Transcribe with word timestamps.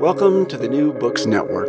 Welcome 0.00 0.46
to 0.46 0.56
the 0.56 0.66
New 0.66 0.94
Books 0.94 1.26
Network. 1.26 1.68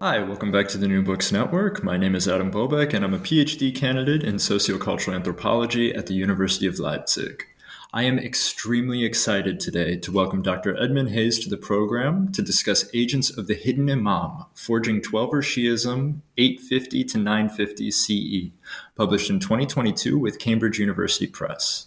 Hi, 0.00 0.18
welcome 0.18 0.50
back 0.50 0.66
to 0.70 0.78
the 0.78 0.88
New 0.88 1.04
Books 1.04 1.30
Network. 1.30 1.84
My 1.84 1.96
name 1.96 2.16
is 2.16 2.26
Adam 2.26 2.50
Bobeck, 2.50 2.92
and 2.92 3.04
I'm 3.04 3.14
a 3.14 3.20
PhD 3.20 3.72
candidate 3.72 4.24
in 4.24 4.34
sociocultural 4.34 5.14
anthropology 5.14 5.94
at 5.94 6.08
the 6.08 6.14
University 6.14 6.66
of 6.66 6.80
Leipzig. 6.80 7.44
I 7.92 8.02
am 8.02 8.18
extremely 8.18 9.04
excited 9.04 9.60
today 9.60 9.98
to 9.98 10.10
welcome 10.10 10.42
Dr. 10.42 10.76
Edmund 10.82 11.10
Hayes 11.10 11.38
to 11.44 11.48
the 11.48 11.56
program 11.56 12.32
to 12.32 12.42
discuss 12.42 12.90
Agents 12.92 13.30
of 13.30 13.46
the 13.46 13.54
Hidden 13.54 13.88
Imam, 13.88 14.46
Forging 14.52 15.00
Twelver 15.00 15.44
Shi'ism 15.44 16.22
850 16.36 17.04
to 17.04 17.18
950 17.18 17.90
CE, 17.92 18.50
published 18.96 19.30
in 19.30 19.38
2022 19.38 20.18
with 20.18 20.40
Cambridge 20.40 20.80
University 20.80 21.28
Press. 21.28 21.86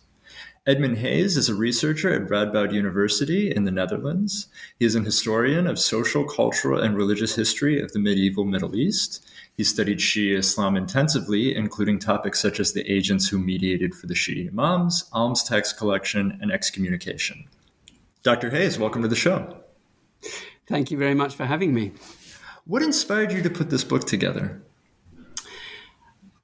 Edmund 0.65 0.99
Hayes 0.99 1.35
is 1.35 1.49
a 1.49 1.55
researcher 1.55 2.13
at 2.13 2.29
Radboud 2.29 2.71
University 2.71 3.53
in 3.53 3.65
the 3.65 3.71
Netherlands. 3.71 4.47
He 4.79 4.85
is 4.85 4.95
an 4.95 5.03
historian 5.03 5.67
of 5.67 5.77
social, 5.77 6.23
cultural, 6.23 6.79
and 6.79 6.95
religious 6.95 7.35
history 7.35 7.81
of 7.81 7.91
the 7.91 7.99
medieval 7.99 8.45
Middle 8.45 8.73
East. 8.73 9.27
He 9.57 9.65
studied 9.65 9.97
Shia 9.97 10.37
Islam 10.37 10.77
intensively, 10.77 11.53
including 11.53 11.99
topics 11.99 12.41
such 12.41 12.61
as 12.61 12.71
the 12.71 12.89
agents 12.89 13.27
who 13.27 13.39
mediated 13.39 13.93
for 13.93 14.07
the 14.07 14.13
Shia 14.13 14.47
Imams, 14.47 15.09
alms 15.11 15.43
tax 15.43 15.73
collection, 15.73 16.39
and 16.41 16.49
excommunication. 16.49 17.43
Dr. 18.23 18.49
Hayes, 18.49 18.79
welcome 18.79 19.01
to 19.01 19.09
the 19.09 19.17
show. 19.17 19.57
Thank 20.65 20.91
you 20.91 20.97
very 20.97 21.13
much 21.13 21.35
for 21.35 21.43
having 21.43 21.73
me. 21.73 21.91
What 22.63 22.81
inspired 22.83 23.33
you 23.33 23.41
to 23.41 23.49
put 23.49 23.69
this 23.69 23.83
book 23.83 24.05
together? 24.07 24.61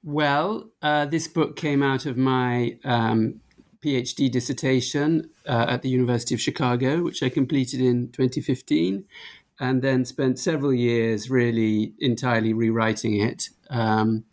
Well, 0.04 0.68
uh, 0.82 1.06
this 1.06 1.26
book 1.26 1.56
came 1.56 1.82
out 1.82 2.04
of 2.04 2.18
my 2.18 2.76
um, 2.84 3.40
PhD 3.82 4.30
dissertation 4.30 5.30
uh, 5.46 5.66
at 5.68 5.82
the 5.82 5.88
University 5.88 6.34
of 6.34 6.40
Chicago, 6.40 7.02
which 7.02 7.22
I 7.22 7.28
completed 7.28 7.80
in 7.80 8.10
2015, 8.12 9.04
and 9.58 9.82
then 9.82 10.04
spent 10.04 10.38
several 10.38 10.72
years 10.72 11.30
really 11.30 11.94
entirely 11.98 12.52
rewriting 12.52 13.20
it. 13.20 13.50
Um, 13.68 14.24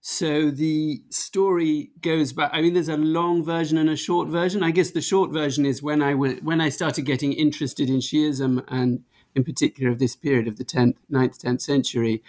so 0.00 0.50
the 0.50 1.02
story 1.08 1.90
goes 2.02 2.34
back. 2.34 2.50
I 2.52 2.60
mean, 2.60 2.74
there's 2.74 2.90
a 2.90 2.96
long 2.96 3.42
version 3.42 3.78
and 3.78 3.88
a 3.88 3.96
short 3.96 4.28
version. 4.28 4.62
I 4.62 4.70
guess 4.70 4.90
the 4.90 5.00
short 5.00 5.30
version 5.30 5.64
is 5.64 5.82
when 5.82 6.02
I 6.02 6.10
w- 6.10 6.40
when 6.42 6.60
I 6.60 6.68
started 6.68 7.02
getting 7.02 7.32
interested 7.32 7.88
in 7.88 8.00
Shiism 8.00 8.62
and 8.68 9.02
in 9.34 9.44
particular 9.44 9.90
of 9.90 9.98
this 9.98 10.14
period 10.14 10.46
of 10.46 10.56
the 10.56 10.64
10th, 10.64 10.96
9th, 11.10 11.42
10th 11.42 11.60
century. 11.60 12.22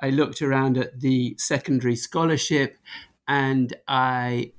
I 0.00 0.10
looked 0.10 0.40
around 0.40 0.78
at 0.78 1.00
the 1.00 1.34
secondary 1.38 1.96
scholarship 1.96 2.78
and 3.26 3.74
I 3.86 4.52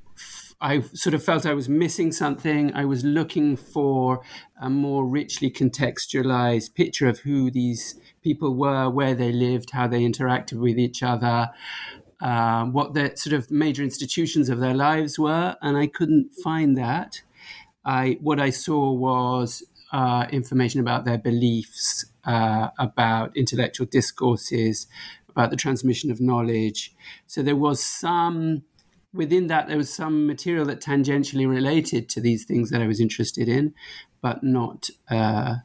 I 0.62 0.82
sort 0.82 1.14
of 1.14 1.24
felt 1.24 1.46
I 1.46 1.54
was 1.54 1.70
missing 1.70 2.12
something. 2.12 2.74
I 2.74 2.84
was 2.84 3.04
looking 3.06 3.56
for 3.56 4.22
a 4.62 4.70
more 4.70 5.06
richly 5.06 5.50
contextualized 5.50 6.76
picture 6.76 7.08
of 7.08 7.20
who 7.20 7.50
these 7.50 8.00
people 8.22 8.56
were, 8.56 8.90
where 8.90 9.16
they 9.16 9.32
lived, 9.32 9.72
how 9.72 9.88
they 9.88 10.02
interacted 10.02 10.60
with 10.60 10.78
each 10.78 11.02
other, 11.02 11.50
um, 12.22 12.74
what 12.74 12.94
the 12.94 13.14
sort 13.16 13.34
of 13.34 13.50
major 13.50 13.84
institutions 13.84 14.50
of 14.50 14.60
their 14.60 14.74
lives 14.74 15.18
were, 15.18 15.56
and 15.62 15.78
I 15.78 15.88
couldn't 15.88 16.34
find 16.34 16.78
that. 16.78 17.22
I 17.86 18.18
what 18.20 18.40
I 18.42 18.50
saw 18.50 18.92
was 18.92 19.64
uh, 19.94 20.28
information 20.30 20.82
about 20.82 21.06
their 21.06 21.18
beliefs, 21.18 22.06
uh, 22.26 22.70
about 22.78 23.36
intellectual 23.38 23.88
discourses, 23.88 24.88
about 25.30 25.52
the 25.52 25.56
transmission 25.56 26.12
of 26.12 26.20
knowledge. 26.20 26.94
So 27.28 27.42
there 27.42 27.56
was 27.56 27.82
some 27.82 28.64
within 29.14 29.48
that, 29.48 29.68
there 29.68 29.78
was 29.78 29.94
some 29.94 30.28
material 30.28 30.66
that 30.66 30.82
tangentially 30.82 31.48
related 31.48 32.10
to 32.10 32.22
these 32.22 32.46
things 32.46 32.70
that 32.70 32.82
I 32.82 32.88
was 32.88 33.00
interested 33.00 33.48
in, 33.48 33.74
but 34.22 34.44
not 34.44 34.90
uh, 35.10 35.56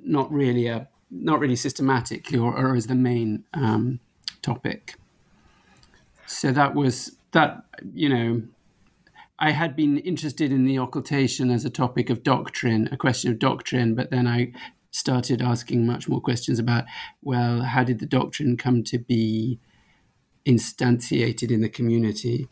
not 0.00 0.30
really 0.32 0.66
a 0.66 0.88
not 1.10 1.38
really 1.38 1.56
systematically 1.56 2.38
or, 2.38 2.56
or 2.56 2.74
as 2.74 2.86
the 2.86 2.94
main 2.94 3.44
um, 3.52 4.00
topic. 4.42 4.96
So 6.26 6.52
that 6.52 6.74
was 6.74 7.16
that. 7.32 7.64
You 7.92 8.08
know, 8.08 8.42
I 9.38 9.50
had 9.50 9.76
been 9.76 9.98
interested 9.98 10.52
in 10.52 10.64
the 10.64 10.78
occultation 10.78 11.50
as 11.50 11.64
a 11.64 11.70
topic 11.70 12.08
of 12.10 12.22
doctrine, 12.22 12.88
a 12.90 12.96
question 12.96 13.30
of 13.30 13.38
doctrine, 13.38 13.94
but 13.94 14.10
then 14.10 14.26
I 14.26 14.52
started 14.90 15.42
asking 15.42 15.84
much 15.84 16.08
more 16.08 16.20
questions 16.20 16.58
about, 16.60 16.84
well, 17.20 17.62
how 17.62 17.82
did 17.82 17.98
the 17.98 18.06
doctrine 18.06 18.56
come 18.56 18.82
to 18.84 18.98
be? 18.98 19.58
Instantiated 20.46 21.50
in 21.50 21.60
the 21.60 21.68
community. 21.68 22.48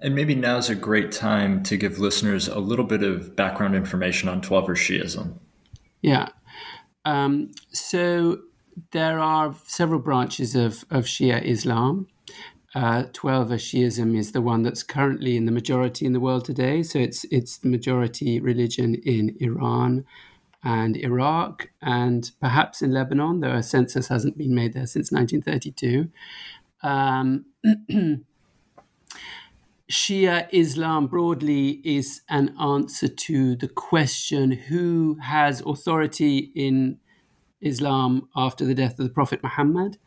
And 0.00 0.14
maybe 0.16 0.34
now's 0.34 0.68
a 0.68 0.74
great 0.74 1.12
time 1.12 1.62
to 1.62 1.76
give 1.76 2.00
listeners 2.00 2.48
a 2.48 2.58
little 2.58 2.84
bit 2.84 3.04
of 3.04 3.36
background 3.36 3.76
information 3.76 4.28
on 4.28 4.40
Twelver 4.40 4.74
Shi'ism. 4.74 5.34
Yeah. 6.00 6.30
Um, 7.04 7.52
so 7.70 8.40
there 8.90 9.20
are 9.20 9.54
several 9.66 10.00
branches 10.00 10.56
of, 10.56 10.84
of 10.90 11.04
Shia 11.04 11.42
Islam. 11.44 12.08
Uh, 12.74 13.04
Twelver 13.12 13.58
Shiism 13.58 14.16
is 14.16 14.32
the 14.32 14.40
one 14.40 14.62
that's 14.62 14.82
currently 14.82 15.36
in 15.36 15.44
the 15.44 15.52
majority 15.52 16.06
in 16.06 16.14
the 16.14 16.20
world 16.20 16.44
today. 16.46 16.82
So 16.82 16.98
it's 16.98 17.24
it's 17.24 17.58
the 17.58 17.68
majority 17.68 18.40
religion 18.40 18.94
in 18.94 19.36
Iran, 19.40 20.04
and 20.64 20.96
Iraq 20.96 21.70
and 21.80 22.30
perhaps 22.40 22.82
in 22.82 22.92
Lebanon, 22.92 23.40
though 23.40 23.54
a 23.54 23.62
census 23.62 24.08
hasn't 24.08 24.38
been 24.38 24.54
made 24.54 24.74
there 24.74 24.86
since 24.86 25.10
1932. 25.10 26.08
Um, 26.82 27.46
Shia 29.90 30.48
Islam 30.52 31.06
broadly 31.06 31.80
is 31.84 32.22
an 32.30 32.54
answer 32.58 33.08
to 33.08 33.56
the 33.56 33.68
question 33.68 34.52
who 34.52 35.18
has 35.20 35.60
authority 35.66 36.50
in 36.54 36.98
Islam 37.60 38.28
after 38.34 38.64
the 38.64 38.74
death 38.74 38.98
of 38.98 39.06
the 39.06 39.12
Prophet 39.12 39.42
Muhammad. 39.42 39.98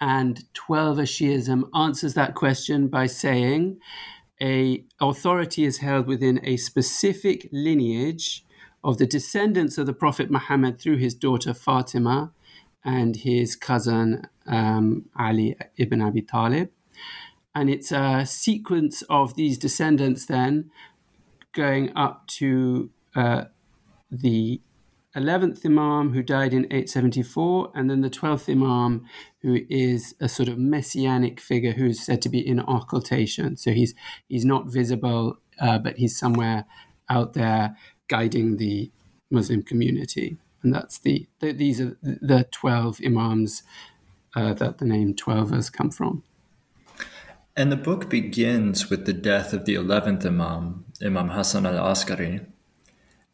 And 0.00 0.44
Twelver 0.54 1.02
Shiism 1.02 1.68
answers 1.74 2.14
that 2.14 2.34
question 2.34 2.88
by 2.88 3.06
saying 3.06 3.78
a 4.40 4.84
authority 5.00 5.64
is 5.64 5.78
held 5.78 6.06
within 6.06 6.40
a 6.42 6.56
specific 6.56 7.46
lineage 7.52 8.46
of 8.82 8.98
the 8.98 9.06
descendants 9.06 9.78
of 9.78 9.86
the 9.86 9.92
Prophet 9.92 10.30
Muhammad 10.30 10.80
through 10.80 10.96
his 10.96 11.14
daughter 11.14 11.52
Fatima 11.54 12.32
and 12.84 13.16
his 13.16 13.56
cousin 13.56 14.26
um, 14.46 15.06
Ali 15.18 15.56
ibn 15.76 16.00
Abi 16.00 16.22
Talib. 16.22 16.70
And 17.54 17.68
it's 17.68 17.92
a 17.92 18.24
sequence 18.26 19.02
of 19.10 19.34
these 19.34 19.58
descendants 19.58 20.26
then 20.26 20.70
going 21.52 21.94
up 21.96 22.26
to 22.28 22.90
uh, 23.14 23.44
the 24.10 24.60
11th 25.16 25.66
Imam 25.66 26.12
who 26.12 26.22
died 26.22 26.54
in 26.54 26.66
874, 26.66 27.72
and 27.74 27.90
then 27.90 28.00
the 28.00 28.10
12th 28.10 28.48
Imam 28.48 29.04
who 29.42 29.58
is 29.68 30.14
a 30.20 30.28
sort 30.28 30.48
of 30.48 30.56
messianic 30.58 31.40
figure 31.40 31.72
who 31.72 31.86
is 31.86 32.04
said 32.04 32.22
to 32.22 32.28
be 32.28 32.46
in 32.46 32.60
occultation. 32.60 33.56
So 33.56 33.72
he's, 33.72 33.94
he's 34.28 34.44
not 34.44 34.70
visible, 34.70 35.38
uh, 35.60 35.78
but 35.78 35.96
he's 35.96 36.16
somewhere 36.16 36.64
out 37.08 37.32
there 37.32 37.76
guiding 38.10 38.56
the 38.56 38.90
Muslim 39.30 39.62
community. 39.62 40.36
And 40.62 40.74
that's 40.74 40.98
the, 40.98 41.26
the 41.38 41.52
these 41.52 41.80
are 41.80 41.96
the 42.02 42.46
12 42.50 43.00
imams 43.06 43.62
uh, 44.36 44.52
that 44.54 44.78
the 44.78 44.84
name 44.84 45.14
12 45.14 45.50
has 45.52 45.70
come 45.70 45.90
from. 45.90 46.22
And 47.56 47.70
the 47.72 47.76
book 47.76 48.10
begins 48.10 48.90
with 48.90 49.06
the 49.06 49.12
death 49.12 49.52
of 49.52 49.64
the 49.64 49.74
11th 49.74 50.26
Imam, 50.26 50.84
Imam 51.02 51.28
Hassan 51.30 51.66
al 51.66 51.78
Askari. 51.78 52.40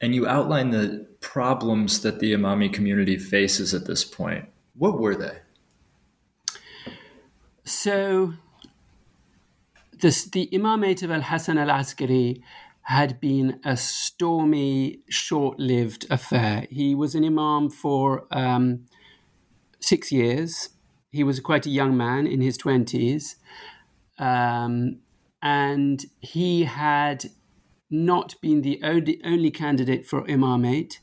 And 0.00 0.14
you 0.14 0.28
outline 0.28 0.70
the 0.70 1.06
problems 1.20 2.02
that 2.02 2.20
the 2.20 2.32
Imami 2.32 2.72
community 2.72 3.16
faces 3.16 3.72
at 3.74 3.86
this 3.86 4.04
point. 4.04 4.44
What 4.76 5.00
were 5.00 5.16
they? 5.16 5.38
So, 7.64 8.34
this, 10.00 10.24
the 10.24 10.48
Imamate 10.52 11.02
of 11.02 11.10
Al 11.10 11.22
Hassan 11.22 11.58
al 11.58 11.70
Askari 11.70 12.42
had 12.86 13.18
been 13.20 13.58
a 13.64 13.76
stormy, 13.76 15.00
short 15.08 15.58
lived 15.58 16.06
affair. 16.08 16.68
He 16.70 16.94
was 16.94 17.16
an 17.16 17.24
Imam 17.24 17.68
for 17.68 18.28
um, 18.30 18.84
six 19.80 20.12
years. 20.12 20.68
He 21.10 21.24
was 21.24 21.40
quite 21.40 21.66
a 21.66 21.70
young 21.70 21.96
man 21.96 22.28
in 22.28 22.40
his 22.40 22.56
20s. 22.56 23.34
Um, 24.20 25.00
and 25.42 26.04
he 26.20 26.62
had 26.62 27.24
not 27.90 28.40
been 28.40 28.62
the 28.62 28.78
only, 28.84 29.20
only 29.24 29.50
candidate 29.50 30.06
for 30.06 30.22
imamate. 30.22 31.00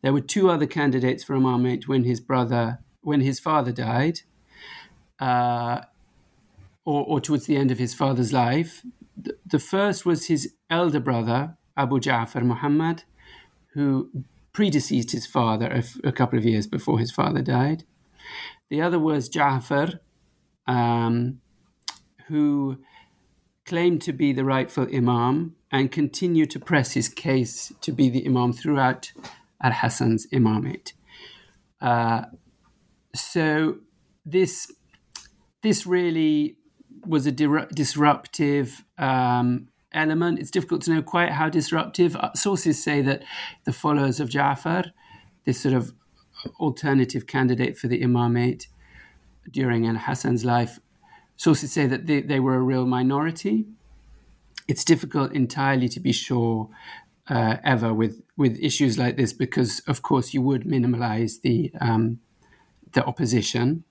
There 0.00 0.14
were 0.14 0.22
two 0.22 0.48
other 0.48 0.66
candidates 0.66 1.24
for 1.24 1.36
imamate 1.36 1.86
when 1.86 2.04
his 2.04 2.20
brother, 2.20 2.78
when 3.02 3.20
his 3.20 3.38
father 3.38 3.70
died, 3.70 4.20
uh, 5.20 5.82
or, 6.86 7.04
or, 7.04 7.20
towards 7.20 7.44
the 7.44 7.58
end 7.58 7.70
of 7.70 7.78
his 7.78 7.92
father's 7.92 8.32
life. 8.32 8.82
The, 9.16 9.58
first 9.58 10.06
was 10.06 10.26
his 10.26 10.54
elder 10.70 11.00
brother, 11.00 11.56
Abu 11.76 12.00
Ja'far 12.00 12.42
Muhammad, 12.42 13.04
who 13.74 14.10
predeceased 14.52 15.12
his 15.12 15.26
father 15.26 15.66
a, 15.66 16.08
a 16.08 16.12
couple 16.12 16.38
of 16.38 16.44
years 16.44 16.66
before 16.66 16.98
his 16.98 17.10
father 17.10 17.42
died. 17.42 17.84
The 18.70 18.80
other 18.80 18.98
was 18.98 19.28
Ja'far, 19.28 20.00
um, 20.66 21.40
who 22.28 22.78
claimed 23.64 24.02
to 24.02 24.12
be 24.12 24.32
the 24.32 24.44
rightful 24.44 24.88
Imam 24.92 25.56
and 25.70 25.90
continued 25.90 26.50
to 26.50 26.60
press 26.60 26.92
his 26.92 27.08
case 27.08 27.72
to 27.80 27.92
be 27.92 28.08
the 28.10 28.26
Imam 28.26 28.52
throughout 28.52 29.12
Al 29.62 29.72
Hassan's 29.72 30.26
imamate. 30.32 30.92
Uh, 31.80 32.22
so 33.14 33.76
this 34.24 34.70
this 35.62 35.86
really 35.86 36.56
was 37.06 37.26
a 37.26 37.32
di- 37.32 37.66
disruptive 37.74 38.84
um, 38.98 39.68
element. 39.92 40.38
It's 40.38 40.50
difficult 40.50 40.82
to 40.82 40.94
know 40.94 41.02
quite 41.02 41.30
how 41.30 41.48
disruptive. 41.48 42.16
Uh, 42.16 42.32
sources 42.34 42.82
say 42.82 43.02
that 43.02 43.22
the 43.64 43.72
followers 43.72 44.20
of 44.20 44.28
Ja'far, 44.28 44.92
this 45.44 45.60
sort 45.60 45.74
of 45.74 45.92
alternative 46.58 47.26
candidate 47.26 47.76
for 47.78 47.88
the 47.88 48.00
imamate 48.00 48.66
during 49.50 49.86
Al 49.86 49.96
Hassan's 49.96 50.44
life, 50.44 50.78
sources 51.36 51.72
say 51.72 51.86
that 51.86 52.06
they, 52.06 52.20
they 52.20 52.40
were 52.40 52.54
a 52.54 52.62
real 52.62 52.86
minority. 52.86 53.66
It's 54.68 54.84
difficult 54.84 55.32
entirely 55.32 55.88
to 55.88 56.00
be 56.00 56.12
sure 56.12 56.68
uh, 57.28 57.56
ever 57.64 57.92
with, 57.92 58.22
with 58.36 58.58
issues 58.60 58.98
like 58.98 59.16
this 59.16 59.32
because, 59.32 59.80
of 59.80 60.02
course, 60.02 60.34
you 60.34 60.42
would 60.42 60.64
minimize 60.66 61.40
the, 61.40 61.72
um, 61.80 62.20
the 62.92 63.04
opposition. 63.04 63.84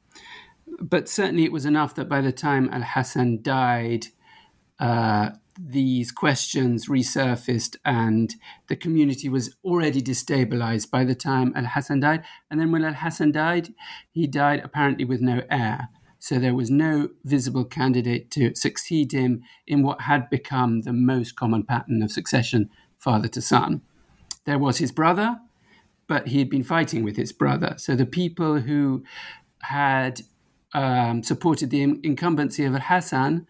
But 0.80 1.10
certainly 1.10 1.44
it 1.44 1.52
was 1.52 1.66
enough 1.66 1.96
that 1.96 2.10
by 2.10 2.22
the 2.22 2.32
time 2.32 2.70
Al 2.72 2.82
Hassan 2.82 3.42
died, 3.42 4.08
uh, 4.80 5.32
these 5.60 6.12
questions 6.12 6.88
resurfaced 6.88 7.76
and 7.84 8.36
the 8.68 8.76
community 8.76 9.30
was 9.30 9.56
already 9.64 10.02
destabilized 10.02 10.90
by 10.90 11.04
the 11.04 11.16
time 11.16 11.54
Al 11.56 11.66
Hassan 11.66 12.00
died. 12.00 12.24
And 12.50 12.60
then 12.60 12.72
when 12.72 12.84
Al 12.84 12.94
Hassan 12.94 13.32
died, 13.32 13.74
he 14.12 14.28
died 14.28 14.62
apparently 14.64 15.06
with 15.06 15.22
no 15.22 15.42
heir. 15.50 15.90
So 16.20 16.38
there 16.38 16.56
was 16.56 16.70
no 16.70 17.10
visible 17.24 17.66
candidate 17.66 18.30
to 18.32 18.56
succeed 18.56 19.12
him 19.12 19.44
in 19.66 19.84
what 19.84 20.02
had 20.02 20.30
become 20.30 20.82
the 20.82 20.94
most 20.94 21.36
common 21.36 21.64
pattern 21.64 22.02
of 22.04 22.12
succession, 22.12 22.70
father 23.00 23.28
to 23.30 23.42
son. 23.42 23.82
There 24.46 24.60
was 24.60 24.78
his 24.78 24.92
brother, 24.92 25.40
but 26.08 26.28
he 26.28 26.40
had 26.40 26.50
been 26.50 26.64
fighting 26.64 27.04
with 27.04 27.18
his 27.18 27.34
brother. 27.34 27.76
So 27.78 27.96
the 27.96 28.06
people 28.06 28.60
who 28.60 29.04
had 29.64 30.22
um, 30.74 31.24
supported 31.24 31.70
the 31.70 31.82
incumbency 31.82 32.66
of 32.66 32.74
Hassan 32.74 33.48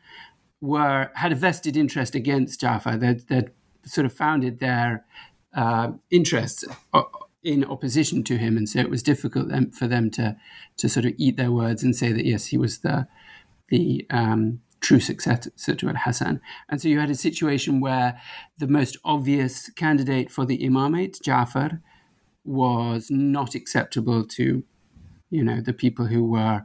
were 0.60 1.12
had 1.16 1.32
a 1.32 1.36
vested 1.36 1.76
interest 1.76 2.16
against 2.16 2.62
Jafar. 2.62 2.98
They'd, 2.98 3.28
they'd 3.28 3.52
sort 3.86 4.06
of 4.06 4.14
founded 4.14 4.60
their 4.60 5.06
uh, 5.56 5.92
interests 6.10 6.64
in 7.44 7.66
opposition 7.66 8.24
to 8.24 8.38
him, 8.38 8.58
and 8.58 8.70
so 8.70 8.80
it 8.80 8.90
was 8.90 9.04
difficult 9.04 9.52
for 9.74 9.88
them 9.88 10.10
to 10.12 10.38
to 10.78 10.90
sort 10.90 11.06
of 11.06 11.14
eat 11.18 11.38
their 11.38 11.52
words 11.52 11.84
and 11.84 11.96
say 11.96 12.12
that 12.12 12.26
yes, 12.26 12.48
he 12.48 12.58
was 12.58 12.80
the 12.80 13.08
the 13.70 14.06
um, 14.10 14.62
true 14.82 15.00
successor 15.00 15.76
to 15.76 15.88
Al 15.88 15.96
Hassan. 15.96 16.42
And 16.70 16.82
so 16.82 16.90
you 16.90 17.00
had 17.00 17.10
a 17.10 17.16
situation 17.16 17.80
where 17.80 18.20
the 18.58 18.68
most 18.68 18.98
obvious 19.06 19.70
candidate 19.72 20.32
for 20.32 20.46
the 20.46 20.58
imamate, 20.58 21.22
Jafar, 21.22 21.82
was 22.44 23.08
not 23.10 23.56
acceptable 23.56 24.26
to 24.26 24.64
you 25.30 25.44
know 25.44 25.62
the 25.62 25.74
people 25.74 26.08
who 26.08 26.24
were 26.24 26.64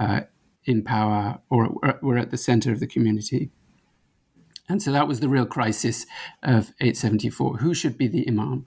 uh, 0.00 0.22
in 0.64 0.82
power 0.82 1.38
or 1.50 1.76
were 2.02 2.18
at 2.18 2.30
the 2.30 2.36
center 2.36 2.72
of 2.72 2.80
the 2.80 2.86
community. 2.86 3.50
And 4.68 4.82
so 4.82 4.92
that 4.92 5.06
was 5.06 5.20
the 5.20 5.28
real 5.28 5.46
crisis 5.46 6.06
of 6.42 6.72
874. 6.80 7.58
Who 7.58 7.74
should 7.74 7.98
be 7.98 8.08
the 8.08 8.26
imam? 8.26 8.66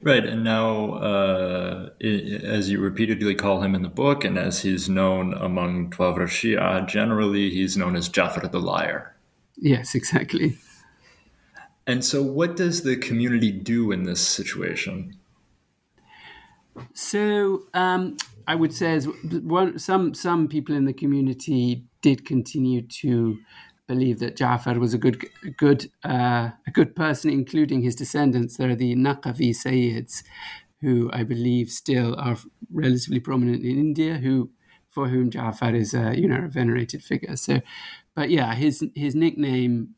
Right, 0.00 0.24
and 0.24 0.44
now, 0.44 0.94
uh, 0.94 1.90
as 2.02 2.68
you 2.68 2.78
repeatedly 2.78 3.34
call 3.34 3.62
him 3.62 3.74
in 3.74 3.80
the 3.80 3.88
book, 3.88 4.22
and 4.22 4.36
as 4.36 4.60
he's 4.60 4.86
known 4.86 5.32
among 5.32 5.90
Twelver 5.90 6.26
Shia, 6.26 6.86
generally 6.86 7.48
he's 7.48 7.76
known 7.78 7.96
as 7.96 8.10
Jafar 8.10 8.46
the 8.48 8.60
Liar. 8.60 9.16
Yes, 9.56 9.94
exactly. 9.94 10.58
And 11.86 12.04
so, 12.04 12.22
what 12.22 12.54
does 12.54 12.82
the 12.82 12.96
community 12.96 13.50
do 13.50 13.92
in 13.92 14.02
this 14.02 14.20
situation? 14.20 15.16
So, 16.92 17.62
um, 17.72 18.18
I 18.46 18.54
would 18.54 18.72
say, 18.72 18.92
as 18.92 19.06
one, 19.06 19.78
some 19.78 20.14
some 20.14 20.48
people 20.48 20.74
in 20.74 20.84
the 20.84 20.92
community 20.92 21.84
did 22.02 22.26
continue 22.26 22.82
to 22.82 23.38
believe 23.86 24.18
that 24.18 24.36
Ja'far 24.36 24.78
was 24.78 24.94
a 24.94 24.98
good, 24.98 25.26
good, 25.58 25.90
uh, 26.04 26.50
a 26.66 26.70
good 26.72 26.96
person, 26.96 27.30
including 27.30 27.82
his 27.82 27.94
descendants. 27.94 28.56
There 28.56 28.70
are 28.70 28.74
the 28.74 28.94
Naqavi 28.94 29.50
Sayyids, 29.50 30.22
who 30.80 31.10
I 31.12 31.22
believe 31.22 31.70
still 31.70 32.14
are 32.18 32.36
relatively 32.72 33.20
prominent 33.20 33.62
in 33.62 33.78
India, 33.78 34.14
who 34.16 34.50
for 34.90 35.08
whom 35.08 35.30
Ja'far 35.30 35.74
is 35.74 35.94
a 35.94 36.18
you 36.18 36.28
know 36.28 36.44
a 36.44 36.48
venerated 36.48 37.02
figure. 37.02 37.36
So, 37.36 37.60
but 38.14 38.30
yeah, 38.30 38.54
his 38.54 38.84
his 38.94 39.14
nickname 39.14 39.94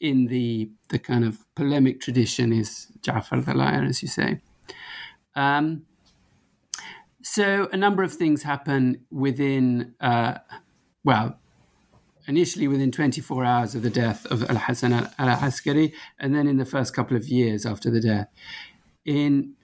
in 0.00 0.26
the 0.26 0.70
the 0.90 0.98
kind 0.98 1.24
of 1.24 1.38
polemic 1.54 2.00
tradition 2.00 2.52
is 2.52 2.88
Ja'far 3.02 3.44
the 3.44 3.54
liar, 3.54 3.84
as 3.84 4.02
you 4.02 4.08
say. 4.08 4.40
Um, 5.34 5.86
so 7.22 7.68
a 7.72 7.76
number 7.76 8.02
of 8.02 8.12
things 8.12 8.42
happen 8.42 9.04
within, 9.10 9.94
uh, 10.00 10.38
well, 11.04 11.38
initially 12.26 12.68
within 12.68 12.90
24 12.90 13.44
hours 13.44 13.74
of 13.74 13.82
the 13.82 13.90
death 13.90 14.26
of 14.26 14.48
Al 14.48 14.56
Hassan 14.56 14.92
al 14.92 15.10
Askari, 15.18 15.92
and 16.18 16.34
then 16.34 16.46
in 16.46 16.56
the 16.56 16.64
first 16.64 16.94
couple 16.94 17.16
of 17.16 17.28
years 17.28 17.66
after 17.66 17.90
the 17.90 18.00
death. 18.00 18.28
In 19.04 19.54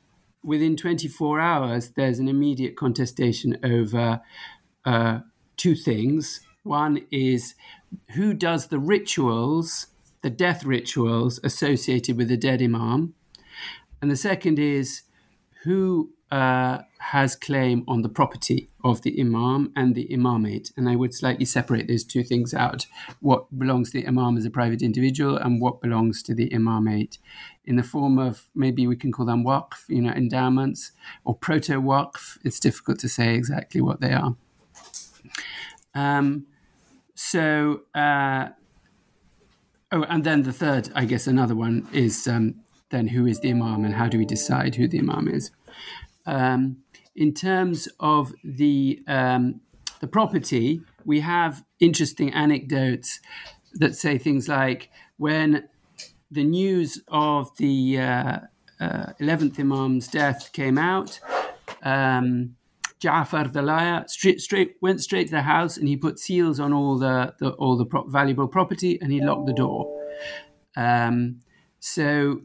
within 0.43 0.77
24 0.77 1.41
hours, 1.41 1.91
there's 1.91 2.19
an 2.19 2.29
immediate 2.29 2.77
contestation 2.77 3.59
over 3.62 4.21
uh, 4.85 5.21
two 5.57 5.75
things. 5.75 6.41
One 6.62 7.07
is 7.11 7.55
who 8.15 8.35
does 8.35 8.69
the 8.69 8.79
rituals, 8.79 9.88
the 10.23 10.31
death 10.31 10.65
rituals 10.65 11.41
associated 11.43 12.17
with 12.17 12.29
the 12.29 12.37
dead 12.37 12.62
imam, 12.62 13.15
and 14.00 14.11
the 14.11 14.17
second 14.17 14.59
is 14.59 15.03
who 15.65 16.11
uh, 16.30 16.78
has 16.99 17.35
claim 17.35 17.85
on 17.88 18.02
the 18.02 18.08
property 18.08 18.68
of 18.85 19.02
the 19.02 19.18
imam 19.20 19.73
and 19.75 19.94
the 19.94 20.06
imamate. 20.08 20.73
And 20.76 20.88
I 20.88 20.97
would 20.97 21.14
slightly 21.14 21.44
separate 21.44 21.88
those 21.88 22.04
two 22.04 22.23
things 22.23 22.52
out 22.52 22.87
what 23.20 23.58
belongs 23.58 23.92
to 23.92 24.00
the 24.00 24.06
imam 24.06 24.37
as 24.37 24.44
a 24.44 24.50
private 24.50 24.82
individual 24.82 25.37
and 25.37 25.61
what 25.61 25.80
belongs 25.80 26.23
to 26.25 26.35
the 26.35 26.50
imamate 26.50 27.18
in 27.64 27.76
the 27.76 27.82
form 27.82 28.18
of 28.18 28.47
maybe 28.54 28.87
we 28.87 28.97
can 28.97 29.12
call 29.12 29.26
them 29.26 29.44
waqf, 29.44 29.88
you 29.88 30.02
know, 30.02 30.11
endowments 30.11 30.92
or 31.25 31.35
proto 31.35 31.80
waqf. 31.80 32.38
It's 32.44 32.61
difficult 32.61 32.99
to 33.00 33.08
say 33.08 33.35
exactly 33.35 33.80
what 33.80 34.00
they 34.00 34.12
are. 34.12 34.37
Um, 35.94 36.47
so, 37.14 37.82
uh, 37.94 38.49
oh, 39.92 40.02
and 40.04 40.25
then 40.25 40.42
the 40.42 40.52
third, 40.52 40.90
I 40.94 41.04
guess, 41.04 41.26
another 41.26 41.54
one 41.54 41.88
is 41.92 42.26
um, 42.28 42.56
then 42.90 43.08
who 43.08 43.26
is 43.26 43.40
the 43.40 43.50
imam 43.50 43.85
and 43.85 43.94
how 43.94 44.08
do 44.08 44.18
we 44.18 44.25
decide 44.25 44.76
who 44.76 44.88
the 44.88 44.99
imam 44.99 45.28
is? 45.28 45.50
Um, 46.28 46.78
in 47.16 47.32
terms 47.35 47.88
of 47.99 48.32
the 48.44 49.02
um, 49.08 49.61
the 50.00 50.06
property, 50.06 50.82
we 51.04 51.20
have 51.20 51.64
interesting 51.80 52.32
anecdotes 52.32 53.20
that 53.75 53.97
say 53.97 54.18
things 54.18 54.49
like 54.49 54.90
when 55.16 55.68
the 56.30 56.44
news 56.44 57.02
of 57.08 57.56
the 57.56 57.99
uh, 57.99 58.38
uh, 58.80 59.06
11th 59.20 59.58
Imam's 59.58 60.08
death 60.08 60.52
came 60.52 60.78
out, 60.78 61.18
um, 61.82 62.54
Ja'far 63.00 63.52
the 63.52 63.62
liar 63.62 64.04
straight, 64.06 64.40
straight, 64.40 64.76
went 64.80 65.00
straight 65.00 65.28
to 65.28 65.35
the 65.35 65.42
house 65.42 65.76
and 65.76 65.88
he 65.88 65.97
put 65.97 66.18
seals 66.18 66.61
on 66.61 66.73
all 66.73 66.99
the, 66.99 67.35
the 67.38 67.50
all 67.52 67.76
the 67.76 67.87
valuable 68.08 68.49
property 68.49 68.99
and 69.00 69.12
he 69.12 69.20
locked 69.20 69.47
the 69.47 69.52
door. 69.52 69.87
Um, 70.76 71.40
so, 71.80 72.42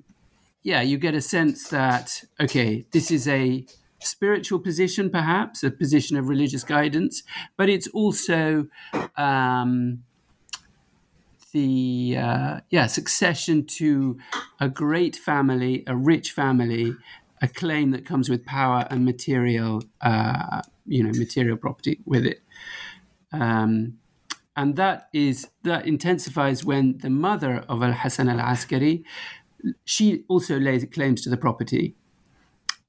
yeah, 0.63 0.81
you 0.81 0.97
get 0.97 1.13
a 1.13 1.21
sense 1.21 1.67
that, 1.69 2.23
okay, 2.39 2.85
this 2.91 3.11
is 3.11 3.27
a 3.27 3.65
spiritual 3.99 4.59
position, 4.59 5.09
perhaps, 5.09 5.63
a 5.63 5.71
position 5.71 6.17
of 6.17 6.29
religious 6.29 6.63
guidance, 6.63 7.23
but 7.57 7.69
it's 7.69 7.87
also 7.87 8.67
um, 9.17 10.03
the 11.51 12.17
uh, 12.17 12.59
yeah 12.69 12.87
succession 12.87 13.65
to 13.65 14.17
a 14.59 14.69
great 14.69 15.15
family, 15.15 15.83
a 15.87 15.95
rich 15.95 16.31
family, 16.31 16.95
a 17.41 17.47
claim 17.47 17.91
that 17.91 18.05
comes 18.05 18.29
with 18.29 18.45
power 18.45 18.87
and 18.89 19.05
material, 19.05 19.83
uh, 20.01 20.61
you 20.85 21.03
know, 21.03 21.11
material 21.17 21.57
property 21.57 21.99
with 22.05 22.25
it. 22.25 22.41
Um, 23.31 23.99
and 24.55 24.75
that 24.75 25.09
is 25.13 25.47
that 25.63 25.87
intensifies 25.87 26.63
when 26.63 26.99
the 26.99 27.09
mother 27.09 27.65
of 27.67 27.81
Al 27.81 27.93
Hassan 27.93 28.29
al 28.29 28.39
Askari, 28.39 29.03
she 29.85 30.23
also 30.27 30.59
lays 30.59 30.85
claims 30.91 31.21
to 31.21 31.29
the 31.29 31.37
property, 31.37 31.95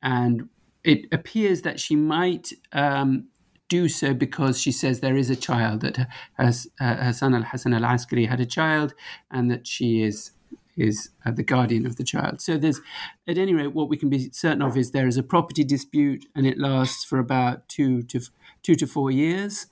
and 0.02 0.49
it 0.83 1.07
appears 1.12 1.62
that 1.62 1.81
she 1.81 1.97
might 1.97 2.52
um, 2.73 3.28
do 3.69 3.88
so 3.88 4.12
because 4.12 4.61
she 4.61 4.73
says 4.73 5.00
there 5.00 5.16
is 5.16 5.31
a 5.31 5.37
child 5.37 5.81
that 5.81 6.09
has, 6.35 6.66
uh, 6.81 6.97
Hassan 6.97 7.35
al 7.35 7.43
Hassan 7.43 7.75
al 7.75 7.85
Askari 7.85 8.26
had 8.26 8.40
a 8.40 8.47
child, 8.47 8.95
and 9.31 9.50
that 9.50 9.66
she 9.66 10.02
is 10.02 10.33
is 10.76 11.11
uh, 11.25 11.31
the 11.31 11.45
guardian 11.45 11.87
of 11.87 11.95
the 11.97 12.02
child. 12.02 12.40
So 12.40 12.57
there's, 12.57 12.81
at 13.28 13.38
any 13.38 13.54
rate, 13.54 13.73
what 13.73 13.88
we 13.88 13.97
can 13.97 14.11
be 14.11 14.28
certain 14.33 14.61
of 14.61 14.76
is 14.76 14.90
there 14.90 15.07
is 15.07 15.16
a 15.16 15.23
property 15.23 15.62
dispute, 15.62 16.26
and 16.35 16.47
it 16.47 16.59
lasts 16.59 17.04
for 17.04 17.19
about 17.19 17.69
two 17.69 18.02
to 18.02 18.21
two 18.62 18.75
to 18.75 18.87
four 18.87 19.11
years 19.11 19.66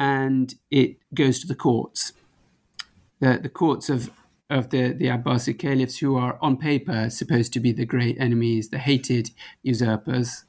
and 0.00 0.54
it 0.70 0.96
goes 1.14 1.38
to 1.40 1.46
the 1.46 1.54
courts. 1.54 2.14
The, 3.20 3.38
the 3.40 3.50
courts 3.50 3.90
of, 3.90 4.10
of 4.50 4.70
the, 4.70 4.92
the 4.92 5.06
Abbasid 5.06 5.58
caliphs, 5.58 5.98
who 5.98 6.16
are 6.16 6.38
on 6.40 6.56
paper 6.56 7.08
supposed 7.08 7.52
to 7.54 7.60
be 7.60 7.72
the 7.72 7.86
great 7.86 8.16
enemies, 8.20 8.70
the 8.70 8.78
hated 8.78 9.30
usurpers 9.62 10.44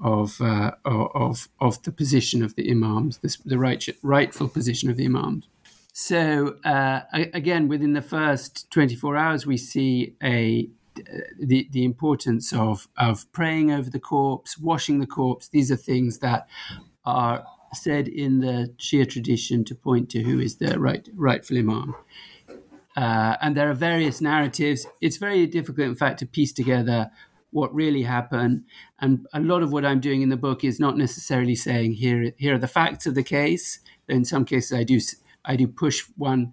of, 0.00 0.40
uh, 0.40 0.72
of, 0.84 1.48
of 1.60 1.82
the 1.82 1.92
position 1.92 2.42
of 2.42 2.54
the 2.56 2.70
imams, 2.70 3.18
the, 3.18 3.36
the 3.44 3.58
right, 3.58 3.86
rightful 4.02 4.48
position 4.48 4.90
of 4.90 4.96
the 4.96 5.06
imams. 5.06 5.48
So 5.92 6.56
uh, 6.64 7.00
again, 7.12 7.68
within 7.68 7.92
the 7.92 8.02
first 8.02 8.70
24 8.70 9.16
hours, 9.16 9.46
we 9.46 9.56
see 9.56 10.14
a 10.22 10.68
the 11.38 11.66
the 11.70 11.84
importance 11.84 12.52
of 12.52 12.86
of 12.98 13.30
praying 13.32 13.70
over 13.70 13.88
the 13.88 13.98
corpse, 13.98 14.58
washing 14.58 15.00
the 15.00 15.06
corpse. 15.06 15.48
These 15.48 15.70
are 15.70 15.76
things 15.76 16.18
that 16.18 16.46
are 17.04 17.44
said 17.74 18.08
in 18.08 18.40
the 18.40 18.72
Shia 18.78 19.08
tradition 19.08 19.64
to 19.64 19.74
point 19.74 20.10
to 20.10 20.22
who 20.22 20.38
is 20.38 20.56
the 20.56 20.78
right, 20.78 21.08
rightful 21.14 21.58
Imam. 21.58 21.94
Uh, 22.96 23.36
and 23.40 23.56
there 23.56 23.70
are 23.70 23.74
various 23.74 24.20
narratives. 24.20 24.86
It's 25.00 25.16
very 25.16 25.46
difficult, 25.46 25.88
in 25.88 25.96
fact, 25.96 26.18
to 26.20 26.26
piece 26.26 26.52
together 26.52 27.10
what 27.50 27.74
really 27.74 28.02
happened. 28.02 28.64
And 29.00 29.26
a 29.32 29.40
lot 29.40 29.62
of 29.62 29.72
what 29.72 29.84
I'm 29.84 30.00
doing 30.00 30.22
in 30.22 30.30
the 30.30 30.36
book 30.36 30.64
is 30.64 30.80
not 30.80 30.96
necessarily 30.96 31.54
saying 31.54 31.94
here 31.94 32.32
here 32.36 32.54
are 32.54 32.58
the 32.58 32.66
facts 32.68 33.06
of 33.06 33.14
the 33.14 33.22
case. 33.22 33.80
In 34.08 34.24
some 34.24 34.44
cases, 34.44 34.72
I 34.72 34.84
do 34.84 35.00
I 35.44 35.56
do 35.56 35.68
push 35.68 36.04
one 36.16 36.52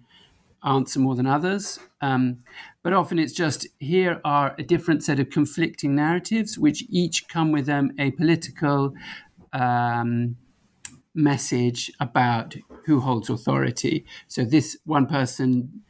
answer 0.62 1.00
more 1.00 1.14
than 1.14 1.26
others. 1.26 1.78
Um, 2.00 2.38
but 2.82 2.92
often 2.92 3.18
it's 3.18 3.32
just 3.32 3.66
here 3.78 4.20
are 4.24 4.54
a 4.58 4.62
different 4.62 5.02
set 5.02 5.20
of 5.20 5.30
conflicting 5.30 5.94
narratives, 5.94 6.58
which 6.58 6.84
each 6.88 7.28
come 7.28 7.52
with 7.52 7.66
them 7.66 7.92
a 7.98 8.10
political 8.12 8.94
um, 9.52 10.36
message 11.14 11.90
about 12.00 12.56
who 12.86 13.00
holds 13.00 13.30
authority. 13.30 14.04
So 14.28 14.44
this 14.44 14.78
one 14.84 15.06
person, 15.06 15.82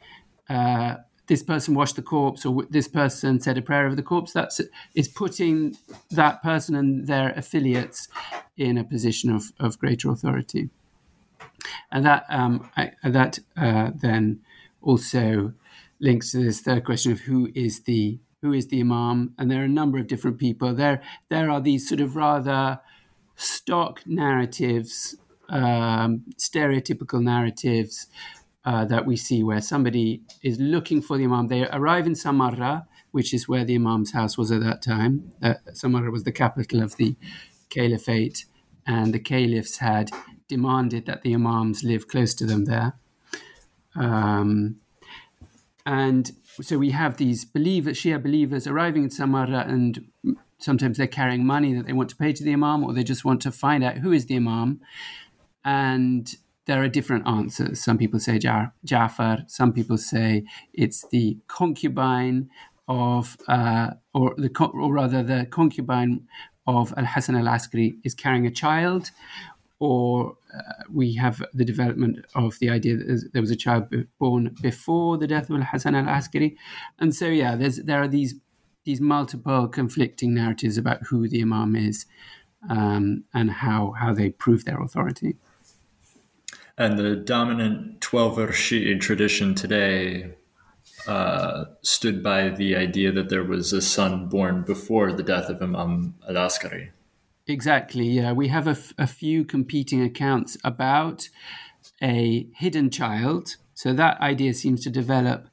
uh, 0.50 0.96
this 1.28 1.44
person 1.44 1.74
washed 1.74 1.94
the 1.94 2.02
corpse, 2.02 2.44
or 2.44 2.64
this 2.68 2.88
person 2.88 3.38
said 3.38 3.56
a 3.56 3.62
prayer 3.62 3.86
over 3.86 3.94
the 3.94 4.02
corpse. 4.02 4.32
That's 4.32 4.60
is 4.96 5.06
putting 5.06 5.76
that 6.10 6.42
person 6.42 6.74
and 6.74 7.06
their 7.06 7.30
affiliates 7.30 8.08
in 8.56 8.76
a 8.76 8.82
position 8.84 9.30
of, 9.30 9.52
of 9.60 9.78
greater 9.78 10.10
authority, 10.10 10.70
and 11.92 12.04
that 12.04 12.24
um, 12.28 12.68
I, 12.76 12.90
that 13.04 13.38
uh, 13.56 13.92
then 13.94 14.40
also 14.82 15.52
links 16.00 16.32
to 16.32 16.42
this 16.42 16.62
third 16.62 16.84
question 16.84 17.12
of 17.12 17.20
who 17.20 17.50
is 17.54 17.82
the 17.82 18.18
who 18.42 18.52
is 18.52 18.66
the 18.66 18.80
imam, 18.80 19.32
and 19.38 19.48
there 19.48 19.60
are 19.60 19.66
a 19.66 19.68
number 19.68 19.98
of 19.98 20.08
different 20.08 20.38
people. 20.38 20.74
There 20.74 21.00
there 21.28 21.48
are 21.48 21.60
these 21.60 21.88
sort 21.88 22.00
of 22.00 22.16
rather 22.16 22.80
stock 23.36 24.02
narratives, 24.04 25.14
um, 25.48 26.24
stereotypical 26.36 27.22
narratives 27.22 28.08
uh, 28.64 28.84
that 28.84 29.06
we 29.06 29.16
see 29.16 29.42
where 29.42 29.60
somebody 29.60 30.22
is 30.42 30.58
looking 30.58 31.00
for 31.00 31.16
the 31.16 31.24
Imam. 31.24 31.48
They 31.48 31.66
arrive 31.68 32.06
in 32.06 32.14
Samarra, 32.14 32.86
which 33.10 33.32
is 33.32 33.48
where 33.48 33.64
the 33.64 33.74
Imam's 33.74 34.12
house 34.12 34.36
was 34.36 34.50
at 34.52 34.62
that 34.62 34.82
time. 34.82 35.32
Uh, 35.42 35.54
Samarra 35.72 36.12
was 36.12 36.24
the 36.24 36.32
capital 36.32 36.82
of 36.82 36.96
the 36.96 37.16
caliphate, 37.70 38.44
and 38.86 39.14
the 39.14 39.18
caliphs 39.18 39.78
had 39.78 40.10
demanded 40.48 41.06
that 41.06 41.22
the 41.22 41.34
Imams 41.34 41.84
live 41.84 42.08
close 42.08 42.34
to 42.34 42.46
them 42.46 42.66
there. 42.66 42.94
Um, 43.96 44.76
and 45.86 46.30
so 46.60 46.78
we 46.78 46.90
have 46.90 47.16
these 47.16 47.44
believers, 47.44 47.98
Shia 47.98 48.22
believers 48.22 48.66
arriving 48.66 49.04
in 49.04 49.10
Samarra 49.10 49.66
and 49.68 50.06
sometimes 50.60 50.98
they're 50.98 51.06
carrying 51.06 51.46
money 51.46 51.74
that 51.74 51.86
they 51.86 51.92
want 51.92 52.10
to 52.10 52.16
pay 52.16 52.32
to 52.32 52.44
the 52.44 52.52
imam 52.52 52.84
or 52.84 52.92
they 52.92 53.02
just 53.02 53.24
want 53.24 53.40
to 53.42 53.50
find 53.50 53.82
out 53.82 53.98
who 53.98 54.12
is 54.12 54.26
the 54.26 54.36
imam 54.36 54.80
and 55.64 56.36
there 56.66 56.82
are 56.82 56.88
different 56.88 57.26
answers. 57.26 57.82
Some 57.82 57.98
people 57.98 58.20
say 58.20 58.38
ja- 58.38 58.70
jafar. 58.84 59.44
Some 59.46 59.72
people 59.72 59.98
say 59.98 60.44
it's 60.72 61.06
the 61.10 61.38
concubine 61.48 62.50
of 62.88 63.36
uh, 63.48 63.90
or 64.12 64.34
the 64.36 64.50
or 64.74 64.92
rather 64.92 65.22
the 65.22 65.46
concubine 65.46 66.26
of 66.66 66.92
Al 66.96 67.06
Hassan 67.06 67.36
al-askari 67.36 67.96
is 68.04 68.14
carrying 68.14 68.46
a 68.46 68.50
child 68.50 69.10
or 69.78 70.36
uh, 70.54 70.82
we 70.92 71.14
have 71.14 71.42
the 71.54 71.64
development 71.64 72.26
of 72.34 72.58
the 72.58 72.68
idea 72.68 72.96
that 72.96 73.30
there 73.32 73.40
was 73.40 73.50
a 73.50 73.56
child 73.56 73.84
born 74.18 74.54
before 74.60 75.16
the 75.16 75.26
death 75.26 75.48
of 75.48 75.56
Al 75.56 75.62
Hassan 75.62 75.94
al-askari. 75.94 76.56
And 76.98 77.14
so 77.14 77.26
yeah 77.26 77.56
there 77.56 78.02
are 78.02 78.08
these 78.08 78.34
these 78.84 79.00
multiple 79.00 79.68
conflicting 79.68 80.34
narratives 80.34 80.76
about 80.76 81.02
who 81.08 81.28
the 81.28 81.40
imam 81.42 81.76
is 81.76 82.06
um, 82.68 83.24
and 83.32 83.50
how 83.50 83.92
how 83.92 84.12
they 84.12 84.30
prove 84.30 84.64
their 84.64 84.82
authority. 84.82 85.36
And 86.80 86.98
the 86.98 87.14
dominant 87.14 88.00
Twelver 88.00 88.48
Shi'i 88.48 88.98
tradition 88.98 89.54
today 89.54 90.32
uh, 91.06 91.66
stood 91.82 92.22
by 92.22 92.48
the 92.48 92.74
idea 92.74 93.12
that 93.12 93.28
there 93.28 93.44
was 93.44 93.74
a 93.74 93.82
son 93.82 94.30
born 94.30 94.62
before 94.62 95.12
the 95.12 95.22
death 95.22 95.50
of 95.50 95.60
Imam 95.60 96.14
al 96.26 96.38
Askari. 96.38 96.92
Exactly, 97.46 98.08
yeah. 98.08 98.32
We 98.32 98.48
have 98.48 98.66
a, 98.66 98.70
f- 98.70 98.94
a 98.96 99.06
few 99.06 99.44
competing 99.44 100.00
accounts 100.02 100.56
about 100.64 101.28
a 102.02 102.48
hidden 102.54 102.88
child. 102.88 103.56
So 103.74 103.92
that 103.92 104.18
idea 104.22 104.54
seems 104.54 104.82
to 104.84 104.90
develop 104.90 105.48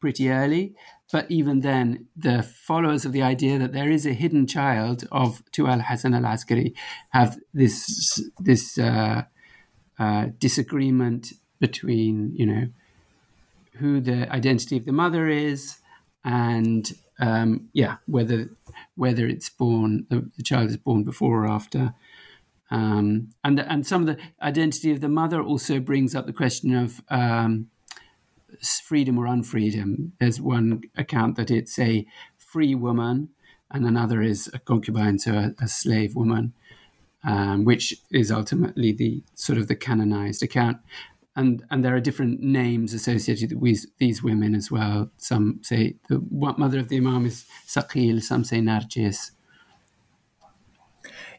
pretty 0.00 0.30
early. 0.30 0.74
But 1.12 1.30
even 1.30 1.60
then, 1.60 2.08
the 2.16 2.42
followers 2.42 3.04
of 3.04 3.12
the 3.12 3.22
idea 3.22 3.56
that 3.60 3.72
there 3.72 3.88
is 3.88 4.04
a 4.04 4.14
hidden 4.14 4.48
child 4.48 5.06
of 5.12 5.44
to 5.52 5.68
al 5.68 5.78
Hassan 5.78 6.12
al 6.12 6.26
Askari 6.26 6.74
have 7.10 7.38
this 7.54 8.20
this 8.40 8.76
uh, 8.78 9.22
uh, 10.00 10.26
disagreement 10.38 11.34
between 11.60 12.34
you 12.34 12.46
know 12.46 12.66
who 13.74 14.00
the 14.00 14.30
identity 14.32 14.76
of 14.76 14.84
the 14.84 14.92
mother 14.92 15.28
is 15.28 15.78
and 16.24 16.92
um, 17.20 17.68
yeah 17.72 17.96
whether 18.06 18.48
whether 18.96 19.26
it's 19.26 19.48
born 19.48 20.06
the, 20.08 20.28
the, 20.36 20.42
child 20.42 20.70
is 20.70 20.76
born 20.76 21.04
before 21.04 21.44
or 21.44 21.48
after 21.48 21.94
um, 22.70 23.30
and 23.44 23.60
and 23.60 23.86
some 23.86 24.08
of 24.08 24.16
the 24.16 24.22
identity 24.42 24.90
of 24.90 25.00
the 25.00 25.08
mother 25.08 25.42
also 25.42 25.78
brings 25.80 26.14
up 26.14 26.26
the 26.26 26.32
question 26.32 26.74
of 26.74 27.02
um, 27.08 27.68
freedom 28.82 29.18
or 29.18 29.26
unfreedom. 29.26 30.12
There's 30.18 30.40
one 30.40 30.82
account 30.96 31.36
that 31.36 31.50
it's 31.50 31.78
a 31.78 32.06
free 32.38 32.74
woman, 32.74 33.30
and 33.70 33.86
another 33.86 34.22
is 34.22 34.50
a 34.52 34.58
concubine, 34.58 35.18
so 35.18 35.32
a, 35.32 35.54
a 35.64 35.68
slave 35.68 36.14
woman, 36.14 36.52
um, 37.24 37.64
which 37.64 37.94
is 38.10 38.30
ultimately 38.30 38.92
the 38.92 39.22
sort 39.34 39.58
of 39.58 39.68
the 39.68 39.76
canonized 39.76 40.42
account. 40.42 40.78
And 41.36 41.64
and 41.70 41.84
there 41.84 41.94
are 41.94 42.00
different 42.00 42.40
names 42.40 42.92
associated 42.92 43.60
with 43.60 43.86
these 43.98 44.22
women 44.22 44.54
as 44.54 44.70
well. 44.70 45.10
Some 45.16 45.60
say 45.62 45.96
the 46.08 46.20
mother 46.30 46.80
of 46.80 46.88
the 46.88 46.96
Imam 46.96 47.24
is 47.24 47.46
Saqil, 47.66 48.20
some 48.22 48.44
say 48.44 48.58
Narjis. 48.58 49.30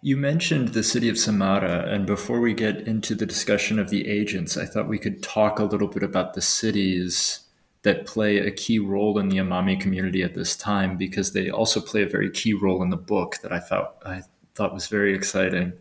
You 0.02 0.18
mentioned 0.18 0.70
the 0.70 0.82
city 0.82 1.10
of 1.10 1.18
Samarra, 1.18 1.88
and 1.88 2.08
before 2.08 2.40
we 2.40 2.56
get 2.56 2.88
into 2.88 3.14
the 3.14 3.28
discussion 3.28 3.78
of 3.78 3.90
the 3.92 4.08
agents, 4.08 4.58
I 4.58 4.66
thought 4.66 4.88
we 4.88 4.98
could 4.98 5.22
talk 5.22 5.60
a 5.60 5.66
little 5.66 5.88
bit 5.88 6.02
about 6.02 6.34
the 6.34 6.42
cities 6.42 7.42
that 7.84 8.08
play 8.08 8.38
a 8.38 8.50
key 8.50 8.80
role 8.80 9.20
in 9.20 9.30
the 9.30 9.38
Imami 9.38 9.80
community 9.80 10.24
at 10.24 10.34
this 10.34 10.56
time, 10.56 10.98
because 10.98 11.34
they 11.34 11.52
also 11.52 11.82
play 11.82 12.02
a 12.02 12.08
very 12.08 12.32
key 12.32 12.54
role 12.54 12.82
in 12.82 12.90
the 12.90 12.98
book 12.98 13.38
that 13.44 13.52
I 13.52 13.60
thought 13.60 13.98
I 14.04 14.22
thought 14.56 14.74
was 14.74 14.88
very 14.88 15.14
exciting. 15.16 15.74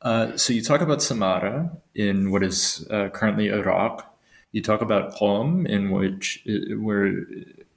Uh, 0.00 0.36
so 0.36 0.52
you 0.52 0.62
talk 0.62 0.80
about 0.80 0.98
Samarra 0.98 1.70
in 1.94 2.30
what 2.30 2.42
is 2.42 2.86
uh, 2.90 3.08
currently 3.10 3.48
Iraq. 3.48 4.08
You 4.50 4.60
talk 4.60 4.82
about 4.82 5.14
Qom, 5.14 5.66
in 5.68 5.90
which 5.90 6.44
uh, 6.48 6.76
where 6.76 7.24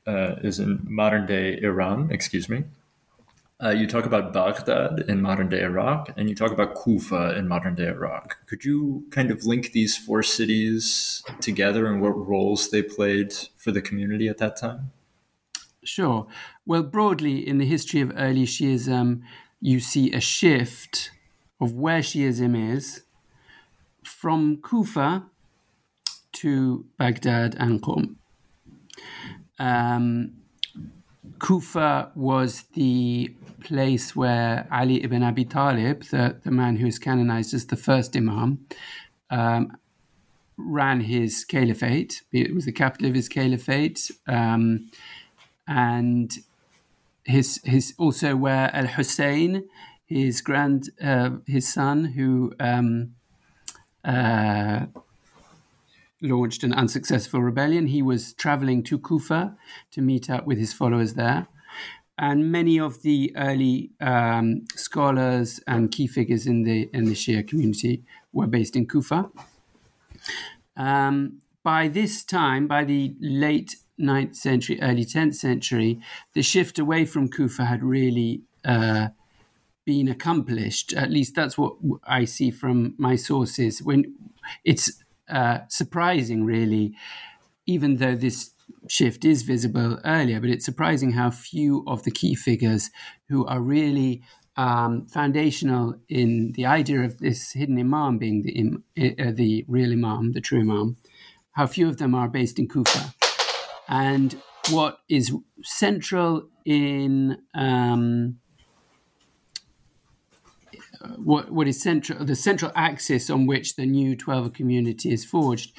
uh, 0.08 0.36
is 0.44 0.60
in 0.60 0.86
modern 0.88 1.26
day 1.26 1.60
Iran, 1.62 2.10
excuse 2.12 2.50
me. 2.50 2.64
Uh, 3.64 3.70
you 3.70 3.88
talk 3.88 4.06
about 4.06 4.34
Baghdad 4.34 5.06
in 5.08 5.22
modern 5.22 5.48
day 5.48 5.62
Iraq, 5.62 6.12
and 6.18 6.28
you 6.30 6.36
talk 6.36 6.52
about 6.52 6.76
Kufa 6.76 7.38
in 7.38 7.48
modern 7.48 7.76
day 7.76 7.88
Iraq. 7.88 8.46
Could 8.48 8.66
you 8.66 9.06
kind 9.12 9.32
of 9.32 9.46
link 9.46 9.72
these 9.72 9.96
four 9.96 10.24
cities 10.24 11.24
together 11.40 11.88
and 11.88 12.02
what 12.02 12.10
roles 12.10 12.70
they 12.70 12.82
played 12.82 13.34
for 13.56 13.72
the 13.72 13.82
community 13.82 14.28
at 14.28 14.40
that 14.40 14.58
time? 14.58 14.92
Sure. 15.86 16.28
Well, 16.66 16.84
broadly, 16.84 17.48
in 17.48 17.60
the 17.60 17.66
history 17.66 18.02
of 18.02 18.12
early 18.18 18.46
Shiism, 18.46 19.22
you 19.62 19.80
see 19.80 20.12
a 20.14 20.20
shift 20.20 21.12
of 21.60 21.74
where 21.74 22.02
Shiism 22.02 22.74
is 22.74 23.04
from 24.04 24.62
Kufa 24.62 25.26
to 26.34 26.86
Baghdad 26.98 27.56
and 27.58 27.82
Qom. 27.82 28.16
Um, 29.58 30.34
Kufa 31.40 32.12
was 32.16 32.64
the 32.74 33.34
place 33.64 34.16
where 34.16 34.68
Ali 34.72 35.04
ibn 35.04 35.24
Abi 35.24 35.46
Talib, 35.46 36.04
the, 36.04 36.40
the 36.44 36.52
man 36.52 36.76
who 36.78 36.88
is 36.88 37.00
canonized 37.00 37.54
as 37.54 37.66
the 37.66 37.76
first 37.76 38.16
Imam, 38.16 38.66
um, 39.30 39.78
ran 40.58 41.02
his 41.02 41.44
caliphate. 41.44 42.22
It 42.32 42.54
was 42.54 42.66
the 42.66 42.72
capital 42.72 43.08
of 43.08 43.16
his 43.16 43.28
caliphate. 43.28 44.12
Um, 44.28 44.90
and 45.68 46.32
his 47.26 47.60
his 47.64 47.94
also 47.98 48.36
where 48.36 48.74
Al 48.74 48.88
Hussein, 48.88 49.68
his 50.06 50.42
grand 50.42 50.90
uh, 51.04 51.32
his 51.46 51.68
son, 51.68 52.06
who 52.06 52.54
um, 52.60 53.16
uh, 54.04 54.86
launched 56.22 56.64
an 56.64 56.74
unsuccessful 56.74 57.42
rebellion. 57.42 57.88
He 57.88 58.02
was 58.02 58.34
traveling 58.34 58.84
to 58.84 59.00
Kufa 59.00 59.58
to 59.92 60.02
meet 60.02 60.30
up 60.30 60.46
with 60.46 60.58
his 60.58 60.74
followers 60.74 61.16
there. 61.16 61.48
And 62.18 62.50
many 62.52 62.80
of 62.80 63.02
the 63.02 63.36
early 63.36 63.92
um, 64.00 64.66
scholars 64.76 65.60
and 65.68 65.92
key 65.92 66.08
figures 66.08 66.48
in 66.48 66.64
the 66.64 66.90
in 66.94 67.06
the 67.06 67.16
Shia 67.16 67.46
community 67.46 68.04
were 68.32 68.48
based 68.48 68.76
in 68.76 68.88
Kufa. 68.88 69.30
Um, 70.78 71.42
by 71.64 71.88
this 71.88 72.24
time, 72.24 72.68
by 72.68 72.86
the 72.86 73.16
late 73.20 73.78
9th 74.00 74.36
century, 74.36 74.80
early 74.82 75.06
10th 75.06 75.36
century, 75.36 76.00
the 76.34 76.42
shift 76.42 76.80
away 76.80 77.06
from 77.06 77.30
Kufa 77.30 77.66
had 77.66 77.84
really 77.84 78.42
uh, 78.64 79.10
been 79.86 80.08
accomplished. 80.08 80.94
At 80.94 81.12
least 81.12 81.36
that's 81.36 81.58
what 81.58 81.76
I 82.04 82.26
see 82.26 82.52
from 82.52 82.96
my 82.98 83.16
sources. 83.16 83.82
When 83.82 84.16
it's 84.64 85.04
uh, 85.30 85.60
surprising, 85.70 86.44
really, 86.44 86.96
even 87.66 87.98
though 87.98 88.16
this 88.16 88.52
shift 88.90 89.26
is 89.26 89.44
visible 89.44 90.00
earlier, 90.04 90.40
but 90.40 90.50
it's 90.50 90.66
surprising 90.66 91.12
how 91.12 91.32
few 91.32 91.84
of 91.88 92.04
the 92.04 92.12
key 92.12 92.36
figures 92.36 92.92
who 93.30 93.46
are 93.46 93.62
really 93.62 94.22
um, 94.58 95.06
foundational 95.08 95.96
in 96.08 96.54
the 96.54 96.66
idea 96.66 97.02
of 97.02 97.20
this 97.20 97.52
hidden 97.52 97.78
imam 97.80 98.18
being 98.18 98.42
the, 98.44 99.16
uh, 99.20 99.32
the 99.34 99.66
real 99.68 99.92
imam, 99.92 100.32
the 100.34 100.42
true 100.42 100.62
imam, 100.62 100.98
how 101.52 101.68
few 101.68 101.88
of 101.88 101.98
them 101.98 102.16
are 102.16 102.28
based 102.28 102.60
in 102.60 102.68
Kufa. 102.68 103.14
And 103.88 104.36
what 104.70 105.00
is 105.10 105.34
central 105.64 106.48
in 106.66 107.38
um, 107.54 108.40
what 111.18 111.52
what 111.52 111.68
is 111.68 111.82
central 111.82 112.24
the 112.26 112.36
central 112.36 112.72
axis 112.76 113.30
on 113.30 113.46
which 113.46 113.76
the 113.76 113.86
new 113.86 114.16
Twelver 114.16 114.54
community 114.54 115.12
is 115.12 115.24
forged 115.24 115.74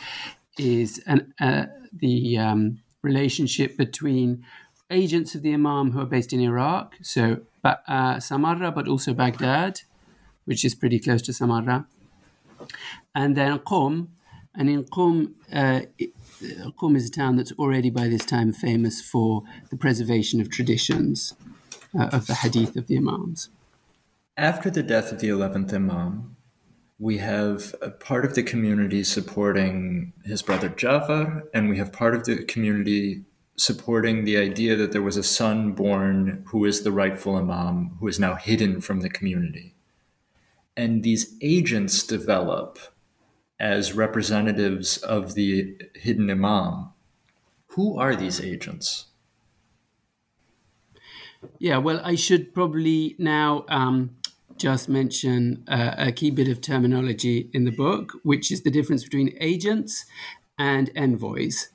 is 0.59 1.03
an, 1.07 1.35
uh, 1.41 1.67
the 1.93 2.39
um, 2.39 2.79
relationship 3.03 3.77
between 3.77 4.45
agents 4.91 5.35
of 5.35 5.43
the 5.43 5.53
Imam 5.53 5.91
who 5.93 6.01
are 6.01 6.07
based 6.07 6.33
in 6.33 6.41
Iraq, 6.41 6.95
so 7.03 7.41
uh, 7.65 8.17
Samarra, 8.17 8.75
but 8.75 8.89
also 8.89 9.13
Baghdad, 9.13 9.81
which 10.45 10.65
is 10.65 10.75
pretty 10.75 10.99
close 10.99 11.23
to 11.23 11.33
Samarra, 11.33 11.87
and 13.15 13.37
then 13.37 13.59
Qom. 13.59 14.09
And 14.59 14.71
in 14.71 14.85
Qom, 14.85 15.35
uh, 15.53 15.83
Qom 16.43 16.97
is 16.97 17.09
a 17.09 17.11
town 17.11 17.37
that's 17.37 17.53
already 17.53 17.91
by 17.91 18.09
this 18.09 18.25
time 18.25 18.53
famous 18.53 19.01
for 19.01 19.43
the 19.71 19.77
preservation 19.77 20.41
of 20.41 20.51
traditions 20.51 21.35
uh, 21.99 22.09
of 22.13 22.27
the 22.27 22.35
hadith 22.35 22.77
of 22.77 22.87
the 22.87 22.97
Imams. 22.97 23.49
After 24.37 24.71
the 24.71 24.83
death 24.83 25.13
of 25.13 25.21
the 25.21 25.29
11th 25.29 25.73
Imam, 25.73 26.37
we 26.99 27.19
have 27.19 27.75
a 27.81 27.91
part 27.91 28.25
of 28.25 28.35
the 28.35 28.43
community 28.43 29.03
supporting 29.03 30.13
his 30.25 30.43
brother 30.43 30.69
Jafar, 30.69 31.45
and 31.55 31.69
we 31.69 31.79
have 31.79 31.93
part 31.93 32.15
of 32.15 32.25
the 32.25 32.45
community 32.45 33.25
supporting 33.57 34.25
the 34.25 34.37
idea 34.37 34.77
that 34.77 34.93
there 34.93 35.03
was 35.03 35.17
a 35.17 35.23
son 35.23 35.73
born 35.73 36.45
who 36.49 36.65
is 36.65 36.83
the 36.83 36.93
rightful 36.93 37.37
Imam, 37.37 37.97
who 38.01 38.09
is 38.09 38.21
now 38.21 38.35
hidden 38.35 38.81
from 38.83 39.01
the 39.01 39.09
community. 39.09 39.75
And 40.77 41.03
these 41.03 41.35
agents 41.41 42.03
develop 42.03 42.79
as 43.59 43.95
representatives 43.95 44.99
of 44.99 45.35
the 45.35 45.77
hidden 45.95 46.31
Imam. 46.31 46.91
Who 47.69 47.99
are 47.99 48.15
these 48.15 48.41
agents? 48.41 49.07
Yeah, 51.59 51.79
well, 51.79 52.01
I 52.03 52.15
should 52.15 52.55
probably 52.55 53.15
now 53.19 53.65
um, 53.69 54.17
just 54.57 54.89
mention 54.89 55.65
uh, 55.69 55.95
a 55.97 56.13
key 56.13 56.31
bit 56.31 56.49
of 56.49 56.61
terminology 56.61 57.51
in 57.53 57.65
the 57.65 57.71
book, 57.71 58.13
which 58.23 58.51
is 58.51 58.63
the 58.63 58.71
difference 58.71 59.05
between 59.05 59.37
agents 59.41 60.07
and 60.59 60.91
envoys. 60.97 61.69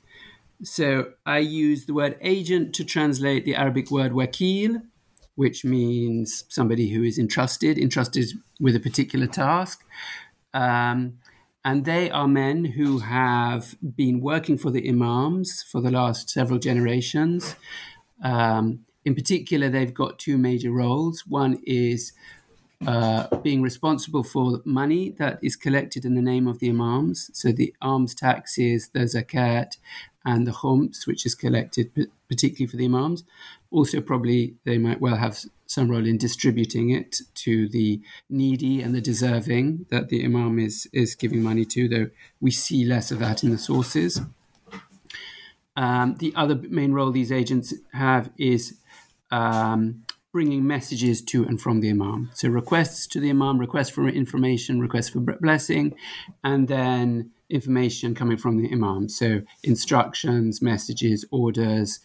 So 0.64 1.14
I 1.26 1.40
use 1.40 1.86
the 1.86 1.94
word 1.94 2.18
agent 2.22 2.76
to 2.76 2.84
translate 2.84 3.46
the 3.46 3.56
Arabic 3.56 3.90
word 3.90 4.12
wakil, 4.12 4.84
which 5.36 5.66
means 5.66 6.44
somebody 6.50 6.90
who 6.90 7.04
is 7.04 7.18
entrusted, 7.18 7.78
entrusted 7.78 8.26
with 8.60 8.76
a 8.76 8.80
particular 8.80 9.28
task. 9.28 9.84
Um, 10.54 11.18
and 11.64 11.86
they 11.86 12.10
are 12.10 12.28
men 12.28 12.66
who 12.66 13.00
have 13.00 13.76
been 13.96 14.20
working 14.20 14.58
for 14.58 14.72
the 14.72 14.88
imams 14.90 15.64
for 15.64 15.82
the 15.82 15.92
last 15.92 16.30
several 16.30 16.60
generations. 16.60 17.56
Um, 18.24 18.86
in 19.06 19.16
particular, 19.16 19.70
they've 19.70 19.94
got 19.94 20.20
two 20.20 20.38
major 20.38 20.72
roles. 20.72 21.26
One 21.28 21.62
is 21.66 22.14
uh, 22.86 23.36
being 23.38 23.62
responsible 23.62 24.24
for 24.24 24.62
money 24.66 25.12
that 25.20 25.40
is 25.44 25.56
collected 25.56 26.04
in 26.04 26.16
the 26.16 26.22
name 26.22 26.48
of 26.48 26.60
the 26.60 26.70
imams. 26.70 27.30
So 27.34 27.52
the 27.52 27.76
alms 27.82 28.16
taxes, 28.16 28.90
the 28.94 29.02
zakat, 29.02 29.78
and 30.26 30.48
the 30.48 30.52
khums, 30.52 31.06
which 31.06 31.26
is 31.26 31.36
collected 31.36 31.92
particularly 32.28 32.68
for 32.68 32.78
the 32.78 32.86
imams. 32.86 33.24
Also, 33.70 34.02
probably 34.02 34.56
they 34.66 34.78
might 34.78 35.02
well 35.02 35.16
have 35.16 35.40
some 35.72 35.90
role 35.90 36.06
in 36.06 36.18
distributing 36.18 36.90
it 36.90 37.18
to 37.36 37.68
the 37.70 38.02
needy 38.30 38.82
and 38.82 38.94
the 38.94 39.02
deserving 39.02 39.86
that 39.90 40.10
the 40.10 40.24
imam 40.24 40.60
is 40.60 40.88
is 40.94 41.16
giving 41.16 41.42
money 41.42 41.66
to. 41.66 41.88
Though 41.88 42.10
we 42.40 42.52
see 42.52 42.86
less 42.86 43.12
of 43.12 43.20
that 43.20 43.44
in 43.44 43.52
the 43.52 43.58
sources. 43.58 44.22
Um, 45.76 46.16
the 46.20 46.34
other 46.36 46.56
main 46.70 46.92
role 46.92 47.12
these 47.12 47.32
agents 47.32 47.74
have 47.94 48.30
is 48.38 48.78
um, 49.32 50.04
bringing 50.32 50.66
messages 50.66 51.22
to 51.22 51.46
and 51.46 51.62
from 51.62 51.82
the 51.82 51.90
Imam. 51.90 52.30
So 52.34 52.50
requests 52.50 53.08
to 53.08 53.20
the 53.20 53.30
Imam, 53.30 53.58
requests 53.58 53.90
for 53.90 54.08
information, 54.08 54.80
requests 54.80 55.10
for 55.10 55.20
blessing, 55.20 55.96
and 56.44 56.68
then 56.68 57.32
information 57.50 58.16
coming 58.16 58.38
from 58.38 58.62
the 58.62 58.72
Imam. 58.72 59.10
So 59.10 59.42
instructions, 59.64 60.62
messages, 60.62 61.26
orders, 61.32 62.00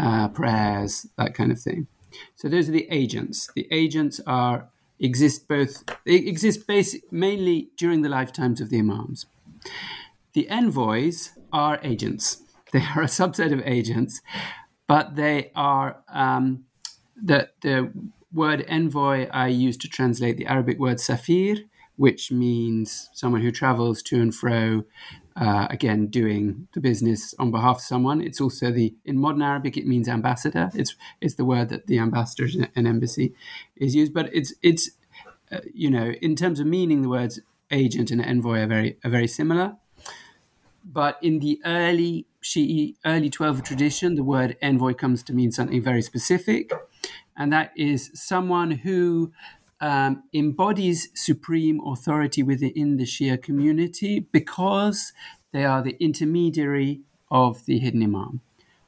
uh, 0.00 0.28
prayers, 0.28 1.06
that 1.16 1.34
kind 1.34 1.52
of 1.52 1.60
thing. 1.60 1.86
So 2.34 2.48
those 2.48 2.68
are 2.68 2.72
the 2.72 2.88
agents. 2.90 3.50
The 3.54 3.68
agents 3.70 4.20
are 4.26 4.68
exist 4.98 5.46
both 5.46 5.84
they 6.04 6.14
exist 6.14 6.66
basic, 6.66 7.12
mainly 7.12 7.70
during 7.76 8.02
the 8.02 8.08
lifetimes 8.08 8.60
of 8.60 8.70
the 8.70 8.78
Imams. 8.78 9.26
The 10.32 10.48
envoys 10.48 11.32
are 11.52 11.78
agents. 11.82 12.42
They 12.72 12.82
are 12.96 13.02
a 13.02 13.06
subset 13.06 13.52
of 13.52 13.62
agents, 13.64 14.20
but 14.88 15.14
they 15.14 15.52
are 15.54 16.02
um, 16.12 16.64
the 17.16 17.48
the 17.62 17.92
word 18.32 18.64
envoy 18.68 19.28
I 19.30 19.46
use 19.48 19.76
to 19.78 19.88
translate 19.88 20.36
the 20.36 20.46
Arabic 20.46 20.78
word 20.78 20.98
safir, 20.98 21.64
which 21.96 22.30
means 22.32 23.08
someone 23.14 23.40
who 23.42 23.50
travels 23.50 24.02
to 24.02 24.20
and 24.20 24.34
fro, 24.34 24.84
uh, 25.36 25.66
again 25.70 26.06
doing 26.06 26.66
the 26.72 26.80
business 26.80 27.34
on 27.38 27.50
behalf 27.50 27.76
of 27.76 27.82
someone. 27.82 28.20
It's 28.20 28.40
also 28.40 28.70
the 28.70 28.94
in 29.04 29.18
modern 29.18 29.42
Arabic 29.42 29.76
it 29.76 29.86
means 29.86 30.08
ambassador. 30.08 30.70
It's 30.74 30.96
it's 31.20 31.34
the 31.34 31.44
word 31.44 31.68
that 31.68 31.86
the 31.86 31.98
ambassador 31.98 32.46
in 32.46 32.68
an 32.74 32.86
embassy 32.86 33.34
is 33.76 33.94
used, 33.94 34.14
but 34.14 34.30
it's 34.34 34.54
it's 34.62 34.90
uh, 35.52 35.60
you 35.72 35.90
know 35.90 36.12
in 36.22 36.36
terms 36.36 36.60
of 36.60 36.66
meaning 36.66 37.02
the 37.02 37.08
words 37.08 37.40
agent 37.70 38.10
and 38.10 38.24
envoy 38.24 38.60
are 38.60 38.66
very 38.66 38.98
are 39.04 39.10
very 39.10 39.28
similar. 39.28 39.76
But 40.84 41.18
in 41.20 41.40
the 41.40 41.60
early 41.64 42.26
Shi'i, 42.42 42.94
early 43.04 43.28
Twelver 43.28 43.62
tradition, 43.62 44.14
the 44.14 44.22
word 44.22 44.56
envoy 44.62 44.94
comes 44.94 45.24
to 45.24 45.32
mean 45.32 45.50
something 45.50 45.82
very 45.82 46.00
specific 46.00 46.72
and 47.36 47.52
that 47.52 47.72
is 47.76 48.10
someone 48.14 48.70
who 48.70 49.32
um, 49.80 50.22
embodies 50.32 51.08
supreme 51.14 51.80
authority 51.86 52.42
within 52.42 52.96
the 52.96 53.04
Shia 53.04 53.42
community 53.42 54.20
because 54.20 55.12
they 55.52 55.64
are 55.64 55.82
the 55.82 55.96
intermediary 56.00 57.00
of 57.30 57.64
the 57.66 57.78
hidden 57.78 58.02
Imam. 58.02 58.40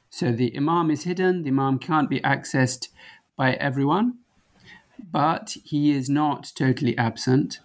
So 0.09 0.31
the 0.31 0.55
Imam 0.55 0.89
is 0.89 1.03
hidden, 1.03 1.43
the 1.43 1.49
Imam 1.49 1.77
can't 1.79 2.09
be 2.09 2.19
accessed 2.21 2.89
by 3.35 3.53
everyone, 3.53 4.19
but 5.11 5.55
he 5.63 5.91
is 5.91 6.09
not 6.09 6.51
totally 6.55 6.97
absent. 6.97 7.59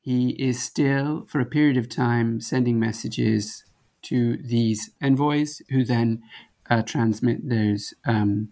He 0.00 0.30
is 0.30 0.62
still, 0.62 1.24
for 1.28 1.40
a 1.40 1.46
period 1.46 1.76
of 1.76 1.88
time, 1.88 2.40
sending 2.40 2.78
messages 2.78 3.64
to 4.02 4.36
these 4.36 4.90
envoys 5.00 5.62
who 5.70 5.84
then 5.84 6.22
uh, 6.68 6.82
transmit 6.82 7.48
those 7.48 7.94
um, 8.06 8.50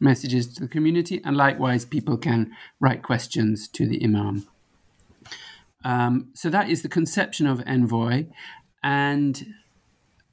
messages 0.00 0.52
to 0.54 0.60
the 0.60 0.68
community. 0.68 1.20
And 1.24 1.36
likewise, 1.36 1.84
people 1.84 2.16
can 2.16 2.52
write 2.80 3.02
questions 3.02 3.68
to 3.68 3.86
the 3.86 4.02
Imam. 4.02 4.46
Um, 5.84 6.28
so 6.34 6.48
that 6.50 6.68
is 6.68 6.82
the 6.82 6.88
conception 6.88 7.46
of 7.46 7.62
envoy. 7.66 8.26
And 8.82 9.54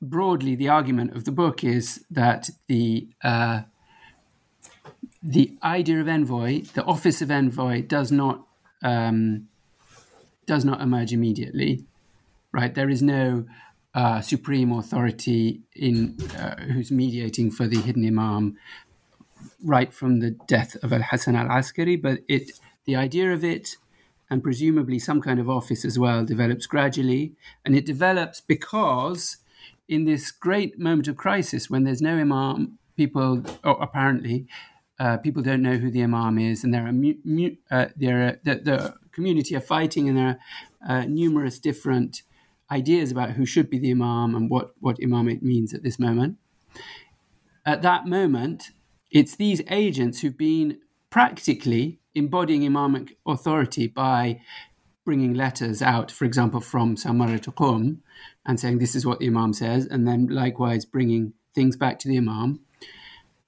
broadly, 0.02 0.56
the 0.56 0.70
argument 0.70 1.16
of 1.16 1.26
the 1.26 1.32
book 1.32 1.64
is 1.64 2.06
that 2.10 2.50
the 2.68 3.08
uh, 3.24 3.62
the 5.24 5.56
idea 5.62 6.02
of 6.02 6.08
envoy, 6.08 6.62
the 6.74 6.84
office 6.84 7.22
of 7.22 7.30
envoy, 7.30 7.82
does 7.82 8.12
not 8.12 8.46
um, 8.82 9.48
does 10.48 10.66
not 10.66 10.82
emerge 10.82 11.14
immediately, 11.14 11.86
right? 12.52 12.74
There 12.74 12.90
is 12.90 13.02
no 13.02 13.46
uh, 13.94 14.22
supreme 14.22 14.72
authority 14.72 15.62
in 15.76 16.18
uh, 16.38 16.56
who's 16.64 16.92
mediating 16.92 17.52
for 17.52 17.68
the 17.68 17.80
hidden 17.80 18.06
imam 18.06 18.58
right 19.64 19.94
from 19.94 20.20
the 20.20 20.32
death 20.48 20.76
of 20.84 20.94
Al 20.94 21.02
Hasan 21.02 21.36
al 21.36 21.52
Askari, 21.52 21.96
but 21.96 22.20
it 22.28 22.52
the 22.86 22.96
idea 22.96 23.32
of 23.32 23.44
it 23.44 23.78
and 24.30 24.42
presumably 24.42 24.98
some 24.98 25.22
kind 25.22 25.40
of 25.40 25.50
office 25.50 25.84
as 25.84 26.00
well 26.00 26.24
develops 26.24 26.66
gradually, 26.66 27.34
and 27.66 27.76
it 27.76 27.86
develops 27.86 28.40
because 28.40 29.38
in 29.90 30.06
this 30.06 30.32
great 30.32 30.80
moment 30.80 31.08
of 31.10 31.18
crisis 31.18 31.70
when 31.70 31.84
there's 31.84 32.02
no 32.02 32.18
imam, 32.18 32.80
people 32.96 33.44
oh, 33.66 33.74
apparently 33.74 34.48
uh, 35.00 35.18
people 35.18 35.42
don't 35.42 35.62
know 35.62 35.78
who 35.78 35.92
the 35.92 36.02
imam 36.02 36.40
is, 36.40 36.64
and 36.64 36.74
there 36.74 36.88
are 36.88 36.94
mu- 36.94 37.22
mu- 37.26 37.56
uh, 37.70 37.88
there 37.96 38.28
are, 38.28 38.40
the, 38.44 38.56
the, 38.56 39.02
community 39.12 39.54
are 39.54 39.62
fighting, 39.62 40.08
and 40.08 40.18
there 40.18 40.40
are 40.88 41.02
uh, 41.02 41.06
numerous 41.06 41.60
different 41.60 42.22
ideas 42.72 43.12
about 43.12 43.32
who 43.32 43.46
should 43.46 43.70
be 43.70 43.78
the 43.78 43.92
imam 43.92 44.34
and 44.34 44.50
what 44.50 44.74
what 44.80 44.98
imamate 45.00 45.42
means 45.42 45.74
at 45.74 45.84
this 45.84 46.00
moment. 46.00 46.38
At 47.66 47.82
that 47.82 48.06
moment, 48.06 48.72
it's 49.12 49.36
these 49.36 49.62
agents 49.70 50.22
who've 50.22 50.38
been 50.38 50.80
practically 51.10 52.00
embodying 52.16 52.62
imamic 52.62 53.18
authority 53.26 53.88
by 53.88 54.42
bringing 55.06 55.34
letters 55.34 55.82
out, 55.82 56.12
for 56.12 56.26
example, 56.26 56.62
from 56.62 56.96
Samarra 56.96 57.42
to 57.42 57.52
Qom 57.52 57.98
and 58.46 58.60
saying 58.60 58.80
this 58.80 58.96
is 58.96 59.06
what 59.06 59.20
the 59.20 59.28
Imam 59.28 59.54
says, 59.54 59.86
and 59.86 60.08
then 60.08 60.28
likewise 60.28 60.86
bringing 60.86 61.34
things 61.54 61.76
back 61.76 62.00
to 62.00 62.08
the 62.08 62.18
Imam, 62.18 62.62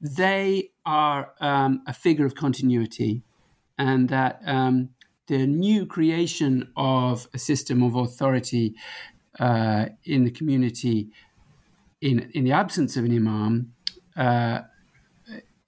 they 0.02 0.72
are 0.86 1.32
um, 1.40 1.82
a 1.88 1.94
figure 1.94 2.26
of 2.26 2.36
continuity, 2.36 3.22
and 3.78 4.10
that 4.10 4.42
um, 4.46 4.90
the 5.28 5.48
new 5.48 5.86
creation 5.86 6.70
of 6.76 7.28
a 7.34 7.38
system 7.38 7.82
of 7.82 7.96
authority 7.96 8.76
uh, 9.40 9.86
in 10.04 10.26
the 10.26 10.32
community, 10.32 11.08
in 12.02 12.30
in 12.34 12.44
the 12.44 12.52
absence 12.52 12.98
of 12.98 13.06
an 13.06 13.16
Imam, 13.16 13.74
uh, 14.18 14.62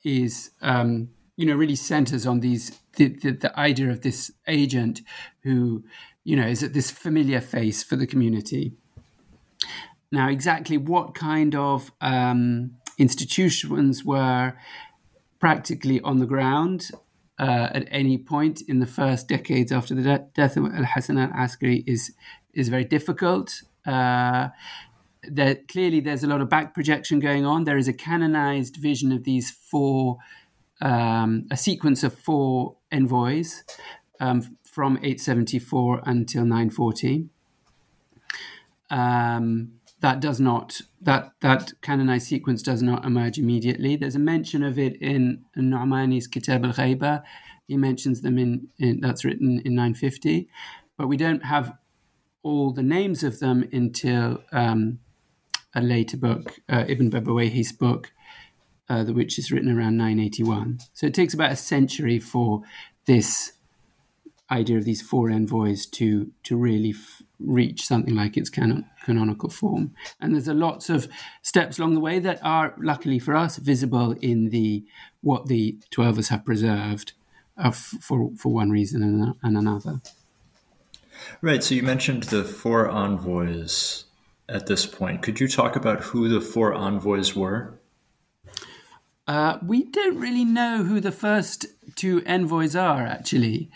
is 0.05 0.51
um, 0.61 1.09
you 1.35 1.45
know 1.45 1.55
really 1.55 1.75
centers 1.75 2.25
on 2.25 2.39
these 2.39 2.79
the, 2.95 3.09
the, 3.09 3.31
the 3.31 3.59
idea 3.59 3.89
of 3.89 4.01
this 4.01 4.31
agent 4.47 5.01
who 5.43 5.83
you 6.23 6.37
know 6.37 6.47
is 6.47 6.63
at 6.63 6.73
this 6.73 6.89
familiar 6.89 7.41
face 7.41 7.83
for 7.83 7.97
the 7.97 8.07
community 8.07 8.71
now, 10.15 10.29
exactly 10.29 10.77
what 10.77 11.13
kind 11.13 11.55
of 11.55 11.91
um, 11.99 12.77
institutions 12.97 14.05
were 14.05 14.53
practically 15.39 15.99
on 16.01 16.19
the 16.19 16.25
ground 16.25 16.89
uh, 17.37 17.67
at 17.73 17.85
any 17.91 18.17
point 18.17 18.61
in 18.61 18.79
the 18.79 18.85
first 18.85 19.27
decades 19.27 19.73
after 19.73 19.93
the 19.93 20.03
de- 20.03 20.27
death 20.33 20.55
of 20.55 20.65
Al 20.73 20.85
Hassan 20.85 21.17
al 21.17 21.31
Askari 21.33 21.83
is 21.85 22.13
is 22.53 22.69
very 22.69 22.85
difficult. 22.85 23.61
Uh, 23.85 24.47
there, 25.29 25.55
clearly, 25.55 25.99
there's 25.99 26.23
a 26.23 26.27
lot 26.27 26.41
of 26.41 26.49
back 26.49 26.73
projection 26.73 27.19
going 27.19 27.45
on. 27.45 27.63
There 27.63 27.77
is 27.77 27.87
a 27.87 27.93
canonized 27.93 28.77
vision 28.77 29.11
of 29.11 29.23
these 29.23 29.51
four, 29.51 30.17
um, 30.81 31.45
a 31.51 31.57
sequence 31.57 32.03
of 32.03 32.17
four 32.17 32.75
envoys 32.91 33.63
um, 34.19 34.57
from 34.63 34.97
874 34.97 36.01
until 36.05 36.43
940. 36.43 37.29
Um, 38.89 39.73
that 40.01 40.19
does 40.19 40.39
not 40.39 40.81
that 41.01 41.31
that 41.41 41.73
canonized 41.81 42.27
sequence 42.27 42.61
does 42.61 42.83
not 42.83 43.05
emerge 43.05 43.39
immediately. 43.39 43.95
There's 43.95 44.15
a 44.15 44.19
mention 44.19 44.61
of 44.63 44.77
it 44.77 44.97
in 45.01 45.45
Nu'mani's 45.55 46.27
Kitab 46.27 46.63
al-Ghaiba. 46.63 47.23
He 47.67 47.77
mentions 47.77 48.21
them 48.21 48.37
in, 48.37 48.67
in 48.77 48.99
that's 48.99 49.25
written 49.25 49.61
in 49.65 49.73
950, 49.73 50.47
but 50.97 51.07
we 51.07 51.17
don't 51.17 51.45
have 51.45 51.77
all 52.43 52.71
the 52.71 52.83
names 52.83 53.23
of 53.23 53.39
them 53.39 53.67
until 53.73 54.43
um, 54.51 54.99
a 55.75 55.81
later 55.81 56.17
book, 56.17 56.59
uh, 56.69 56.85
Ibn 56.87 57.11
Babawayhi's 57.11 57.71
book, 57.71 58.11
uh, 58.89 59.03
which 59.05 59.37
is 59.37 59.51
written 59.51 59.69
around 59.69 59.97
981. 59.97 60.79
So 60.93 61.07
it 61.07 61.13
takes 61.13 61.33
about 61.33 61.51
a 61.51 61.55
century 61.55 62.19
for 62.19 62.61
this 63.05 63.53
idea 64.51 64.77
of 64.77 64.85
these 64.85 65.01
four 65.01 65.29
envoys 65.29 65.85
to 65.87 66.31
to 66.43 66.55
really 66.55 66.91
f- 66.91 67.23
reach 67.39 67.83
something 67.83 68.15
like 68.15 68.37
its 68.37 68.49
canon- 68.49 68.85
canonical 69.03 69.49
form. 69.49 69.93
And 70.19 70.33
there's 70.33 70.47
a 70.47 70.53
lots 70.53 70.89
of 70.89 71.07
steps 71.41 71.79
along 71.79 71.95
the 71.95 71.99
way 71.99 72.19
that 72.19 72.39
are, 72.43 72.75
luckily 72.79 73.19
for 73.19 73.35
us, 73.35 73.57
visible 73.57 74.11
in 74.21 74.49
the 74.49 74.83
what 75.21 75.47
the 75.47 75.79
Twelvers 75.91 76.29
have 76.29 76.45
preserved 76.45 77.13
uh, 77.57 77.71
for 77.71 78.31
for 78.37 78.53
one 78.53 78.69
reason 78.69 79.01
and, 79.01 79.35
and 79.41 79.57
another. 79.57 80.01
Right. 81.41 81.63
So 81.63 81.75
you 81.75 81.83
mentioned 81.83 82.23
the 82.23 82.43
four 82.43 82.89
envoys 82.89 84.04
at 84.49 84.67
this 84.67 84.85
point. 84.85 85.21
Could 85.21 85.39
you 85.39 85.47
talk 85.47 85.75
about 85.75 86.01
who 86.01 86.29
the 86.29 86.41
four 86.41 86.73
envoys 86.73 87.35
were? 87.35 87.79
Uh, 89.27 89.57
we 89.65 89.83
don't 89.85 90.19
really 90.19 90.45
know 90.45 90.83
who 90.83 90.99
the 90.99 91.11
first 91.11 91.65
two 91.95 92.21
envoys 92.25 92.75
are, 92.75 93.05
actually. 93.05 93.71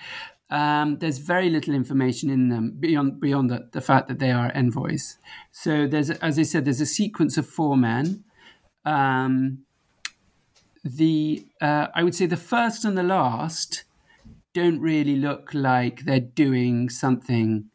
Um, 0.51 0.97
there's 0.97 1.19
very 1.19 1.49
little 1.49 1.73
information 1.73 2.29
in 2.29 2.49
them 2.49 2.75
beyond 2.79 3.19
beyond 3.19 3.51
the, 3.51 3.69
the, 3.71 3.81
fact 3.81 4.07
that 4.07 4.17
they 4.17 4.31
are 4.31 4.51
envoys. 4.55 5.17
So 5.51 5.85
there's, 5.85 6.09
as 6.09 6.39
I 6.39 6.43
said, 6.43 6.65
there's 6.65 6.81
a 6.81 6.87
sequence 6.87 7.37
of 7.37 7.47
four 7.47 7.77
men. 7.77 8.23
Um, 8.83 9.59
the 10.83 11.45
uh, 11.61 11.87
I 11.93 12.03
would 12.03 12.15
say 12.15 12.25
the 12.25 12.37
first 12.37 12.83
and 12.83 12.97
the 12.97 13.03
last 13.03 13.83
don't 14.53 14.79
really 14.79 15.15
look 15.15 15.53
like 15.53 16.05
they're 16.05 16.19
doing 16.19 16.89
something 16.89 17.69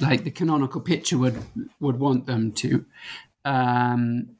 like 0.00 0.24
the 0.24 0.30
canonical 0.30 0.80
picture 0.80 1.18
would 1.18 1.42
would 1.80 1.98
want 1.98 2.26
them 2.26 2.52
to. 2.52 2.84
Um, 3.44 4.36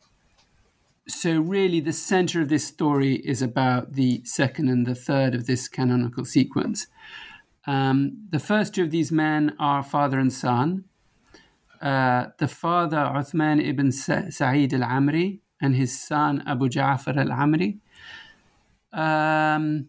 so 1.07 1.39
really, 1.41 1.81
the 1.81 1.93
center 1.93 2.41
of 2.41 2.49
this 2.49 2.67
story 2.67 3.17
is 3.17 3.43
about 3.43 3.93
the 3.93 4.23
second 4.25 4.69
and 4.69 4.87
the 4.87 4.95
third 4.95 5.35
of 5.35 5.47
this 5.47 5.69
canonical 5.69 6.25
sequence. 6.25 6.87
Um, 7.67 8.27
the 8.31 8.39
first 8.39 8.75
two 8.75 8.85
of 8.85 8.91
these 8.91 9.13
men 9.13 9.55
are 9.59 9.83
father 9.83 10.19
and 10.19 10.33
son. 10.33 10.85
Uh, 11.81 12.27
the 12.39 12.49
father, 12.49 12.97
Uthman 12.97 13.63
ibn 13.63 13.93
Sa'id 13.93 14.73
al 14.73 14.81
Amri, 14.81 15.41
and 15.61 15.77
his 15.77 15.99
son, 16.01 16.43
Abu 16.47 16.69
Ja'far 16.69 17.17
al 17.17 17.29
Amri. 17.29 17.79
Um, 18.93 19.89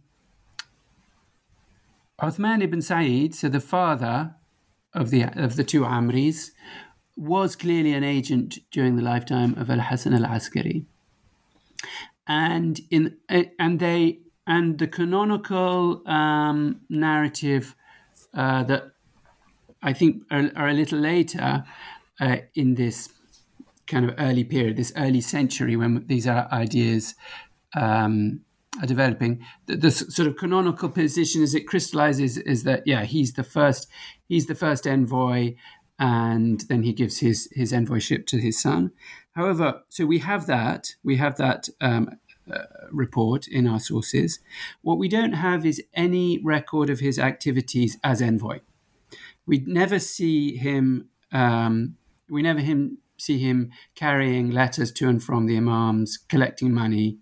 Uthman 2.22 2.62
ibn 2.62 2.82
Sa'id, 2.82 3.34
so 3.34 3.48
the 3.48 3.62
father 3.62 4.36
of 4.96 5.10
the, 5.12 5.24
of 5.24 5.56
the 5.56 5.64
two 5.64 5.82
Amris, 5.82 6.52
was 7.16 7.56
clearly 7.56 7.94
an 7.94 8.04
agent 8.04 8.60
during 8.72 8.96
the 8.96 9.04
lifetime 9.04 9.54
of 9.58 9.70
Al 9.70 9.80
Hasan 9.80 10.14
al 10.14 10.26
Askari. 10.26 10.86
And, 12.28 12.82
in, 12.90 13.18
and 13.30 13.80
they 13.80 14.20
and 14.48 14.78
the 14.78 14.88
canonical 14.88 16.08
um, 16.08 16.82
narrative 16.90 17.76
uh, 18.34 18.64
that 18.64 18.92
I 19.82 19.94
think 19.94 20.24
are, 20.32 20.52
are 20.56 20.70
a 20.70 20.74
little 20.74 21.00
later 21.00 21.66
uh, 22.20 22.38
in 22.54 22.76
this 22.76 23.10
kind 23.88 24.10
of 24.10 24.16
early 24.18 24.44
period, 24.44 24.78
this 24.78 24.94
early 24.96 25.22
century 25.22 25.76
when 25.76 26.06
these 26.08 26.28
ideas 26.28 27.16
um, 27.76 28.42
are 28.82 28.88
developing. 28.88 29.46
The, 29.68 29.76
the, 29.76 29.92
sort 29.92 30.28
of 30.28 30.38
canonical 30.38 30.90
position 30.90 31.44
as 31.44 31.56
it 31.56 31.68
crystallizes 31.68 32.38
is 32.38 32.64
that 32.64 32.84
yeah, 32.86 33.06
he's 33.06 33.34
the 33.34 33.44
first, 33.44 33.88
he's 34.28 34.48
the 34.48 34.56
first 34.56 34.86
envoy, 34.88 35.56
and 35.98 36.62
then 36.68 36.84
he 36.84 36.94
gives 36.94 37.20
his 37.20 37.48
his 37.54 37.72
envoyship 37.72 38.26
to 38.28 38.38
his 38.38 38.62
son. 38.62 38.92
However, 39.36 39.82
so 39.90 40.06
we 40.06 40.20
have 40.20 40.46
that, 40.48 40.96
we 41.04 41.18
have 41.18 41.38
that 41.38 41.70
um, 41.82 42.10
uh, 42.52 42.60
report 42.92 43.48
in 43.48 43.68
our 43.68 43.80
sources. 43.80 44.40
What 44.82 44.98
we 44.98 45.08
don't 45.08 45.34
have 45.34 45.66
is 45.66 45.82
any 45.94 46.40
record 46.44 46.90
of 46.90 47.00
his 47.00 47.18
activities 47.18 47.98
as 48.04 48.22
envoy. 48.22 48.60
We 49.46 49.64
never 49.66 50.00
see 50.00 50.58
him. 50.58 51.10
Um, 51.32 51.96
we 52.30 52.42
never 52.42 52.60
him 52.60 53.00
see 53.18 53.40
him 53.40 53.72
carrying 53.96 54.52
letters 54.52 54.92
to 54.92 55.08
and 55.08 55.24
from 55.24 55.46
the 55.46 55.58
imams, 55.58 56.18
collecting 56.18 56.74
money 56.74 57.18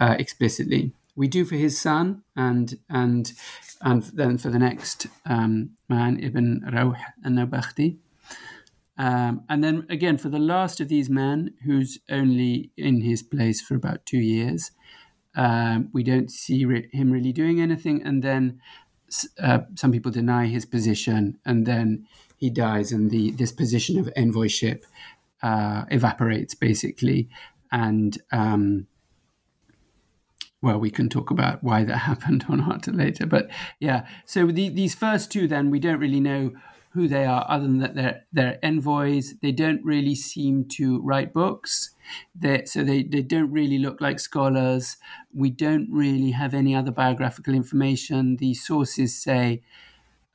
uh, 0.00 0.16
explicitly. 0.18 0.92
We 1.16 1.28
do 1.28 1.44
for 1.44 1.56
his 1.56 1.80
son, 1.80 2.22
and 2.36 2.78
and 2.88 3.32
and 3.80 4.02
then 4.04 4.38
for 4.38 4.50
the 4.50 4.58
next 4.58 5.08
um, 5.26 5.70
man, 5.88 6.20
Ibn 6.22 6.62
Rawh 6.72 6.96
al-Nawbakhti. 7.24 7.98
Um, 8.96 9.42
and 9.48 9.62
then 9.62 9.86
again, 9.88 10.18
for 10.18 10.28
the 10.28 10.40
last 10.40 10.80
of 10.80 10.88
these 10.88 11.08
men, 11.08 11.54
who's 11.64 11.98
only 12.10 12.72
in 12.76 13.00
his 13.02 13.22
place 13.22 13.60
for 13.60 13.76
about 13.76 14.04
two 14.06 14.18
years, 14.18 14.72
um, 15.36 15.88
we 15.92 16.02
don't 16.02 16.30
see 16.30 16.64
re- 16.64 16.88
him 16.92 17.12
really 17.12 17.32
doing 17.32 17.60
anything. 17.60 18.02
And 18.02 18.22
then 18.24 18.60
uh, 19.40 19.60
some 19.76 19.92
people 19.92 20.10
deny 20.10 20.46
his 20.46 20.66
position, 20.66 21.38
and 21.44 21.66
then 21.66 22.06
he 22.36 22.50
dies, 22.50 22.92
and 22.92 23.10
the 23.10 23.32
this 23.32 23.52
position 23.52 23.98
of 23.98 24.08
envoyship 24.16 24.84
uh, 25.42 25.84
evaporates 25.90 26.54
basically. 26.54 27.28
And 27.70 28.18
um, 28.32 28.86
well, 30.60 30.78
we 30.78 30.90
can 30.90 31.08
talk 31.08 31.30
about 31.30 31.62
why 31.62 31.84
that 31.84 31.96
happened 32.10 32.44
or 32.48 32.56
not 32.56 32.86
later. 32.88 33.26
But 33.26 33.50
yeah, 33.80 34.06
so 34.24 34.46
the, 34.46 34.68
these 34.68 34.94
first 34.94 35.30
two, 35.30 35.46
then 35.46 35.70
we 35.70 35.78
don't 35.78 36.00
really 36.00 36.20
know 36.20 36.52
who 36.92 37.06
they 37.06 37.26
are, 37.26 37.44
other 37.48 37.64
than 37.64 37.78
that 37.78 37.94
they're, 37.94 38.24
they're 38.32 38.58
envoys. 38.62 39.34
They 39.42 39.52
don't 39.52 39.84
really 39.84 40.14
seem 40.14 40.64
to 40.72 41.00
write 41.02 41.34
books. 41.34 41.90
They're, 42.34 42.66
so 42.66 42.82
they, 42.82 43.02
they 43.02 43.22
don't 43.22 43.52
really 43.52 43.78
look 43.78 44.00
like 44.00 44.18
scholars. 44.18 44.96
We 45.32 45.50
don't 45.50 45.88
really 45.92 46.30
have 46.30 46.54
any 46.54 46.74
other 46.74 46.90
biographical 46.90 47.54
information. 47.54 48.36
The 48.36 48.54
sources 48.54 49.14
say 49.14 49.62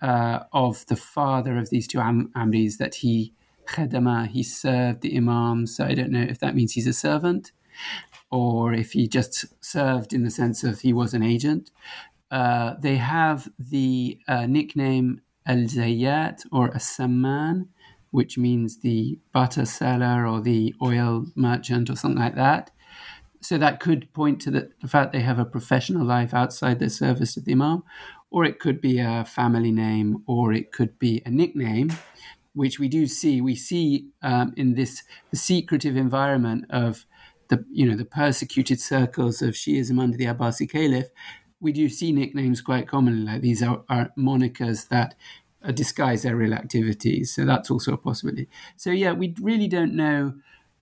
uh, 0.01 0.41
of 0.53 0.85
the 0.85 0.95
father 0.95 1.57
of 1.57 1.69
these 1.69 1.87
two 1.87 1.99
Am- 1.99 2.31
Amris 2.35 2.77
that 2.77 2.95
he 2.95 3.33
khadama, 3.65 4.27
he 4.27 4.43
served 4.43 5.01
the 5.01 5.17
imam. 5.17 5.65
So 5.65 5.85
I 5.85 5.95
don't 5.95 6.11
know 6.11 6.21
if 6.21 6.39
that 6.39 6.55
means 6.55 6.73
he's 6.73 6.87
a 6.87 6.93
servant 6.93 7.51
or 8.33 8.73
if 8.73 8.93
he 8.93 9.07
just 9.07 9.45
served 9.63 10.11
in 10.11 10.23
the 10.23 10.31
sense 10.31 10.63
of 10.63 10.79
he 10.79 10.91
was 10.91 11.13
an 11.13 11.21
agent. 11.21 11.69
Uh, 12.31 12.73
they 12.81 12.95
have 12.95 13.47
the 13.59 14.17
uh, 14.27 14.47
nickname 14.47 15.21
Al 15.45 15.57
Zayyat 15.57 16.43
or 16.51 16.73
As-Samman, 16.73 17.67
which 18.09 18.35
means 18.35 18.79
the 18.79 19.19
butter 19.33 19.65
seller 19.65 20.25
or 20.25 20.41
the 20.41 20.73
oil 20.81 21.27
merchant 21.35 21.91
or 21.91 21.95
something 21.95 22.19
like 22.19 22.35
that. 22.35 22.71
So 23.39 23.59
that 23.59 23.79
could 23.79 24.11
point 24.13 24.41
to 24.41 24.51
the, 24.51 24.71
the 24.81 24.87
fact 24.87 25.11
they 25.11 25.19
have 25.19 25.37
a 25.37 25.45
professional 25.45 26.03
life 26.03 26.33
outside 26.33 26.79
their 26.79 26.89
service 26.89 27.37
of 27.37 27.45
the 27.45 27.51
Imam, 27.51 27.83
or 28.31 28.45
it 28.45 28.59
could 28.59 28.81
be 28.81 28.97
a 28.97 29.25
family 29.25 29.71
name, 29.71 30.23
or 30.25 30.53
it 30.53 30.71
could 30.71 30.97
be 30.97 31.21
a 31.23 31.29
nickname, 31.29 31.91
which 32.55 32.79
we 32.79 32.87
do 32.87 33.05
see. 33.05 33.41
We 33.41 33.55
see 33.55 34.07
um, 34.23 34.55
in 34.57 34.73
this 34.73 35.03
secretive 35.35 35.95
environment 35.95 36.65
of 36.71 37.05
the 37.55 37.65
you 37.71 37.85
know 37.85 37.95
the 37.95 38.05
persecuted 38.05 38.79
circles 38.79 39.41
of 39.41 39.53
Shiism 39.53 39.99
under 39.99 40.17
the 40.17 40.25
Abbasi 40.25 40.69
Caliph 40.69 41.09
we 41.63 41.71
do 41.71 41.89
see 41.89 42.11
nicknames 42.11 42.61
quite 42.61 42.87
commonly, 42.87 43.23
like 43.23 43.41
these 43.41 43.63
are, 43.63 43.83
are 43.89 44.11
monikers 44.17 44.89
that 44.89 45.15
uh, 45.63 45.71
disguise 45.71 46.21
their 46.21 46.35
real 46.35 46.53
activities. 46.53 47.33
So 47.33 47.45
that's 47.45 47.71
also 47.71 47.93
a 47.93 47.97
possibility. 47.97 48.49
So 48.75 48.91
yeah, 48.91 49.13
we 49.13 49.33
really 49.41 49.69
don't 49.69 49.95
know 49.95 50.33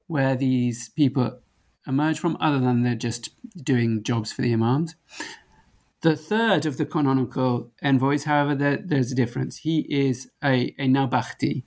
where 0.07 0.35
these 0.35 0.89
people 0.89 1.39
emerge 1.85 2.19
from, 2.19 2.35
other 2.41 2.59
than 2.59 2.81
they're 2.81 2.95
just 2.95 3.29
doing 3.63 4.03
jobs 4.03 4.33
for 4.33 4.41
the 4.41 4.51
imams. 4.51 4.95
The 6.01 6.15
third 6.15 6.65
of 6.65 6.77
the 6.77 6.85
canonical 6.85 7.69
envoys, 7.83 8.23
however, 8.23 8.55
there, 8.55 8.79
there's 8.83 9.11
a 9.11 9.15
difference. 9.15 9.57
He 9.57 9.81
is 9.81 10.31
a, 10.43 10.73
a 10.79 10.87
Nawbakhti. 10.87 11.63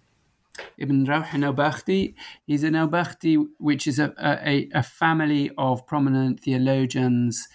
Ibn 0.79 1.07
Rawh 1.07 1.27
Nawbakhti, 1.29 2.15
he's 2.47 2.65
a 2.65 2.69
Nawbakhti, 2.69 3.45
which 3.59 3.87
is 3.87 3.99
a, 3.99 4.13
a, 4.19 4.69
a 4.75 4.83
family 4.83 5.51
of 5.59 5.87
prominent 5.87 6.41
theologians 6.41 7.49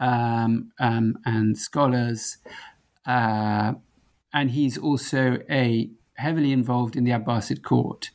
um, 0.00 0.72
um, 0.78 1.16
and 1.24 1.56
scholars. 1.56 2.38
Uh, 3.06 3.74
and 4.32 4.50
he's 4.50 4.78
also 4.78 5.38
a 5.50 5.90
heavily 6.14 6.52
involved 6.52 6.96
in 6.96 7.04
the 7.04 7.10
Abbasid 7.10 7.62
court. 7.62 8.10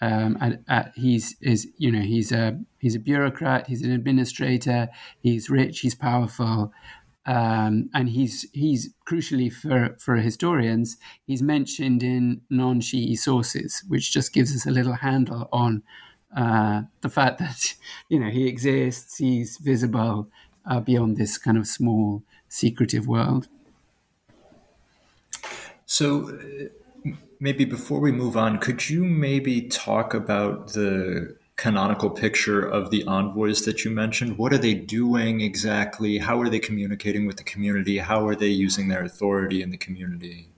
Um, 0.00 0.36
and 0.40 0.64
uh, 0.68 0.84
he's 0.96 1.36
is 1.40 1.68
you 1.76 1.92
know 1.92 2.00
he's 2.00 2.32
a 2.32 2.58
he's 2.78 2.96
a 2.96 2.98
bureaucrat, 2.98 3.68
he's 3.68 3.82
an 3.82 3.92
administrator, 3.92 4.88
he's 5.20 5.48
rich, 5.48 5.78
he's 5.78 5.94
powerful, 5.94 6.72
um, 7.26 7.88
and 7.94 8.08
he's 8.08 8.50
he's 8.52 8.92
crucially 9.08 9.52
for 9.52 9.96
for 9.98 10.16
historians 10.16 10.96
he's 11.24 11.42
mentioned 11.42 12.02
in 12.02 12.42
non-Shi'i 12.50 13.16
sources, 13.16 13.84
which 13.88 14.12
just 14.12 14.32
gives 14.32 14.54
us 14.54 14.66
a 14.66 14.70
little 14.70 14.94
handle 14.94 15.48
on 15.52 15.82
uh, 16.36 16.82
the 17.00 17.08
fact 17.08 17.38
that 17.38 17.74
you 18.08 18.18
know 18.18 18.30
he 18.30 18.48
exists, 18.48 19.18
he's 19.18 19.58
visible, 19.58 20.28
uh, 20.66 20.80
beyond 20.80 21.16
this 21.16 21.38
kind 21.38 21.58
of 21.58 21.66
small, 21.66 22.22
secretive 22.48 23.06
world. 23.06 23.48
So, 25.86 26.30
uh, 26.30 27.10
maybe 27.38 27.64
before 27.64 28.00
we 28.00 28.12
move 28.12 28.36
on, 28.36 28.58
could 28.58 28.88
you 28.88 29.04
maybe 29.04 29.68
talk 29.68 30.14
about 30.14 30.72
the 30.72 31.36
canonical 31.56 32.10
picture 32.10 32.60
of 32.60 32.90
the 32.90 33.04
envoys 33.04 33.64
that 33.64 33.84
you 33.84 33.90
mentioned? 33.90 34.38
What 34.38 34.52
are 34.52 34.58
they 34.58 34.74
doing 34.74 35.40
exactly? 35.40 36.18
How 36.18 36.40
are 36.40 36.48
they 36.48 36.58
communicating 36.58 37.26
with 37.26 37.36
the 37.36 37.44
community? 37.44 37.98
How 37.98 38.26
are 38.26 38.34
they 38.34 38.48
using 38.48 38.88
their 38.88 39.04
authority 39.04 39.62
in 39.62 39.70
the 39.70 39.76
community? 39.76 40.48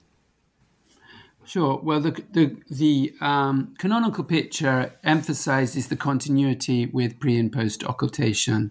Sure. 1.45 1.79
Well, 1.83 2.01
the 2.01 2.23
the, 2.33 2.57
the 2.71 3.15
um, 3.21 3.75
canonical 3.79 4.25
picture 4.25 4.95
emphasizes 5.05 5.89
the 5.89 5.97
continuity 5.97 6.87
with 6.87 7.21
pre 7.21 7.39
and 7.39 7.53
post 7.53 7.85
occultation 7.85 8.71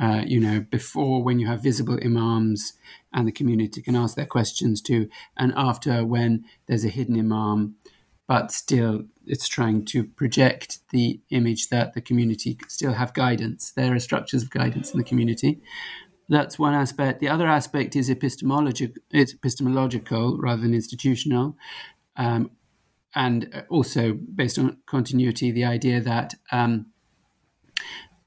uh, 0.00 0.22
you 0.26 0.40
know, 0.40 0.60
before 0.70 1.22
when 1.22 1.38
you 1.38 1.46
have 1.46 1.62
visible 1.62 1.98
imams 2.04 2.74
and 3.12 3.28
the 3.28 3.32
community 3.32 3.80
can 3.80 3.94
ask 3.94 4.16
their 4.16 4.26
questions 4.26 4.80
to, 4.82 5.08
and 5.36 5.52
after 5.56 6.04
when 6.04 6.44
there's 6.66 6.84
a 6.84 6.88
hidden 6.88 7.18
imam, 7.18 7.76
but 8.26 8.50
still 8.50 9.04
it's 9.26 9.48
trying 9.48 9.84
to 9.86 10.04
project 10.04 10.78
the 10.90 11.20
image 11.30 11.68
that 11.68 11.94
the 11.94 12.00
community 12.00 12.58
still 12.68 12.92
have 12.92 13.14
guidance. 13.14 13.72
There 13.72 13.94
are 13.94 13.98
structures 13.98 14.42
of 14.42 14.50
guidance 14.50 14.92
in 14.92 14.98
the 14.98 15.04
community. 15.04 15.60
That's 16.28 16.58
one 16.58 16.74
aspect. 16.74 17.20
The 17.20 17.28
other 17.28 17.46
aspect 17.46 17.96
is 17.96 18.08
epistemological, 18.08 20.38
rather 20.38 20.62
than 20.62 20.74
institutional. 20.74 21.56
Um, 22.16 22.50
and 23.14 23.64
also 23.68 24.12
based 24.12 24.58
on 24.58 24.78
continuity, 24.86 25.52
the 25.52 25.64
idea 25.64 26.00
that 26.00 26.34
um, 26.50 26.86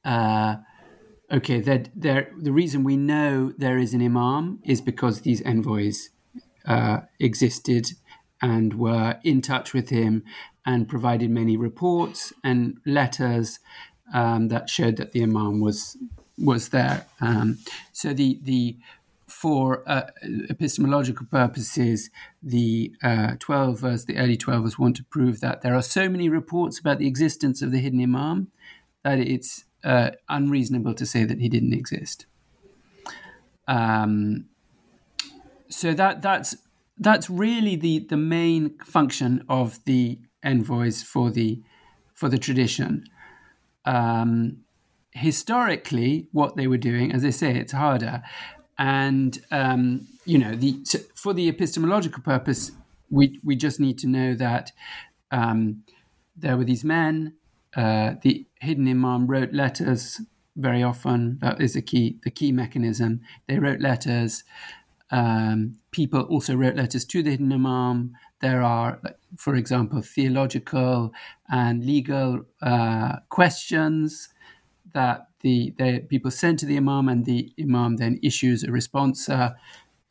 uh, 0.05 0.57
okay, 1.31 1.59
that 1.61 1.89
there, 1.95 2.31
the 2.37 2.51
reason 2.51 2.83
we 2.83 2.97
know 2.97 3.53
there 3.57 3.77
is 3.77 3.93
an 3.93 4.01
imam 4.01 4.59
is 4.63 4.81
because 4.81 5.21
these 5.21 5.41
envoys 5.41 6.09
uh, 6.65 7.01
existed 7.19 7.91
and 8.41 8.79
were 8.79 9.19
in 9.23 9.41
touch 9.41 9.73
with 9.73 9.89
him 9.89 10.23
and 10.65 10.87
provided 10.87 11.29
many 11.29 11.57
reports 11.57 12.33
and 12.43 12.77
letters 12.85 13.59
um, 14.13 14.49
that 14.49 14.69
showed 14.69 14.97
that 14.97 15.11
the 15.11 15.23
imam 15.23 15.59
was 15.59 15.97
was 16.37 16.69
there. 16.69 17.05
Um, 17.19 17.59
so 17.91 18.13
the 18.13 18.39
the 18.43 18.77
for 19.27 19.83
uh, 19.87 20.09
epistemological 20.49 21.27
purposes, 21.29 22.09
the 22.41 22.93
uh, 23.03 23.35
Twelvers, 23.37 24.05
the 24.05 24.17
early 24.17 24.37
Twelvers, 24.37 24.79
want 24.79 24.95
to 24.95 25.03
prove 25.03 25.41
that 25.41 25.61
there 25.61 25.75
are 25.75 25.81
so 25.81 26.07
many 26.07 26.29
reports 26.29 26.79
about 26.79 26.97
the 26.97 27.07
existence 27.07 27.61
of 27.61 27.71
the 27.71 27.79
hidden 27.79 28.01
imam 28.01 28.47
that 29.03 29.19
it's 29.19 29.65
uh, 29.83 30.11
unreasonable 30.29 30.93
to 30.93 31.05
say 31.05 31.23
that 31.23 31.39
he 31.39 31.49
didn't 31.49 31.73
exist. 31.73 32.25
Um, 33.67 34.45
so 35.69 35.93
that 35.93 36.21
that's 36.21 36.55
that's 36.99 37.29
really 37.29 37.75
the 37.75 37.99
the 37.99 38.17
main 38.17 38.77
function 38.79 39.43
of 39.49 39.83
the 39.85 40.19
envoys 40.43 41.03
for 41.03 41.29
the 41.29 41.61
for 42.13 42.29
the 42.29 42.37
tradition. 42.37 43.05
Um, 43.85 44.57
historically, 45.11 46.27
what 46.31 46.55
they 46.55 46.67
were 46.67 46.77
doing, 46.77 47.11
as 47.11 47.23
I 47.23 47.29
say, 47.29 47.55
it's 47.55 47.73
harder, 47.73 48.23
and 48.77 49.39
um, 49.51 50.07
you 50.25 50.37
know, 50.37 50.55
the 50.55 50.83
for 51.15 51.33
the 51.33 51.47
epistemological 51.47 52.23
purpose, 52.23 52.71
we 53.09 53.39
we 53.43 53.55
just 53.55 53.79
need 53.79 53.97
to 53.99 54.07
know 54.07 54.33
that 54.35 54.71
um, 55.31 55.83
there 56.35 56.57
were 56.57 56.65
these 56.65 56.83
men 56.83 57.33
uh, 57.77 58.15
the 58.23 58.45
hidden 58.59 58.87
imam 58.87 59.27
wrote 59.27 59.53
letters 59.53 60.19
very 60.55 60.81
often. 60.81 61.37
That 61.41 61.61
is 61.61 61.73
the 61.73 61.81
key, 61.81 62.17
the 62.23 62.31
key 62.31 62.51
mechanism. 62.51 63.21
They 63.47 63.59
wrote 63.59 63.79
letters. 63.79 64.43
Um, 65.09 65.77
people 65.91 66.21
also 66.21 66.55
wrote 66.55 66.75
letters 66.75 67.05
to 67.05 67.23
the 67.23 67.31
hidden 67.31 67.51
imam. 67.51 68.15
There 68.41 68.61
are, 68.61 68.99
for 69.37 69.55
example, 69.55 70.01
theological 70.01 71.13
and 71.49 71.85
legal 71.85 72.45
uh, 72.61 73.17
questions 73.29 74.29
that 74.93 75.27
the, 75.41 75.73
the, 75.77 75.99
people 75.99 76.31
send 76.31 76.59
to 76.59 76.65
the 76.65 76.77
imam, 76.77 77.07
and 77.09 77.25
the 77.25 77.51
imam 77.59 77.97
then 77.97 78.19
issues 78.21 78.63
a 78.63 78.71
response. 78.71 79.29
Uh, 79.29 79.53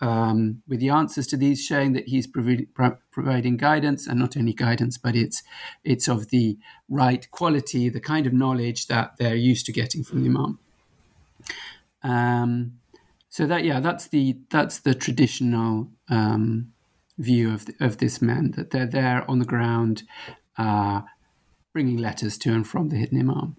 um, 0.00 0.62
with 0.68 0.80
the 0.80 0.90
answers 0.90 1.26
to 1.28 1.36
these, 1.36 1.64
showing 1.64 1.92
that 1.94 2.08
he's 2.08 2.26
provi- 2.26 2.66
pro- 2.66 2.98
providing 3.10 3.56
guidance, 3.56 4.06
and 4.06 4.18
not 4.18 4.36
only 4.36 4.52
guidance, 4.52 4.98
but 4.98 5.16
it's 5.16 5.42
it's 5.84 6.06
of 6.06 6.28
the 6.28 6.58
right 6.88 7.30
quality, 7.30 7.88
the 7.88 8.00
kind 8.00 8.26
of 8.26 8.32
knowledge 8.32 8.88
that 8.88 9.16
they're 9.18 9.34
used 9.34 9.66
to 9.66 9.72
getting 9.72 10.04
from 10.04 10.22
the 10.22 10.28
Imam. 10.28 10.58
Um, 12.02 12.72
so 13.36 13.44
that 13.44 13.64
yeah, 13.64 13.80
that's 13.80 14.08
the 14.08 14.38
that's 14.48 14.80
the 14.80 14.94
traditional 14.94 15.90
um, 16.08 16.72
view 17.18 17.52
of 17.52 17.66
the, 17.66 17.74
of 17.80 17.98
this 17.98 18.22
man 18.22 18.52
that 18.52 18.70
they're 18.70 18.86
there 18.86 19.30
on 19.30 19.40
the 19.40 19.44
ground, 19.44 20.04
uh, 20.56 21.02
bringing 21.74 21.98
letters 21.98 22.38
to 22.38 22.54
and 22.54 22.66
from 22.66 22.88
the 22.88 22.96
hidden 22.96 23.20
Imam. 23.20 23.58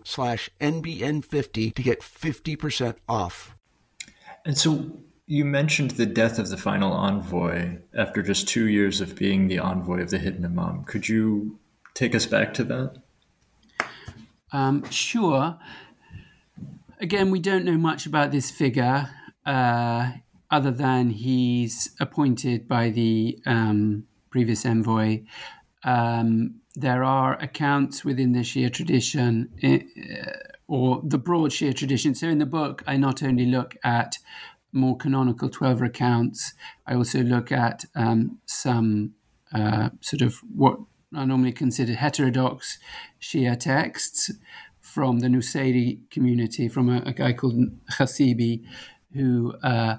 slash 0.05 0.49
NBN50 0.59 1.73
to 1.75 1.83
get 1.83 2.01
50% 2.01 2.95
off. 3.07 3.55
And 4.45 4.57
so 4.57 4.91
you 5.27 5.45
mentioned 5.45 5.91
the 5.91 6.05
death 6.05 6.39
of 6.39 6.49
the 6.49 6.57
final 6.57 6.91
envoy 6.91 7.77
after 7.95 8.21
just 8.21 8.47
two 8.47 8.67
years 8.67 9.01
of 9.01 9.15
being 9.15 9.47
the 9.47 9.59
envoy 9.59 10.01
of 10.01 10.09
the 10.09 10.17
hidden 10.17 10.43
imam. 10.45 10.83
Could 10.83 11.07
you 11.07 11.59
take 11.93 12.15
us 12.15 12.25
back 12.25 12.53
to 12.55 12.63
that? 12.65 12.97
Um, 14.51 14.89
sure. 14.89 15.57
Again, 16.99 17.31
we 17.31 17.39
don't 17.39 17.65
know 17.65 17.77
much 17.77 18.05
about 18.05 18.31
this 18.31 18.51
figure 18.51 19.09
uh, 19.45 20.11
other 20.49 20.71
than 20.71 21.11
he's 21.11 21.95
appointed 21.99 22.67
by 22.67 22.89
the 22.89 23.39
um, 23.45 24.05
previous 24.29 24.65
envoy. 24.65 25.23
Um, 25.83 26.60
there 26.75 27.03
are 27.03 27.33
accounts 27.39 28.05
within 28.05 28.31
the 28.31 28.39
Shia 28.39 28.71
tradition 28.71 29.49
uh, 29.63 30.31
or 30.67 31.01
the 31.03 31.17
broad 31.17 31.51
Shia 31.51 31.75
tradition. 31.75 32.15
So 32.15 32.27
in 32.27 32.37
the 32.39 32.45
book, 32.45 32.83
I 32.87 32.97
not 32.97 33.21
only 33.21 33.45
look 33.45 33.75
at 33.83 34.17
more 34.71 34.95
canonical 34.95 35.49
12 35.49 35.81
accounts, 35.81 36.53
I 36.87 36.95
also 36.95 37.19
look 37.19 37.51
at 37.51 37.85
um, 37.95 38.39
some 38.45 39.13
uh, 39.53 39.89
sort 39.99 40.21
of 40.21 40.35
what 40.55 40.79
are 41.13 41.25
normally 41.25 41.51
considered 41.51 41.97
heterodox 41.97 42.79
Shia 43.21 43.59
texts 43.59 44.31
from 44.79 45.19
the 45.19 45.27
Nusayri 45.27 46.09
community, 46.09 46.69
from 46.69 46.89
a, 46.89 47.01
a 47.05 47.13
guy 47.13 47.33
called 47.33 47.55
Khasibi, 47.91 48.63
who 49.13 49.53
uh, 49.61 49.97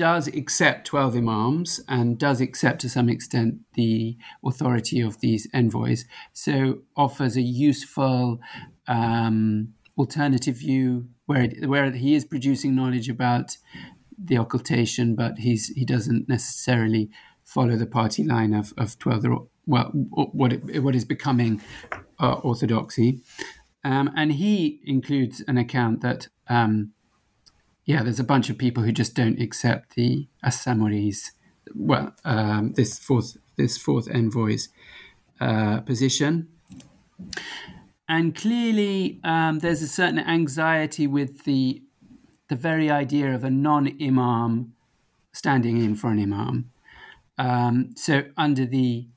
does 0.00 0.28
accept 0.28 0.86
12 0.86 1.16
imams 1.16 1.78
and 1.86 2.18
does 2.18 2.40
accept 2.40 2.80
to 2.80 2.88
some 2.88 3.10
extent 3.10 3.56
the 3.74 4.16
authority 4.42 4.98
of 4.98 5.20
these 5.20 5.46
envoys, 5.52 6.06
so 6.32 6.78
offers 6.96 7.36
a 7.36 7.42
useful 7.42 8.40
um, 8.88 9.74
alternative 9.98 10.56
view 10.56 11.06
where, 11.26 11.50
where 11.66 11.90
he 11.90 12.14
is 12.14 12.24
producing 12.24 12.74
knowledge 12.74 13.10
about 13.10 13.58
the 14.16 14.38
occultation, 14.38 15.14
but 15.14 15.36
he's, 15.36 15.66
he 15.66 15.84
doesn't 15.84 16.30
necessarily 16.30 17.10
follow 17.44 17.76
the 17.76 17.84
party 17.84 18.24
line 18.24 18.54
of, 18.54 18.72
of 18.78 18.98
12, 18.98 19.26
well, 19.66 19.90
what, 19.92 20.54
it, 20.54 20.82
what 20.82 20.94
is 20.94 21.04
becoming 21.04 21.60
uh, 22.18 22.36
orthodoxy. 22.36 23.20
Um, 23.84 24.10
and 24.16 24.32
he 24.32 24.80
includes 24.86 25.44
an 25.46 25.58
account 25.58 26.00
that 26.00 26.28
um, 26.48 26.92
yeah, 27.90 28.04
there's 28.04 28.20
a 28.20 28.24
bunch 28.24 28.48
of 28.48 28.56
people 28.56 28.84
who 28.84 28.92
just 28.92 29.16
don't 29.16 29.40
accept 29.40 29.96
the 29.96 30.28
As-Samuri's, 30.44 31.32
well, 31.74 32.14
um, 32.24 32.72
this 32.74 33.00
fourth 33.00 33.36
this 33.56 33.76
fourth 33.76 34.08
envoy's 34.08 34.68
uh, 35.40 35.80
position. 35.80 36.46
And 38.08 38.32
clearly, 38.36 39.18
um, 39.24 39.58
there's 39.58 39.82
a 39.82 39.88
certain 39.88 40.20
anxiety 40.20 41.08
with 41.08 41.42
the 41.42 41.82
the 42.48 42.54
very 42.54 42.90
idea 42.90 43.34
of 43.34 43.42
a 43.42 43.50
non-imam 43.50 44.72
standing 45.32 45.76
in 45.84 45.96
for 45.96 46.10
an 46.10 46.20
imam. 46.22 46.70
Um, 47.38 47.90
so, 47.96 48.22
under 48.36 48.66
the 48.66 49.08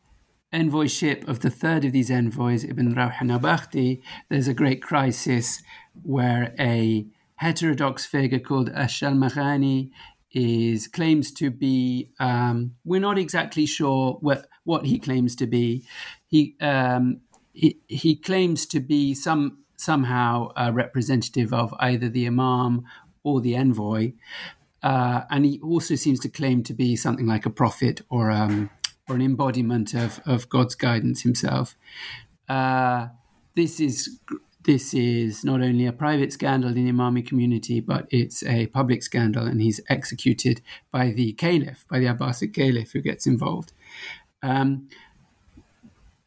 envoyship 0.51 1.27
of 1.27 1.41
the 1.41 1.51
third 1.51 1.85
of 1.85 1.91
these 1.91 2.09
envoys, 2.09 2.63
Ibn 2.63 2.95
Rawh 2.95 3.17
Nawbakhti, 3.17 4.01
there's 4.29 4.47
a 4.47 4.53
great 4.55 4.81
crisis 4.81 5.61
where 6.01 6.55
a 6.59 7.05
heterodox 7.35 8.05
figure 8.05 8.39
called 8.39 8.69
Ash-Shalmaghani 8.69 9.91
is 10.31 10.87
claims 10.87 11.31
to 11.31 11.51
be 11.51 12.09
um, 12.19 12.75
we're 12.83 12.99
not 12.99 13.17
exactly 13.17 13.65
sure 13.65 14.17
what 14.21 14.47
what 14.63 14.85
he 14.85 14.99
claims 14.99 15.35
to 15.35 15.47
be. 15.47 15.85
He 16.25 16.55
um, 16.59 17.21
he, 17.53 17.79
he, 17.87 18.15
claims 18.15 18.65
to 18.67 18.79
be 18.79 19.13
some 19.13 19.59
somehow 19.77 20.49
a 20.57 20.71
representative 20.71 21.53
of 21.53 21.73
either 21.79 22.09
the 22.09 22.25
imam 22.25 22.83
or 23.23 23.41
the 23.41 23.55
envoy. 23.55 24.13
Uh, 24.81 25.21
and 25.29 25.45
he 25.45 25.59
also 25.61 25.95
seems 25.95 26.19
to 26.19 26.29
claim 26.29 26.63
to 26.63 26.73
be 26.73 26.95
something 26.95 27.27
like 27.27 27.45
a 27.45 27.49
prophet 27.49 28.01
or 28.09 28.31
um, 28.31 28.69
or 29.07 29.15
an 29.15 29.21
embodiment 29.21 29.93
of, 29.93 30.19
of 30.25 30.49
God's 30.49 30.75
guidance 30.75 31.21
himself. 31.21 31.75
Uh, 32.49 33.07
this 33.55 33.79
is 33.79 34.19
this 34.63 34.93
is 34.93 35.43
not 35.43 35.61
only 35.61 35.85
a 35.85 35.91
private 35.91 36.31
scandal 36.31 36.75
in 36.75 36.85
the 36.85 36.91
Imami 36.91 37.25
community, 37.25 37.79
but 37.79 38.07
it's 38.09 38.43
a 38.43 38.67
public 38.67 39.03
scandal, 39.03 39.45
and 39.45 39.61
he's 39.61 39.81
executed 39.89 40.61
by 40.91 41.11
the 41.11 41.33
caliph, 41.33 41.85
by 41.89 41.99
the 41.99 42.05
Abbasid 42.05 42.53
caliph, 42.53 42.91
who 42.91 43.01
gets 43.01 43.27
involved. 43.27 43.73
Um, 44.41 44.89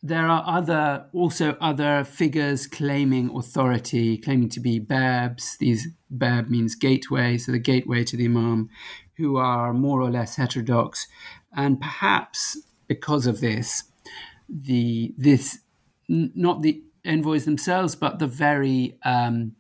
there 0.02 0.26
are 0.28 0.44
other, 0.46 1.06
also 1.12 1.56
other 1.60 2.04
figures 2.04 2.66
claiming 2.66 3.30
authority, 3.34 4.18
claiming 4.18 4.48
to 4.50 4.60
be 4.60 4.78
babs. 4.78 5.56
These 5.56 5.88
bab 6.10 6.48
means 6.48 6.74
gateway, 6.74 7.38
so 7.38 7.52
the 7.52 7.58
gateway 7.58 8.04
to 8.04 8.16
the 8.16 8.26
Imam, 8.26 8.70
who 9.16 9.36
are 9.36 9.72
more 9.72 10.02
or 10.02 10.10
less 10.10 10.36
heterodox, 10.36 11.08
and 11.52 11.80
perhaps 11.80 12.58
because 12.86 13.26
of 13.26 13.40
this, 13.40 13.84
the 14.48 15.14
this 15.16 15.60
not 16.08 16.62
the 16.62 16.82
envoys 17.06 17.44
themselves, 17.44 17.94
but 17.94 18.18
the 18.18 18.26
very 18.26 18.98
um, 19.04 19.56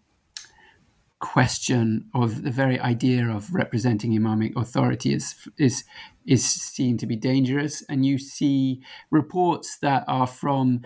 question 1.18 2.08
of 2.14 2.42
the 2.42 2.50
very 2.50 2.78
idea 2.78 3.26
of 3.26 3.52
representing 3.54 4.12
imamic 4.12 4.54
authority 4.56 5.14
is 5.14 5.34
is 5.58 5.84
is 6.26 6.44
seen 6.44 6.98
to 6.98 7.06
be 7.06 7.16
dangerous. 7.16 7.82
And 7.88 8.04
you 8.04 8.18
see 8.18 8.82
reports 9.10 9.78
that 9.78 10.04
are 10.06 10.26
from 10.26 10.82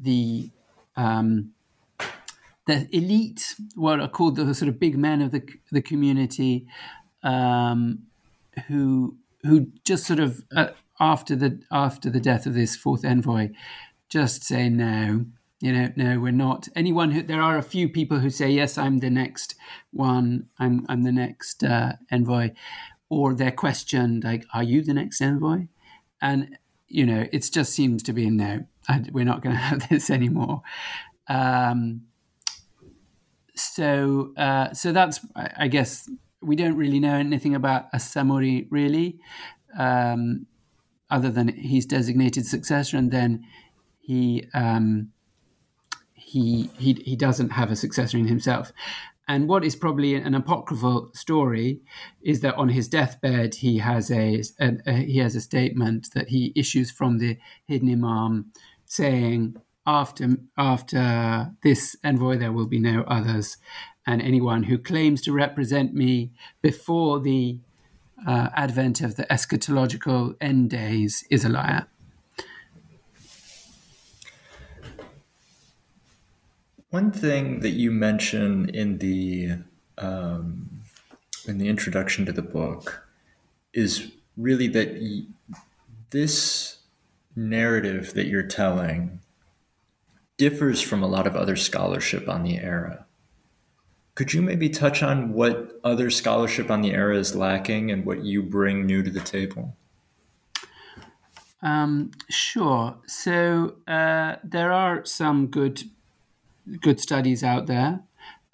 the 0.00 0.50
um, 0.96 1.52
the 2.66 2.88
elite, 2.92 3.56
what 3.74 4.00
are 4.00 4.08
called 4.08 4.36
the 4.36 4.54
sort 4.54 4.68
of 4.68 4.80
big 4.80 4.96
men 4.96 5.20
of 5.20 5.32
the 5.32 5.42
the 5.70 5.82
community, 5.82 6.66
um, 7.22 8.04
who 8.68 9.16
who 9.42 9.68
just 9.84 10.06
sort 10.06 10.20
of 10.20 10.42
uh, 10.56 10.68
after 10.98 11.36
the 11.36 11.60
after 11.70 12.08
the 12.08 12.20
death 12.20 12.46
of 12.46 12.54
this 12.54 12.74
fourth 12.74 13.04
envoy, 13.04 13.50
just 14.08 14.44
say 14.44 14.68
no 14.70 15.26
you 15.60 15.72
know 15.72 15.92
no 15.96 16.18
we're 16.20 16.32
not. 16.32 16.68
Anyone 16.74 17.10
who 17.12 17.22
there 17.22 17.42
are 17.42 17.56
a 17.56 17.62
few 17.62 17.88
people 17.88 18.18
who 18.18 18.30
say 18.30 18.50
yes 18.50 18.76
i'm 18.76 18.98
the 18.98 19.10
next 19.10 19.54
one 19.90 20.48
i'm 20.58 20.84
i'm 20.88 21.02
the 21.02 21.12
next 21.12 21.64
uh, 21.64 21.92
envoy 22.10 22.50
or 23.08 23.34
they're 23.34 23.50
questioned 23.52 24.24
like 24.24 24.44
are 24.52 24.62
you 24.62 24.82
the 24.82 24.94
next 24.94 25.20
envoy? 25.20 25.66
And 26.20 26.58
you 26.88 27.06
know 27.06 27.26
it 27.32 27.48
just 27.52 27.72
seems 27.72 28.02
to 28.04 28.12
be 28.12 28.26
a 28.26 28.30
no. 28.30 28.66
I, 28.88 29.04
we're 29.12 29.24
not 29.24 29.42
going 29.42 29.56
to 29.56 29.60
have 29.62 29.88
this 29.88 30.10
anymore. 30.10 30.62
Um, 31.28 32.02
so 33.56 34.32
uh, 34.36 34.72
so 34.72 34.90
that's 34.90 35.20
i 35.36 35.68
guess 35.68 36.10
we 36.42 36.56
don't 36.56 36.76
really 36.76 37.00
know 37.00 37.14
anything 37.14 37.54
about 37.54 37.86
As-Samuri 37.92 38.66
really 38.70 39.18
um, 39.78 40.46
other 41.10 41.30
than 41.30 41.48
his 41.48 41.86
designated 41.86 42.46
successor, 42.46 42.96
and 42.96 43.10
then 43.10 43.44
he 44.00 44.44
um, 44.54 45.10
he 46.34 46.68
he 46.78 46.94
he 47.04 47.14
doesn't 47.14 47.50
have 47.50 47.70
a 47.70 47.76
successor 47.76 48.18
in 48.18 48.26
himself. 48.26 48.72
And 49.26 49.48
what 49.48 49.64
is 49.64 49.76
probably 49.76 50.16
an 50.16 50.34
apocryphal 50.34 51.10
story 51.14 51.80
is 52.22 52.40
that 52.40 52.56
on 52.56 52.68
his 52.68 52.88
deathbed 52.88 53.54
he 53.54 53.78
has 53.78 54.10
a, 54.10 54.42
a, 54.60 54.72
a 54.86 54.92
he 54.92 55.18
has 55.18 55.36
a 55.36 55.40
statement 55.40 56.08
that 56.14 56.28
he 56.28 56.52
issues 56.56 56.90
from 56.90 57.18
the 57.18 57.38
hidden 57.66 57.90
imam 57.92 58.50
saying 58.84 59.56
after 59.86 60.36
after 60.58 61.52
this 61.62 61.96
envoy 62.02 62.36
there 62.36 62.52
will 62.52 62.66
be 62.66 62.80
no 62.80 63.04
others 63.06 63.56
and 64.06 64.20
anyone 64.20 64.64
who 64.64 64.76
claims 64.76 65.22
to 65.22 65.32
represent 65.32 65.94
me 65.94 66.30
before 66.60 67.20
the 67.20 67.58
uh, 68.26 68.48
advent 68.54 69.00
of 69.00 69.16
the 69.16 69.24
eschatological 69.24 70.34
end 70.40 70.70
days 70.70 71.24
is 71.30 71.44
a 71.44 71.48
liar 71.48 71.86
One 76.94 77.10
thing 77.10 77.58
that 77.58 77.70
you 77.70 77.90
mention 77.90 78.68
in 78.68 78.98
the 78.98 79.58
um, 79.98 80.84
in 81.44 81.58
the 81.58 81.66
introduction 81.66 82.24
to 82.26 82.32
the 82.32 82.40
book 82.40 83.04
is 83.72 84.12
really 84.36 84.68
that 84.68 84.92
y- 85.00 85.24
this 86.10 86.76
narrative 87.34 88.14
that 88.14 88.28
you're 88.28 88.46
telling 88.46 89.18
differs 90.36 90.80
from 90.80 91.02
a 91.02 91.08
lot 91.08 91.26
of 91.26 91.34
other 91.34 91.56
scholarship 91.56 92.28
on 92.28 92.44
the 92.44 92.58
era. 92.58 93.06
Could 94.14 94.32
you 94.32 94.40
maybe 94.40 94.68
touch 94.68 95.02
on 95.02 95.32
what 95.32 95.80
other 95.82 96.10
scholarship 96.10 96.70
on 96.70 96.80
the 96.80 96.92
era 96.92 97.18
is 97.18 97.34
lacking 97.34 97.90
and 97.90 98.06
what 98.06 98.22
you 98.22 98.40
bring 98.40 98.86
new 98.86 99.02
to 99.02 99.10
the 99.10 99.18
table? 99.18 99.76
Um, 101.60 102.12
sure. 102.30 102.94
So 103.08 103.74
uh, 103.88 104.36
there 104.44 104.70
are 104.70 105.04
some 105.04 105.48
good 105.48 105.82
good 106.80 107.00
studies 107.00 107.42
out 107.42 107.66
there. 107.66 108.00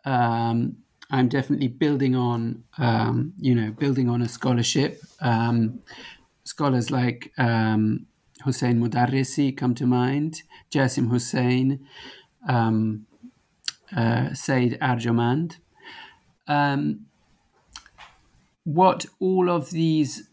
Um, 0.05 0.77
I'm 1.11 1.29
definitely 1.29 1.69
building 1.69 2.15
on, 2.15 2.65
um, 2.79 3.33
you 3.39 3.55
know, 3.55 3.73
building 3.73 4.09
on 4.09 4.23
a 4.23 4.29
scholarship. 4.29 5.01
Um, 5.21 5.81
scholars 6.45 6.91
like 6.91 7.33
um, 7.37 8.07
Hussein 8.45 8.81
Mudarrisi 8.81 9.57
come 9.57 9.75
to 9.75 9.87
mind, 9.87 10.43
Jasim 10.71 11.09
Hussein, 11.09 11.87
um, 12.49 13.07
uh, 13.97 14.35
Said 14.35 14.79
Arjomand. 14.81 15.57
Um, 16.47 17.07
what 18.65 19.07
all 19.19 19.51
of 19.51 19.71
these 19.71 20.29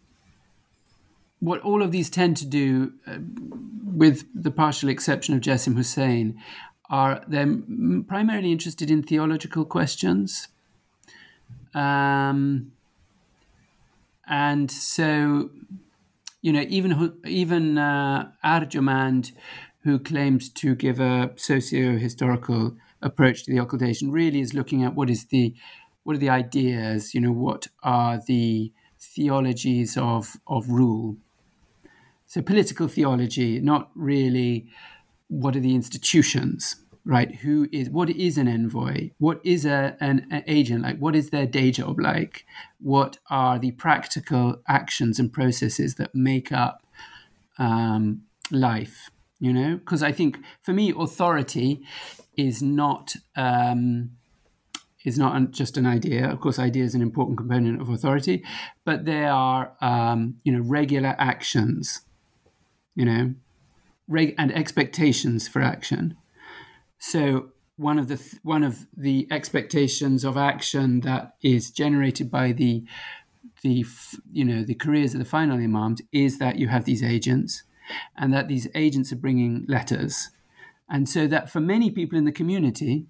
what 1.39 1.61
all 1.61 1.83
of 1.83 1.91
these 1.91 2.09
tend 2.09 2.35
to 2.37 2.45
do, 2.45 2.93
uh, 3.05 3.17
with 3.83 4.25
the 4.33 4.49
partial 4.49 4.89
exception 4.89 5.35
of 5.35 5.41
Jasim 5.41 5.75
Hussein, 5.75 6.41
are 6.89 7.23
they're 7.27 7.57
primarily 8.07 8.51
interested 8.51 8.89
in 8.89 9.03
theological 9.03 9.65
questions. 9.65 10.47
Um, 11.73 12.71
and 14.27 14.71
so, 14.71 15.49
you 16.41 16.53
know, 16.53 16.65
even 16.67 17.13
even 17.25 17.77
uh, 17.77 18.31
Arjomand, 18.43 19.31
who 19.83 19.99
claims 19.99 20.49
to 20.49 20.75
give 20.75 20.99
a 20.99 21.31
socio-historical 21.35 22.77
approach 23.01 23.43
to 23.45 23.51
the 23.51 23.59
occultation, 23.59 24.11
really 24.11 24.39
is 24.39 24.53
looking 24.53 24.83
at 24.83 24.95
what 24.95 25.09
is 25.09 25.25
the 25.25 25.53
what 26.03 26.15
are 26.15 26.19
the 26.19 26.29
ideas, 26.29 27.13
you 27.13 27.21
know, 27.21 27.31
what 27.31 27.67
are 27.83 28.19
the 28.27 28.71
theologies 28.99 29.97
of 29.97 30.37
of 30.47 30.69
rule. 30.69 31.17
So 32.25 32.41
political 32.41 32.87
theology, 32.87 33.59
not 33.59 33.89
really 33.95 34.67
what 35.27 35.55
are 35.55 35.61
the 35.61 35.75
institutions 35.75 36.77
right? 37.09 37.35
Who 37.35 37.69
is 37.71 37.89
what 37.89 38.09
is 38.09 38.37
an 38.37 38.49
envoy? 38.49 39.11
What 39.17 39.39
is 39.45 39.65
a, 39.65 39.95
an, 40.01 40.27
an, 40.29 40.43
agent? 40.45 40.83
Like 40.83 40.99
what 40.99 41.15
is 41.15 41.29
their 41.29 41.45
day 41.45 41.71
job 41.71 42.01
like? 42.01 42.45
What 42.81 43.17
are 43.29 43.57
the 43.57 43.71
practical 43.71 44.57
actions 44.67 45.17
and 45.17 45.31
processes 45.31 45.95
that 45.95 46.13
make 46.13 46.51
up 46.51 46.85
um, 47.57 48.23
life 48.51 49.09
you 49.39 49.53
know? 49.53 49.77
Because 49.77 50.03
i 50.03 50.11
think 50.11 50.39
for 50.61 50.73
me 50.73 50.93
authority 50.97 51.81
is 52.35 52.61
not 52.61 53.15
um, 53.35 54.11
is 55.05 55.17
not 55.17 55.51
just 55.51 55.77
an 55.77 55.85
idea. 55.85 56.29
Of 56.29 56.41
course 56.41 56.59
idea 56.59 56.83
is 56.83 56.93
an 56.95 57.01
important 57.01 57.37
component 57.37 57.81
of 57.81 57.89
authority 57.89 58.43
but 58.85 59.05
there 59.05 59.31
are 59.31 59.73
um, 59.81 60.37
you 60.43 60.51
know 60.51 60.61
regular 60.61 61.15
actions 61.17 62.01
you 62.95 63.05
know 63.05 63.33
reg- 64.07 64.35
and 64.37 64.51
expectations 64.51 65.47
for 65.47 65.61
action. 65.61 66.17
So 66.99 67.49
one 67.75 67.99
of 67.99 68.07
the 68.07 68.17
th- 68.17 68.41
one 68.43 68.63
of 68.63 68.87
the 68.95 69.27
expectations 69.31 70.23
of 70.23 70.35
action 70.35 71.01
that 71.01 71.35
is 71.41 71.71
generated 71.71 72.29
by 72.31 72.51
the 72.51 72.83
the 73.61 73.85
you 74.31 74.45
know 74.45 74.63
the 74.63 74.75
careers 74.75 75.13
of 75.13 75.19
the 75.19 75.25
final 75.25 75.57
imams 75.57 76.01
is 76.11 76.39
that 76.39 76.57
you 76.57 76.67
have 76.67 76.85
these 76.85 77.03
agents, 77.03 77.63
and 78.15 78.33
that 78.33 78.47
these 78.47 78.67
agents 78.75 79.11
are 79.11 79.17
bringing 79.17 79.65
letters, 79.67 80.29
and 80.89 81.07
so 81.07 81.27
that 81.27 81.49
for 81.49 81.59
many 81.59 81.91
people 81.91 82.17
in 82.17 82.25
the 82.25 82.31
community, 82.31 83.05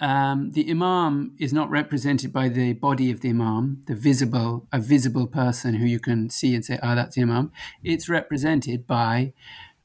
um, 0.00 0.50
the 0.52 0.68
imam 0.70 1.34
is 1.38 1.52
not 1.52 1.70
represented 1.70 2.32
by 2.32 2.48
the 2.48 2.72
body 2.72 3.10
of 3.10 3.20
the 3.20 3.30
imam, 3.30 3.82
the 3.86 3.94
visible, 3.94 4.66
a 4.72 4.80
visible 4.80 5.26
person 5.26 5.74
who 5.74 5.86
you 5.86 6.00
can 6.00 6.30
see 6.30 6.54
and 6.54 6.64
say, 6.64 6.78
"Ah, 6.82 6.92
oh, 6.92 6.94
that's 6.96 7.16
the 7.16 7.22
imam." 7.22 7.52
It's 7.82 8.08
represented 8.08 8.86
by 8.86 9.32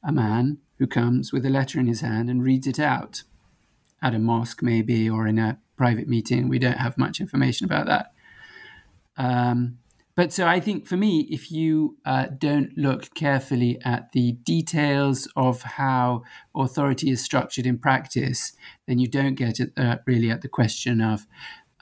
a 0.02 0.12
man 0.12 0.58
who 0.78 0.86
comes 0.86 1.32
with 1.32 1.44
a 1.44 1.50
letter 1.50 1.78
in 1.78 1.86
his 1.86 2.00
hand 2.00 2.28
and 2.30 2.42
reads 2.42 2.66
it 2.66 2.80
out 2.80 3.22
at 4.02 4.14
a 4.14 4.18
mosque, 4.18 4.62
maybe, 4.62 5.08
or 5.08 5.26
in 5.26 5.38
a 5.38 5.58
private 5.76 6.08
meeting. 6.08 6.48
We 6.48 6.58
don't 6.58 6.78
have 6.78 6.98
much 6.98 7.20
information 7.20 7.66
about 7.66 7.86
that. 7.86 8.12
Um, 9.16 9.79
but 10.20 10.34
so 10.34 10.46
I 10.46 10.60
think 10.60 10.86
for 10.86 10.98
me, 10.98 11.20
if 11.30 11.50
you 11.50 11.96
uh, 12.04 12.26
don't 12.36 12.76
look 12.76 13.14
carefully 13.14 13.78
at 13.86 14.12
the 14.12 14.32
details 14.32 15.26
of 15.34 15.62
how 15.62 16.24
authority 16.54 17.08
is 17.08 17.24
structured 17.24 17.64
in 17.64 17.78
practice, 17.78 18.52
then 18.86 18.98
you 18.98 19.08
don't 19.08 19.34
get 19.34 19.58
uh, 19.78 19.96
really 20.04 20.30
at 20.30 20.42
the 20.42 20.48
question 20.48 21.00
of 21.00 21.26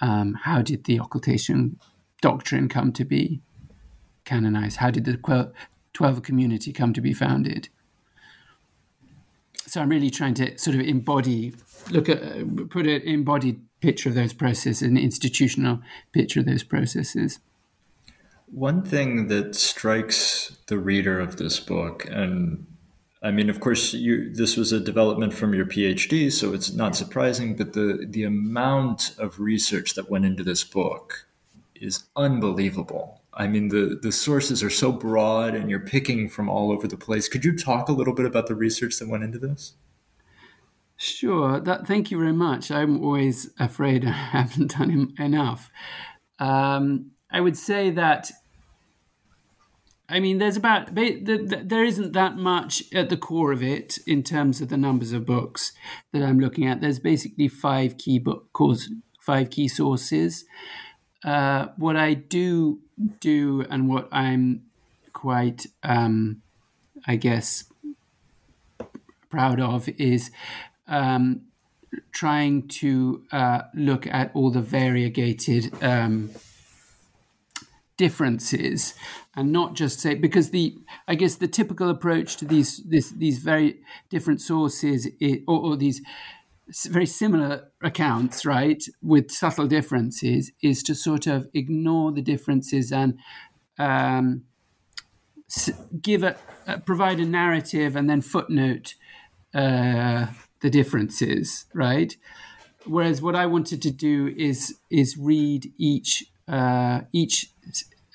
um, 0.01 0.34
how 0.45 0.62
did 0.62 0.84
the 0.84 1.01
occultation 1.01 1.80
doctrine 2.22 2.68
come 2.68 2.93
to 2.93 3.05
be 3.05 3.41
canonized? 4.24 4.76
How 4.76 4.93
did 4.93 5.05
the 5.05 5.14
Twelver 5.93 6.22
community 6.22 6.72
come 6.72 6.93
to 6.93 7.01
be 7.01 7.12
founded? 7.12 7.70
So 9.66 9.80
I'm 9.80 9.89
really 9.89 10.11
trying 10.11 10.34
to 10.34 10.57
sort 10.57 10.76
of 10.76 10.82
embody, 10.82 11.57
look 11.91 12.09
at, 12.09 12.22
uh, 12.22 12.45
put 12.70 12.86
an 12.86 13.03
embodied 13.03 13.62
picture 13.80 14.09
of 14.09 14.14
those 14.14 14.32
processes, 14.32 14.82
an 14.82 14.97
institutional 14.97 15.80
picture 16.12 16.39
of 16.39 16.47
those 16.47 16.62
processes. 16.62 17.41
One 18.51 18.83
thing 18.83 19.29
that 19.29 19.55
strikes 19.55 20.57
the 20.67 20.79
reader 20.79 21.21
of 21.21 21.37
this 21.37 21.61
book, 21.61 22.07
and 22.11 22.67
I 23.23 23.31
mean, 23.31 23.51
of 23.51 23.61
course, 23.61 23.93
you 23.93 24.33
this 24.33 24.57
was 24.57 24.73
a 24.73 24.81
development 24.81 25.35
from 25.35 25.55
your 25.55 25.67
PhD, 25.67 26.33
so 26.33 26.53
it's 26.53 26.73
not 26.73 26.97
surprising. 26.97 27.57
But 27.57 27.73
the 27.73 28.07
the 28.09 28.25
amount 28.25 29.15
of 29.19 29.41
research 29.41 29.95
that 29.95 30.11
went 30.11 30.25
into 30.25 30.45
this 30.45 30.65
book 30.65 31.27
is 31.75 32.05
unbelievable. 32.17 33.23
I 33.35 33.47
mean, 33.49 33.69
the 33.69 33.99
the 34.01 34.13
sources 34.13 34.63
are 34.63 34.71
so 34.71 34.93
broad, 34.93 35.55
and 35.55 35.69
you're 35.69 35.81
picking 35.81 36.29
from 36.29 36.49
all 36.49 36.73
over 36.73 36.87
the 36.87 36.97
place. 36.97 37.29
Could 37.29 37.45
you 37.45 37.57
talk 37.57 37.89
a 37.89 37.93
little 37.93 38.15
bit 38.15 38.27
about 38.27 38.47
the 38.47 38.55
research 38.55 38.99
that 38.99 39.09
went 39.09 39.25
into 39.25 39.39
this? 39.39 39.75
Sure. 40.97 41.61
That, 41.61 41.87
thank 41.87 42.11
you 42.11 42.19
very 42.19 42.33
much. 42.33 42.73
I'm 42.73 43.03
always 43.03 43.51
afraid 43.59 44.05
I 44.07 44.11
haven't 44.11 44.77
done 44.77 45.15
enough. 45.19 45.71
Um, 46.41 47.13
I 47.31 47.41
would 47.41 47.57
say 47.57 47.91
that. 47.91 48.31
I 50.11 50.20
mean, 50.20 50.39
there's 50.39 50.57
about 50.57 50.95
there 50.95 51.85
isn't 51.85 52.12
that 52.14 52.37
much 52.37 52.83
at 52.95 53.11
the 53.11 53.16
core 53.16 53.53
of 53.53 53.62
it 53.62 53.99
in 54.07 54.22
terms 54.22 54.62
of 54.62 54.70
the 54.70 54.79
numbers 54.79 55.12
of 55.12 55.26
books 55.26 55.72
that 56.12 56.22
I'm 56.22 56.41
looking 56.41 56.66
at. 56.66 56.81
There's 56.81 56.99
basically 56.99 57.49
five 57.49 57.99
key 57.99 58.18
book 58.18 58.51
course, 58.55 58.91
five 59.20 59.51
key 59.51 59.68
sources. 59.68 60.47
Uh, 61.22 61.66
what 61.76 61.97
I 61.97 62.14
do 62.14 62.81
do 63.20 63.66
and 63.68 63.89
what 63.89 64.09
I'm 64.11 64.62
quite, 65.12 65.66
um, 65.83 66.43
I 67.07 67.16
guess, 67.16 67.64
proud 69.29 69.61
of 69.61 69.89
is 69.99 70.31
um, 70.87 71.43
trying 72.12 72.68
to 72.68 73.24
uh, 73.33 73.62
look 73.74 74.07
at 74.07 74.31
all 74.35 74.51
the 74.51 74.62
variegated 74.62 75.72
um, 75.83 76.31
differences 77.99 78.95
and 79.37 79.53
not 79.53 79.75
just 79.75 80.01
say 80.01 80.15
because 80.15 80.51
the 80.51 80.75
i 81.07 81.15
guess 81.15 81.35
the 81.35 81.49
typical 81.49 81.91
approach 81.91 82.37
to 82.37 82.47
these 82.47 82.79
this, 82.85 83.11
these 83.11 83.39
very 83.39 83.81
different 84.09 84.41
sources 84.41 85.07
is, 85.21 85.39
or, 85.47 85.59
or, 85.59 85.77
these 85.77 86.01
very 86.87 87.07
similar 87.07 87.71
accounts 87.83 88.47
right 88.47 88.85
with 89.03 89.31
subtle 89.31 89.67
differences 89.67 90.51
is 90.63 90.83
to 90.83 90.95
sort 90.95 91.27
of 91.27 91.49
ignore 91.53 92.11
the 92.13 92.23
differences 92.23 92.91
and 92.93 93.19
um, 93.79 94.45
give 96.03 96.23
a 96.23 96.37
provide 96.85 97.19
a 97.21 97.25
narrative 97.25 97.97
and 97.97 98.09
then 98.09 98.21
footnote 98.21 98.95
uh, 99.55 100.27
the 100.61 100.71
differences, 100.71 101.67
right? 101.75 102.17
Whereas 102.85 103.23
what 103.23 103.35
I 103.35 103.47
wanted 103.47 103.83
to 103.83 103.91
do 103.91 104.35
is 104.37 104.79
is 104.91 105.17
read 105.17 105.73
each 105.79 106.25
uh, 106.49 107.03
each 107.13 107.53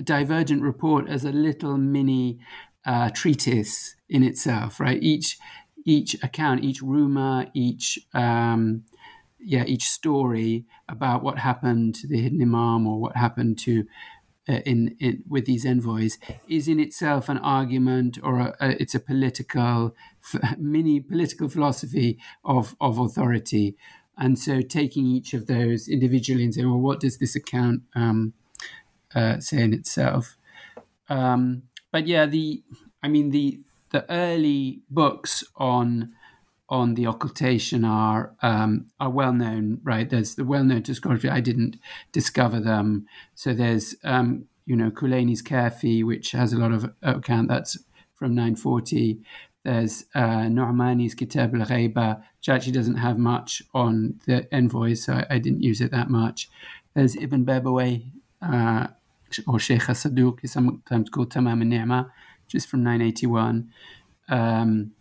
divergent 0.03 0.61
report 0.61 1.07
as 1.07 1.23
a 1.23 1.31
little 1.31 1.77
mini 1.77 2.39
uh, 2.85 3.09
treatise 3.11 3.95
in 4.09 4.23
itself, 4.23 4.79
right? 4.79 5.01
Each 5.01 5.37
each 5.85 6.15
account, 6.23 6.63
each 6.63 6.81
rumor, 6.81 7.47
each 7.53 7.99
um, 8.13 8.83
yeah, 9.39 9.65
each 9.65 9.85
story 9.85 10.65
about 10.87 11.23
what 11.23 11.37
happened 11.39 11.95
to 11.95 12.07
the 12.07 12.21
hidden 12.21 12.41
imam 12.41 12.87
or 12.87 12.99
what 12.99 13.15
happened 13.17 13.57
to 13.59 13.85
uh, 14.47 14.59
in, 14.65 14.95
in 14.99 15.23
with 15.27 15.45
these 15.45 15.65
envoys 15.65 16.17
is 16.49 16.67
in 16.67 16.79
itself 16.79 17.29
an 17.29 17.37
argument 17.37 18.17
or 18.23 18.39
a, 18.39 18.55
a, 18.59 18.81
it's 18.81 18.95
a 18.95 18.99
political 18.99 19.95
mini 20.57 20.99
political 20.99 21.47
philosophy 21.47 22.19
of 22.43 22.75
of 22.81 22.99
authority 22.99 23.77
and 24.17 24.37
so 24.37 24.61
taking 24.61 25.05
each 25.05 25.33
of 25.33 25.47
those 25.47 25.87
individually 25.87 26.43
and 26.43 26.53
saying 26.53 26.69
well 26.69 26.79
what 26.79 26.99
does 26.99 27.17
this 27.17 27.35
account 27.35 27.81
um, 27.95 28.33
uh, 29.15 29.39
say 29.39 29.61
in 29.61 29.73
itself 29.73 30.37
um, 31.09 31.63
but 31.91 32.07
yeah 32.07 32.25
the 32.25 32.63
i 33.01 33.07
mean 33.07 33.29
the 33.29 33.59
the 33.91 34.09
early 34.11 34.81
books 34.89 35.43
on 35.55 36.13
on 36.73 36.95
the 36.95 37.05
occultation 37.05 37.85
are 37.85 38.33
um, 38.41 38.87
are 38.99 39.09
well 39.09 39.31
known, 39.31 39.79
right? 39.83 40.09
There's 40.09 40.35
the 40.35 40.43
well 40.43 40.63
known 40.63 40.81
discography. 40.81 41.29
I 41.29 41.39
didn't 41.39 41.77
discover 42.11 42.59
them, 42.59 43.05
so 43.35 43.53
there's 43.53 43.95
um, 44.03 44.45
you 44.65 44.75
know 44.75 44.89
Kulayni's 44.89 45.43
Kafi, 45.43 46.03
which 46.03 46.31
has 46.31 46.51
a 46.51 46.57
lot 46.57 46.71
of 46.71 46.91
account. 47.03 47.47
That's 47.47 47.77
from 48.15 48.33
940. 48.33 49.19
There's 49.63 50.05
uh, 50.13 50.47
Nu'mani's 50.49 51.15
Kitab 51.15 51.55
al-Ghaiba, 51.55 52.17
which 52.37 52.49
actually 52.49 52.73
doesn't 52.73 52.97
have 52.97 53.17
much 53.17 53.63
on 53.73 54.19
the 54.25 54.47
envoys, 54.53 55.03
so 55.03 55.13
I, 55.13 55.25
I 55.31 55.39
didn't 55.39 55.63
use 55.63 55.79
it 55.79 55.91
that 55.91 56.09
much. 56.09 56.49
There's 56.93 57.15
Ibn 57.15 57.45
Babawayh, 57.45 58.11
uh, 58.41 58.87
or 59.47 59.59
Sheikh 59.59 59.81
Saduq, 59.81 60.39
is 60.43 60.51
sometimes 60.51 61.09
called 61.09 61.31
Tamam 61.31 61.61
al-Ni'ma, 61.61 62.11
which 62.45 62.55
is 62.55 62.65
from 62.65 62.83
981. 62.83 63.69
Um, 64.29 64.91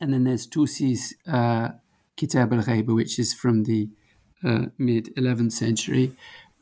and 0.00 0.12
then 0.12 0.24
there's 0.24 0.46
Tusi's 0.46 1.14
uh, 1.26 1.70
Kitab 2.16 2.52
al 2.52 2.62
Ghaiba, 2.62 2.94
which 2.94 3.18
is 3.18 3.32
from 3.32 3.64
the 3.64 3.88
uh, 4.44 4.66
mid 4.76 5.14
11th 5.16 5.52
century. 5.52 6.12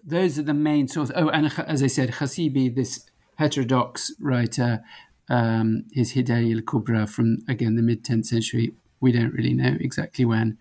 Those 0.04 0.38
are 0.38 0.42
the 0.42 0.54
main 0.54 0.88
sources. 0.88 1.14
Oh, 1.16 1.28
and 1.28 1.52
as 1.66 1.82
I 1.82 1.86
said, 1.88 2.12
Khasibi, 2.12 2.74
this 2.74 3.04
heterodox 3.36 4.12
writer, 4.20 4.82
um, 5.28 5.84
his 5.92 6.14
Hidayah 6.14 6.56
al 6.56 6.62
Kubra 6.62 7.08
from, 7.08 7.38
again, 7.48 7.76
the 7.76 7.82
mid 7.82 8.04
10th 8.04 8.26
century. 8.26 8.74
We 9.00 9.12
don't 9.12 9.32
really 9.32 9.54
know 9.54 9.76
exactly 9.80 10.24
when. 10.24 10.58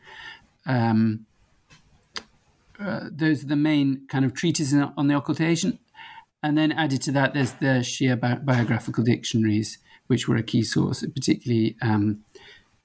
Um, 0.66 1.26
uh, 2.80 3.10
those 3.12 3.44
are 3.44 3.48
the 3.48 3.56
main 3.56 4.08
kind 4.08 4.26
of 4.26 4.34
treatises 4.34 4.84
on 4.98 5.08
the 5.08 5.16
occultation. 5.16 5.80
And 6.44 6.58
then 6.58 6.72
added 6.72 7.02
to 7.04 7.12
that, 7.12 7.34
there's 7.34 7.54
the 7.54 7.82
Shia 7.82 8.20
bi- 8.20 8.36
biographical 8.36 9.04
dictionaries, 9.04 9.78
which 10.08 10.28
were 10.28 10.36
a 10.36 10.44
key 10.44 10.64
source, 10.64 11.02
particularly 11.02 11.76
um, 11.82 12.24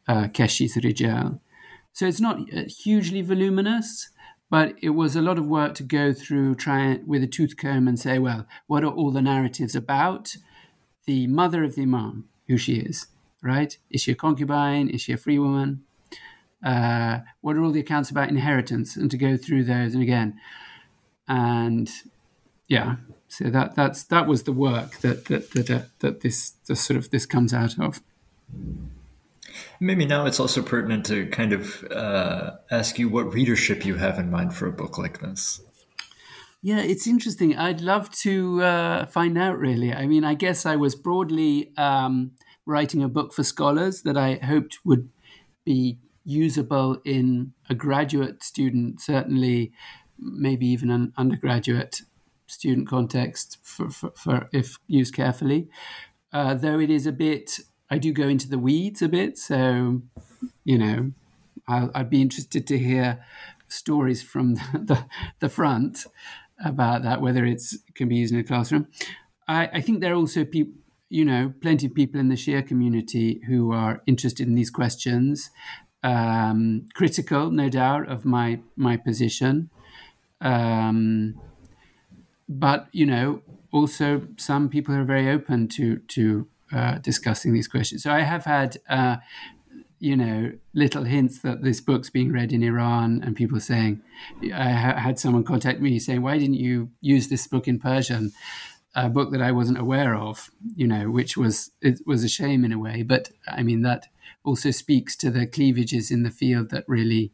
uh, 0.06 0.28
Kashi's 0.28 0.76
Rijal. 0.76 1.40
So 1.92 2.06
it's 2.06 2.20
not 2.20 2.40
uh, 2.54 2.64
hugely 2.68 3.22
voluminous, 3.22 4.10
but 4.50 4.74
it 4.82 4.90
was 4.90 5.16
a 5.16 5.22
lot 5.22 5.38
of 5.38 5.46
work 5.46 5.74
to 5.76 5.82
go 5.82 6.12
through, 6.12 6.56
try 6.56 7.00
with 7.06 7.22
a 7.22 7.26
tooth 7.26 7.56
comb 7.56 7.88
and 7.88 7.98
say, 7.98 8.18
well, 8.18 8.46
what 8.66 8.84
are 8.84 8.92
all 8.92 9.10
the 9.10 9.22
narratives 9.22 9.74
about 9.74 10.36
the 11.06 11.26
mother 11.26 11.64
of 11.64 11.74
the 11.74 11.82
Imam, 11.82 12.28
who 12.48 12.56
she 12.58 12.76
is, 12.76 13.06
right? 13.42 13.76
Is 13.90 14.02
she 14.02 14.12
a 14.12 14.16
concubine? 14.16 14.88
Is 14.88 15.00
she 15.02 15.12
a 15.12 15.16
free 15.16 15.38
woman? 15.38 15.84
Uh, 16.64 17.20
what 17.40 17.56
are 17.56 17.62
all 17.62 17.70
the 17.70 17.80
accounts 17.80 18.10
about 18.10 18.28
inheritance? 18.28 18.96
And 18.96 19.10
to 19.10 19.16
go 19.16 19.36
through 19.36 19.64
those 19.64 19.94
and 19.94 20.02
again, 20.02 20.38
and 21.28 21.90
yeah, 22.68 22.96
so 23.28 23.44
that 23.50 23.74
that's 23.74 24.04
that 24.04 24.26
was 24.26 24.44
the 24.44 24.52
work 24.52 24.98
that 24.98 25.26
that 25.26 25.50
that, 25.52 25.70
uh, 25.70 25.82
that 26.00 26.20
this, 26.20 26.54
sort 26.74 26.96
of 26.96 27.10
this 27.10 27.26
comes 27.26 27.54
out 27.54 27.78
of. 27.78 28.00
Maybe 29.80 30.06
now 30.06 30.26
it's 30.26 30.40
also 30.40 30.62
pertinent 30.62 31.06
to 31.06 31.26
kind 31.26 31.52
of 31.52 31.84
uh, 31.90 32.52
ask 32.70 32.98
you 32.98 33.08
what 33.08 33.32
readership 33.32 33.84
you 33.84 33.94
have 33.96 34.18
in 34.18 34.30
mind 34.30 34.54
for 34.54 34.66
a 34.66 34.72
book 34.72 34.98
like 34.98 35.20
this. 35.20 35.60
Yeah, 36.66 36.80
it's 36.80 37.06
interesting. 37.06 37.56
I'd 37.56 37.80
love 37.80 38.10
to 38.22 38.60
uh, 38.60 39.06
find 39.06 39.38
out, 39.38 39.56
really. 39.56 39.94
I 39.94 40.08
mean, 40.08 40.24
I 40.24 40.34
guess 40.34 40.66
I 40.66 40.74
was 40.74 40.96
broadly 40.96 41.70
um, 41.76 42.32
writing 42.66 43.04
a 43.04 43.08
book 43.08 43.32
for 43.32 43.44
scholars 43.44 44.02
that 44.02 44.16
I 44.16 44.40
hoped 44.44 44.78
would 44.84 45.08
be 45.64 46.00
usable 46.24 47.00
in 47.04 47.52
a 47.70 47.74
graduate 47.76 48.42
student, 48.42 49.00
certainly, 49.00 49.70
maybe 50.18 50.66
even 50.66 50.90
an 50.90 51.12
undergraduate 51.16 52.00
student 52.48 52.88
context 52.88 53.58
for, 53.62 53.88
for, 53.88 54.10
for 54.16 54.48
if 54.52 54.76
used 54.88 55.14
carefully. 55.14 55.68
Uh, 56.32 56.54
though 56.54 56.80
it 56.80 56.90
is 56.90 57.06
a 57.06 57.12
bit 57.12 57.60
I 57.88 57.98
do 57.98 58.12
go 58.12 58.26
into 58.26 58.48
the 58.48 58.58
weeds 58.58 59.02
a 59.02 59.08
bit, 59.08 59.38
so 59.38 60.02
you 60.64 60.78
know, 60.78 61.12
i 61.68 61.88
would 61.94 62.10
be 62.10 62.22
interested 62.22 62.66
to 62.66 62.76
hear 62.76 63.24
stories 63.68 64.22
from 64.22 64.54
the, 64.54 64.64
the, 64.84 65.06
the, 65.40 65.48
front 65.48 66.06
about 66.64 67.02
that, 67.02 67.20
whether 67.20 67.44
it's 67.44 67.74
it 67.74 67.94
can 67.94 68.08
be 68.08 68.16
used 68.16 68.32
in 68.32 68.40
a 68.40 68.44
classroom. 68.44 68.88
I, 69.48 69.68
I 69.74 69.80
think 69.80 70.00
there 70.00 70.12
are 70.12 70.16
also 70.16 70.44
people, 70.44 70.74
you 71.08 71.24
know, 71.24 71.52
plenty 71.60 71.86
of 71.86 71.94
people 71.94 72.20
in 72.20 72.28
the 72.28 72.34
Shia 72.34 72.66
community 72.66 73.40
who 73.46 73.72
are 73.72 74.02
interested 74.06 74.46
in 74.46 74.54
these 74.54 74.70
questions, 74.70 75.50
um, 76.02 76.86
critical, 76.94 77.50
no 77.50 77.68
doubt, 77.68 78.08
of 78.08 78.24
my 78.24 78.60
my 78.76 78.96
position. 78.96 79.70
Um, 80.40 81.40
but 82.48 82.88
you 82.92 83.06
know, 83.06 83.42
also 83.72 84.26
some 84.36 84.68
people 84.68 84.94
are 84.94 85.04
very 85.04 85.28
open 85.30 85.68
to 85.68 85.98
to 85.98 86.48
uh, 86.72 86.98
discussing 86.98 87.52
these 87.52 87.68
questions. 87.68 88.02
So 88.02 88.10
I 88.10 88.20
have 88.22 88.44
had, 88.44 88.78
uh, 88.88 89.16
you 89.98 90.16
know, 90.16 90.52
little 90.74 91.04
hints 91.04 91.40
that 91.40 91.62
this 91.62 91.80
book's 91.80 92.10
being 92.10 92.32
read 92.32 92.52
in 92.52 92.62
Iran, 92.62 93.22
and 93.24 93.34
people 93.34 93.60
saying, 93.60 94.02
I 94.42 94.70
ha- 94.70 94.98
had 94.98 95.18
someone 95.18 95.44
contact 95.44 95.80
me 95.80 95.98
saying, 95.98 96.22
"Why 96.22 96.38
didn't 96.38 96.54
you 96.54 96.90
use 97.00 97.28
this 97.28 97.46
book 97.46 97.66
in 97.66 97.78
Persian?" 97.78 98.32
A 98.94 99.10
book 99.10 99.30
that 99.32 99.42
I 99.42 99.52
wasn't 99.52 99.78
aware 99.78 100.14
of, 100.14 100.50
you 100.74 100.86
know, 100.86 101.10
which 101.10 101.36
was 101.36 101.70
it 101.82 102.00
was 102.06 102.24
a 102.24 102.28
shame 102.28 102.64
in 102.64 102.72
a 102.72 102.78
way. 102.78 103.02
But 103.02 103.30
I 103.46 103.62
mean, 103.62 103.82
that 103.82 104.06
also 104.42 104.70
speaks 104.70 105.16
to 105.16 105.30
the 105.30 105.46
cleavages 105.46 106.10
in 106.10 106.22
the 106.22 106.30
field 106.30 106.70
that 106.70 106.84
really, 106.88 107.32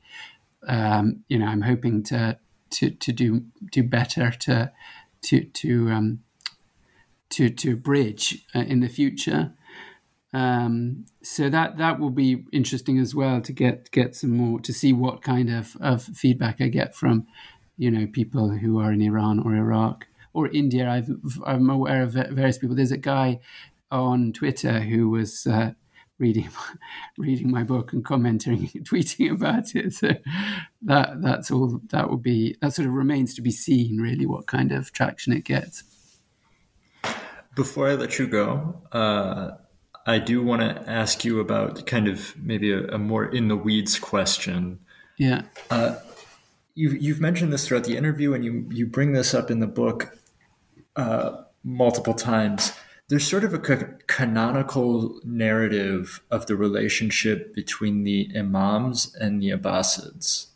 um, 0.66 1.22
you 1.28 1.38
know, 1.38 1.46
I'm 1.46 1.62
hoping 1.62 2.02
to 2.04 2.38
to 2.70 2.90
to 2.90 3.12
do 3.12 3.44
do 3.70 3.82
better 3.82 4.30
to 4.30 4.72
to 5.22 5.44
to 5.44 5.90
um, 5.90 6.20
to 7.30 7.48
to 7.48 7.76
bridge 7.76 8.44
uh, 8.54 8.60
in 8.60 8.80
the 8.80 8.88
future. 8.88 9.52
Um, 10.32 11.04
so 11.22 11.50
that 11.50 11.76
that 11.76 12.00
will 12.00 12.10
be 12.10 12.44
interesting 12.52 12.98
as 12.98 13.14
well 13.14 13.40
to 13.42 13.52
get 13.52 13.90
get 13.90 14.16
some 14.16 14.36
more 14.36 14.60
to 14.60 14.72
see 14.72 14.92
what 14.92 15.22
kind 15.22 15.50
of, 15.50 15.76
of 15.80 16.02
feedback 16.02 16.60
I 16.60 16.68
get 16.68 16.94
from 16.94 17.26
you 17.76 17.90
know 17.90 18.06
people 18.06 18.50
who 18.50 18.78
are 18.78 18.92
in 18.92 19.02
Iran 19.02 19.40
or 19.40 19.54
Iraq 19.54 20.06
or 20.32 20.48
India. 20.48 20.88
i 20.88 21.52
am 21.52 21.68
aware 21.70 22.02
of 22.02 22.12
various 22.12 22.58
people. 22.58 22.76
There's 22.76 22.92
a 22.92 22.96
guy 22.96 23.40
on 23.90 24.32
Twitter 24.32 24.80
who 24.80 25.10
was 25.10 25.46
uh, 25.46 25.72
reading 26.18 26.48
reading 27.18 27.50
my 27.50 27.62
book 27.62 27.92
and 27.92 28.04
commenting, 28.04 28.68
tweeting 28.84 29.30
about 29.30 29.74
it. 29.74 29.92
So 29.92 30.12
that 30.82 31.22
that's 31.22 31.50
all. 31.50 31.80
That 31.90 32.08
will 32.08 32.16
be 32.16 32.56
that 32.60 32.72
sort 32.72 32.88
of 32.88 32.94
remains 32.94 33.34
to 33.34 33.42
be 33.42 33.50
seen. 33.50 33.98
Really, 33.98 34.26
what 34.26 34.46
kind 34.46 34.72
of 34.72 34.92
traction 34.92 35.32
it 35.32 35.44
gets. 35.44 35.84
Before 37.54 37.88
I 37.88 37.94
let 37.94 38.18
you 38.18 38.26
go, 38.28 38.82
uh, 38.92 39.50
I 40.06 40.18
do 40.18 40.42
want 40.42 40.62
to 40.62 40.90
ask 40.90 41.24
you 41.24 41.40
about 41.40 41.86
kind 41.86 42.08
of 42.08 42.34
maybe 42.36 42.72
a, 42.72 42.86
a 42.88 42.98
more 42.98 43.24
in 43.24 43.48
the 43.48 43.56
weeds 43.56 43.98
question. 43.98 44.80
Yeah. 45.16 45.42
Uh, 45.70 45.96
you, 46.74 46.90
you've 46.90 47.20
mentioned 47.20 47.52
this 47.52 47.66
throughout 47.66 47.84
the 47.84 47.96
interview, 47.96 48.34
and 48.34 48.44
you 48.44 48.66
you 48.70 48.86
bring 48.86 49.12
this 49.12 49.34
up 49.34 49.50
in 49.50 49.60
the 49.60 49.66
book 49.66 50.18
uh, 50.96 51.42
multiple 51.62 52.14
times. 52.14 52.72
There's 53.08 53.26
sort 53.26 53.44
of 53.44 53.52
a 53.52 53.58
canonical 54.06 55.20
narrative 55.22 56.22
of 56.30 56.46
the 56.46 56.56
relationship 56.56 57.54
between 57.54 58.04
the 58.04 58.30
Imams 58.34 59.14
and 59.14 59.42
the 59.42 59.50
Abbasids. 59.50 60.46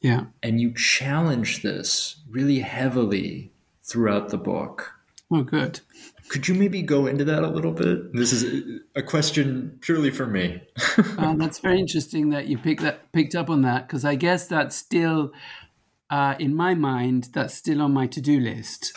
Yeah. 0.00 0.24
And 0.42 0.60
you 0.60 0.74
challenge 0.74 1.62
this 1.62 2.16
really 2.28 2.58
heavily 2.58 3.52
throughout 3.84 4.30
the 4.30 4.38
book. 4.38 4.94
Oh, 5.30 5.44
good. 5.44 5.80
Could 6.28 6.48
you 6.48 6.54
maybe 6.54 6.82
go 6.82 7.06
into 7.06 7.24
that 7.24 7.42
a 7.42 7.48
little 7.48 7.72
bit? 7.72 8.12
This 8.12 8.32
is 8.32 8.80
a 8.94 9.02
question 9.02 9.78
purely 9.80 10.10
for 10.10 10.26
me. 10.26 10.62
uh, 11.18 11.34
that's 11.34 11.58
very 11.58 11.78
interesting 11.78 12.30
that 12.30 12.46
you 12.46 12.58
picked 12.58 12.82
that 12.82 13.10
picked 13.12 13.34
up 13.34 13.50
on 13.50 13.62
that 13.62 13.86
because 13.86 14.04
I 14.04 14.14
guess 14.14 14.46
that's 14.46 14.76
still, 14.76 15.32
uh, 16.10 16.34
in 16.38 16.54
my 16.54 16.74
mind, 16.74 17.30
that's 17.32 17.54
still 17.54 17.82
on 17.82 17.92
my 17.92 18.06
to 18.08 18.20
do 18.20 18.40
list. 18.40 18.96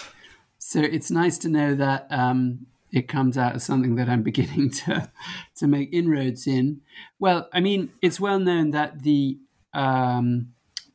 So 0.59 0.79
it's 0.81 1.11
nice 1.11 1.37
to 1.39 1.49
know 1.49 1.75
that 1.75 2.07
um, 2.09 2.67
it 2.91 3.07
comes 3.07 3.37
out 3.37 3.55
as 3.55 3.63
something 3.63 3.95
that 3.95 4.09
I'm 4.09 4.23
beginning 4.31 4.71
to 4.71 5.09
to 5.57 5.67
make 5.67 5.93
inroads 5.93 6.47
in. 6.47 6.81
Well, 7.19 7.49
I 7.53 7.59
mean, 7.59 7.91
it's 8.01 8.19
well 8.19 8.39
known 8.39 8.71
that 8.71 9.03
the 9.03 9.39
um, 9.73 10.53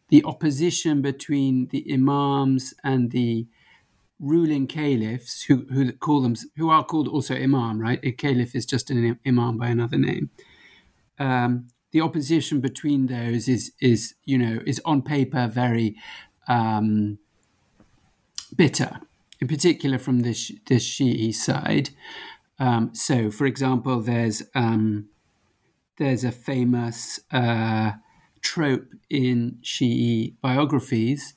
the 0.09 0.25
opposition 0.25 1.03
between 1.03 1.69
the 1.69 1.87
imams 1.93 2.75
and 2.83 3.11
the 3.11 3.47
ruling 4.21 4.67
caliphs, 4.67 5.43
who 5.43 5.67
who 5.73 5.93
call 5.93 6.21
them 6.21 6.37
who 6.57 6.71
are 6.71 6.85
called 6.85 7.09
also 7.09 7.35
imam, 7.35 7.81
right? 7.81 7.99
A 8.03 8.13
caliph 8.13 8.55
is 8.55 8.67
just 8.67 8.91
an 8.91 9.19
imam 9.27 9.59
by 9.59 9.69
another 9.69 9.99
name. 9.99 10.31
Um, 11.19 11.69
the 11.93 12.01
opposition 12.01 12.61
between 12.61 13.07
those 13.07 13.49
is 13.49 13.73
is 13.81 14.15
you 14.25 14.39
know 14.39 14.61
is 14.67 14.81
on 14.85 15.03
paper 15.03 15.49
very 15.49 15.97
um, 16.47 17.19
bitter, 18.55 19.01
in 19.41 19.49
particular 19.49 19.99
from 19.99 20.21
the 20.21 20.33
the 20.67 20.77
Shi'i 20.77 21.35
side. 21.35 21.91
Um, 22.59 22.95
so, 22.95 23.31
for 23.31 23.47
example, 23.47 24.01
there's 24.01 24.43
um, 24.55 25.09
there's 25.97 26.25
a 26.25 26.33
famous 26.33 27.21
uh, 27.33 27.93
trope 28.43 28.89
in 29.09 29.59
Shi'i 29.63 30.35
biographies, 30.43 31.35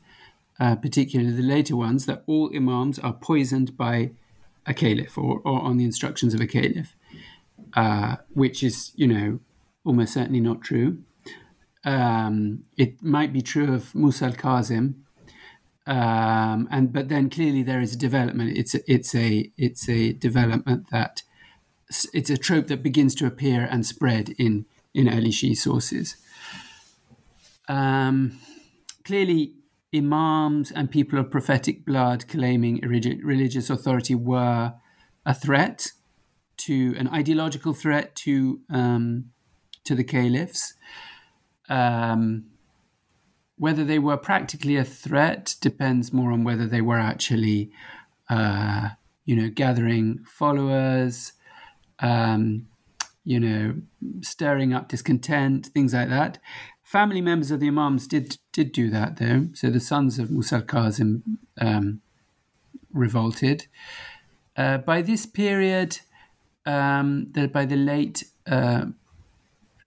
uh, 0.60 0.76
particularly 0.76 1.32
the 1.32 1.42
later 1.42 1.76
ones, 1.76 2.06
that 2.06 2.24
all 2.28 2.52
imams 2.56 3.00
are 3.00 3.14
poisoned 3.14 3.76
by 3.78 4.12
a 4.66 4.74
caliph 4.74 5.18
or, 5.18 5.42
or 5.44 5.62
on 5.62 5.78
the 5.78 5.86
instructions 5.86 6.34
of 6.34 6.42
a 6.42 6.48
caliph, 6.48 6.96
uh, 7.76 8.18
which 8.34 8.64
is, 8.64 8.92
you 8.96 9.08
know, 9.08 9.40
almost 9.86 10.14
certainly 10.14 10.40
not 10.40 10.62
true. 10.62 11.00
Um, 11.86 12.64
it 12.78 13.04
might 13.04 13.34
be 13.34 13.42
true 13.42 13.74
of 13.74 13.94
Musa 13.94 14.26
al-Kazim, 14.26 15.04
um, 15.86 16.68
and 16.72 16.94
but 16.94 17.10
then 17.10 17.30
clearly 17.30 17.62
there 17.62 17.82
is 17.82 17.94
a 17.94 17.98
development. 17.98 18.58
It's 18.58 18.74
a, 18.74 18.80
it's 18.90 19.14
a 19.14 19.52
it's 19.58 19.90
a 19.90 20.14
development 20.14 20.90
that 20.92 21.24
it's 22.14 22.30
a 22.30 22.38
trope 22.38 22.68
that 22.68 22.82
begins 22.82 23.16
to 23.16 23.26
appear 23.26 23.68
and 23.70 23.86
spread 23.86 24.30
in 24.38 24.66
in 24.94 25.10
early 25.10 25.32
Shi'i 25.32 25.58
sources. 25.58 26.16
Um, 27.68 28.40
clearly, 29.04 29.56
imams 29.96 30.72
and 30.72 30.90
people 30.90 31.20
of 31.20 31.30
prophetic 31.30 31.86
blood 31.86 32.28
claiming 32.28 32.80
religious 32.84 33.70
authority 33.70 34.16
were 34.16 34.74
a 35.26 35.34
threat 35.34 35.92
to 36.58 36.96
an 36.98 37.08
ideological 37.10 37.74
threat 37.74 38.16
to 38.16 38.60
um, 38.70 39.26
to 39.84 39.96
the 39.96 40.04
caliphs. 40.04 40.74
Um, 41.70 42.46
whether 43.58 43.84
they 43.84 44.00
were 44.00 44.18
practically 44.18 44.76
a 44.76 44.84
threat 44.84 45.56
depends 45.62 46.12
more 46.12 46.32
on 46.32 46.44
whether 46.44 46.68
they 46.68 46.82
were 46.82 46.98
actually, 46.98 47.72
uh, 48.30 48.90
you 49.26 49.36
know, 49.36 49.50
gathering 49.50 50.24
followers, 50.28 51.34
um, 52.00 52.68
you 53.24 53.40
know, 53.40 53.76
stirring 54.22 54.74
up 54.74 54.90
discontent, 54.90 55.68
things 55.68 55.94
like 55.94 56.10
that. 56.10 56.40
Family 56.84 57.22
members 57.22 57.50
of 57.50 57.60
the 57.60 57.68
Imams 57.68 58.08
did 58.08 58.38
did 58.52 58.72
do 58.72 58.90
that, 58.90 59.18
though. 59.18 59.48
So 59.54 59.70
the 59.70 59.80
sons 59.80 60.20
of 60.20 60.30
Musa 60.30 60.56
al-Kazim 60.56 61.40
um, 61.60 62.02
revolted. 62.92 63.68
Uh, 64.56 64.78
by 64.78 65.02
this 65.02 65.26
period, 65.26 66.00
um, 66.66 67.28
the, 67.32 67.48
by 67.48 67.66
the 67.66 67.76
late 67.76 68.26
uh, 68.46 68.86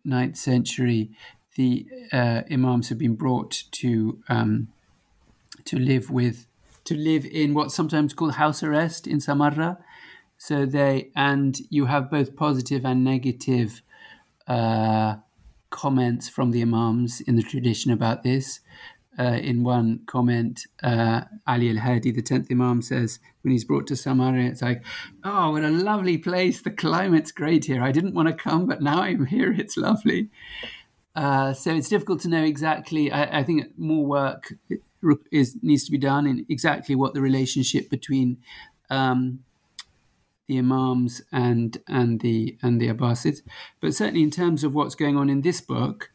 9th 0.07 0.37
century, 0.37 1.11
the 1.55 1.87
uh, 2.13 2.43
imams 2.51 2.89
have 2.89 2.99
been 2.99 3.15
brought 3.15 3.65
to 3.73 4.21
um, 4.29 4.69
to 5.65 5.79
live 5.79 6.11
with 6.11 6.47
to 6.85 6.95
live 6.95 7.25
in 7.25 7.55
what's 7.55 7.75
sometimes 7.75 8.13
called 8.13 8.35
house 8.35 8.63
arrest 8.63 9.07
in 9.07 9.19
Samarra. 9.19 9.79
So 10.37 10.67
they 10.67 11.11
and 11.17 11.59
you 11.71 11.87
have 11.87 12.11
both 12.11 12.37
positive 12.37 12.85
and 12.85 13.03
negative 13.03 13.83
uh, 14.47 15.17
comments 15.77 16.27
from 16.27 16.53
the 16.53 16.63
imams 16.63 17.21
in 17.21 17.37
the 17.37 17.43
tradition 17.43 17.93
about 17.93 18.23
this. 18.23 18.61
Uh, 19.19 19.39
in 19.51 19.63
one 19.63 20.01
comment, 20.07 20.67
uh, 20.83 21.23
Ali 21.47 21.71
al 21.71 21.79
Hadi, 21.79 22.11
the 22.11 22.23
10th 22.23 22.51
Imam, 22.51 22.83
says, 22.83 23.19
when 23.43 23.53
he's 23.53 23.65
brought 23.65 23.87
to 23.87 23.95
Samarra, 23.95 24.47
it's 24.47 24.61
like, 24.61 24.83
oh, 25.25 25.53
what 25.53 25.65
a 25.65 25.71
lovely 25.71 26.19
place. 26.19 26.61
The 26.61 26.71
climate's 26.71 27.33
great 27.33 27.65
here. 27.65 27.83
I 27.83 27.93
didn't 27.93 28.15
want 28.15 28.29
to 28.29 28.35
come, 28.35 28.67
but 28.67 28.83
now 28.83 29.01
I'm 29.01 29.25
here. 29.27 29.53
It's 29.53 29.77
lovely. 29.77 30.29
Uh, 31.15 31.55
so 31.55 31.75
it's 31.75 31.89
difficult 31.89 32.21
to 32.21 32.29
know 32.29 32.45
exactly. 32.45 33.11
I, 33.11 33.39
I, 33.39 33.43
think 33.43 33.79
more 33.79 34.05
work 34.05 34.53
is 35.33 35.57
needs 35.63 35.85
to 35.85 35.91
be 35.91 35.97
done 35.99 36.27
in 36.27 36.45
exactly 36.51 36.95
what 36.95 37.15
the 37.15 37.23
relationship 37.23 37.89
between 37.89 38.37
um, 38.91 39.41
the 40.47 40.59
Imams 40.59 41.23
and 41.33 41.79
and 41.89 42.21
the 42.21 42.57
and 42.63 42.81
the 42.81 42.89
Abbasids. 42.89 43.43
But 43.81 43.95
certainly 43.95 44.23
in 44.23 44.31
terms 44.31 44.65
of 44.65 44.75
what's 44.75 44.95
going 44.95 45.17
on 45.17 45.29
in 45.29 45.43
this 45.43 45.61
book, 45.61 46.11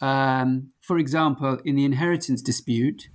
um, 0.00 0.70
for 0.80 0.98
example, 0.98 1.58
in 1.64 1.76
the 1.76 1.84
inheritance 1.84 2.42
dispute 2.42 3.08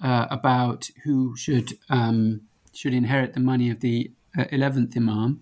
uh, 0.00 0.26
about 0.30 0.90
who 1.04 1.36
should 1.36 1.78
um, 1.88 2.42
should 2.72 2.94
inherit 2.94 3.34
the 3.34 3.40
money 3.40 3.70
of 3.70 3.80
the 3.80 4.12
uh, 4.38 4.44
eleventh 4.50 4.96
Imam, 4.96 5.40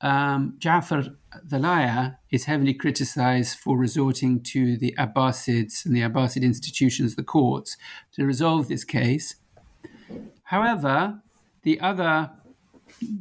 um, 0.00 0.54
Ja'far 0.58 1.14
the 1.44 1.58
liar 1.58 2.18
is 2.30 2.44
heavily 2.44 2.74
criticized 2.74 3.58
for 3.58 3.76
resorting 3.76 4.42
to 4.42 4.76
the 4.76 4.94
Abbasids 4.98 5.86
and 5.86 5.96
the 5.96 6.02
Abbasid 6.02 6.42
institutions, 6.42 7.16
the 7.16 7.22
courts, 7.22 7.76
to 8.12 8.26
resolve 8.26 8.68
this 8.68 8.84
case. 8.84 9.36
However, 10.44 11.22
the 11.62 11.80
other 11.80 12.30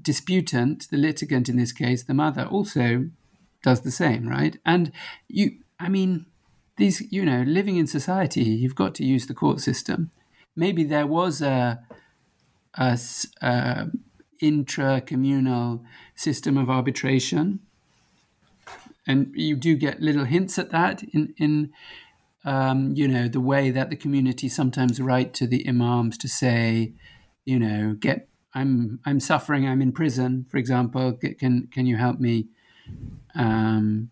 disputant, 0.02 0.88
the 0.90 0.98
litigant 0.98 1.50
in 1.50 1.58
this 1.58 1.72
case, 1.72 2.04
the 2.04 2.14
mother, 2.14 2.46
also 2.46 3.10
does 3.64 3.82
the 3.82 3.92
same, 3.92 4.28
right? 4.28 4.58
And 4.66 4.92
you, 5.28 5.60
I 5.80 5.90
mean, 5.90 6.26
these, 6.78 7.02
you 7.12 7.26
know, 7.26 7.44
living 7.44 7.78
in 7.78 7.88
society, 7.88 8.44
you've 8.44 8.76
got 8.76 8.96
to 8.96 9.06
use 9.06 9.28
the 9.28 9.34
court 9.34 9.60
system. 9.60 10.12
Maybe 10.56 10.84
there 10.84 11.08
was 11.08 11.42
a, 11.42 11.82
a, 12.76 13.00
a 13.42 13.88
intra-communal 14.40 15.84
system 16.16 16.58
of 16.58 16.70
arbitration 16.70 17.60
and 19.08 19.32
you 19.36 19.56
do 19.56 19.76
get 19.76 20.02
little 20.02 20.26
hints 20.26 20.60
at 20.60 20.70
that 20.72 21.04
in 21.04 21.34
in 21.38 21.72
um, 22.46 22.92
you 22.94 23.08
know 23.08 23.28
the 23.28 23.42
way 23.42 23.70
that 23.72 23.90
the 23.90 23.96
community 23.96 24.50
sometimes 24.50 25.02
write 25.02 25.34
to 25.36 25.48
the 25.48 25.68
imams 25.68 26.18
to 26.20 26.28
say, 26.28 26.94
you 27.46 27.60
know, 27.60 27.96
get 28.00 28.28
I'm 28.54 29.00
I'm 29.06 29.20
suffering, 29.20 29.68
I'm 29.68 29.82
in 29.82 29.92
prison, 29.92 30.46
for 30.50 30.58
example. 30.58 31.14
Can 31.14 31.68
can 31.68 31.86
you 31.86 31.98
help 31.98 32.20
me? 32.20 32.48
Um, 33.36 34.12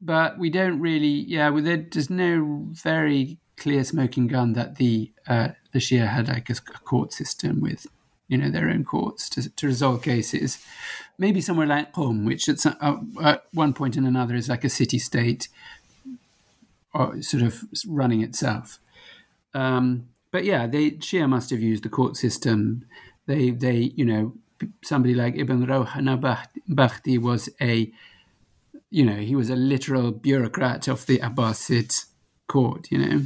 but 0.00 0.38
we 0.38 0.50
don't 0.50 0.80
really, 0.80 1.24
yeah. 1.26 1.50
There's 1.50 2.10
no 2.10 2.66
very 2.72 3.38
clear 3.56 3.84
smoking 3.84 4.26
gun 4.26 4.52
that 4.54 4.76
the 4.76 5.10
uh, 5.26 5.48
the 5.72 5.78
Shia 5.78 6.08
had 6.08 6.28
like 6.28 6.50
a, 6.50 6.54
a 6.54 6.78
court 6.80 7.12
system 7.12 7.60
with 7.60 7.86
you 8.28 8.38
know 8.38 8.50
their 8.50 8.68
own 8.68 8.84
courts 8.84 9.28
to, 9.30 9.48
to 9.48 9.66
resolve 9.66 10.02
cases. 10.02 10.64
Maybe 11.18 11.40
somewhere 11.40 11.66
like 11.66 11.92
Qom, 11.92 12.26
which 12.26 12.48
at, 12.48 12.64
uh, 12.66 12.96
at 13.22 13.44
one 13.52 13.72
point 13.72 13.96
and 13.96 14.06
another 14.06 14.34
is 14.34 14.48
like 14.48 14.64
a 14.64 14.68
city 14.68 14.98
state, 14.98 15.48
or 16.92 17.20
sort 17.22 17.42
of 17.42 17.64
running 17.86 18.22
itself. 18.22 18.78
Um, 19.54 20.08
but 20.34 20.44
yeah, 20.44 20.66
they 20.66 20.90
Shia 20.90 21.28
must 21.28 21.50
have 21.50 21.60
used 21.60 21.84
the 21.84 21.88
court 21.88 22.16
system. 22.16 22.84
They 23.26 23.50
they 23.50 23.92
you 23.94 24.04
know 24.04 24.32
somebody 24.82 25.14
like 25.14 25.36
Ibn 25.36 25.64
Rawh 25.64 25.94
an-Nawbakhti 25.94 27.20
was 27.20 27.48
a 27.62 27.92
you 28.90 29.04
know 29.04 29.18
he 29.18 29.36
was 29.36 29.48
a 29.48 29.54
literal 29.54 30.10
bureaucrat 30.10 30.88
of 30.88 31.06
the 31.06 31.18
Abbasid 31.20 32.06
court. 32.48 32.88
You 32.90 32.98
know 32.98 33.20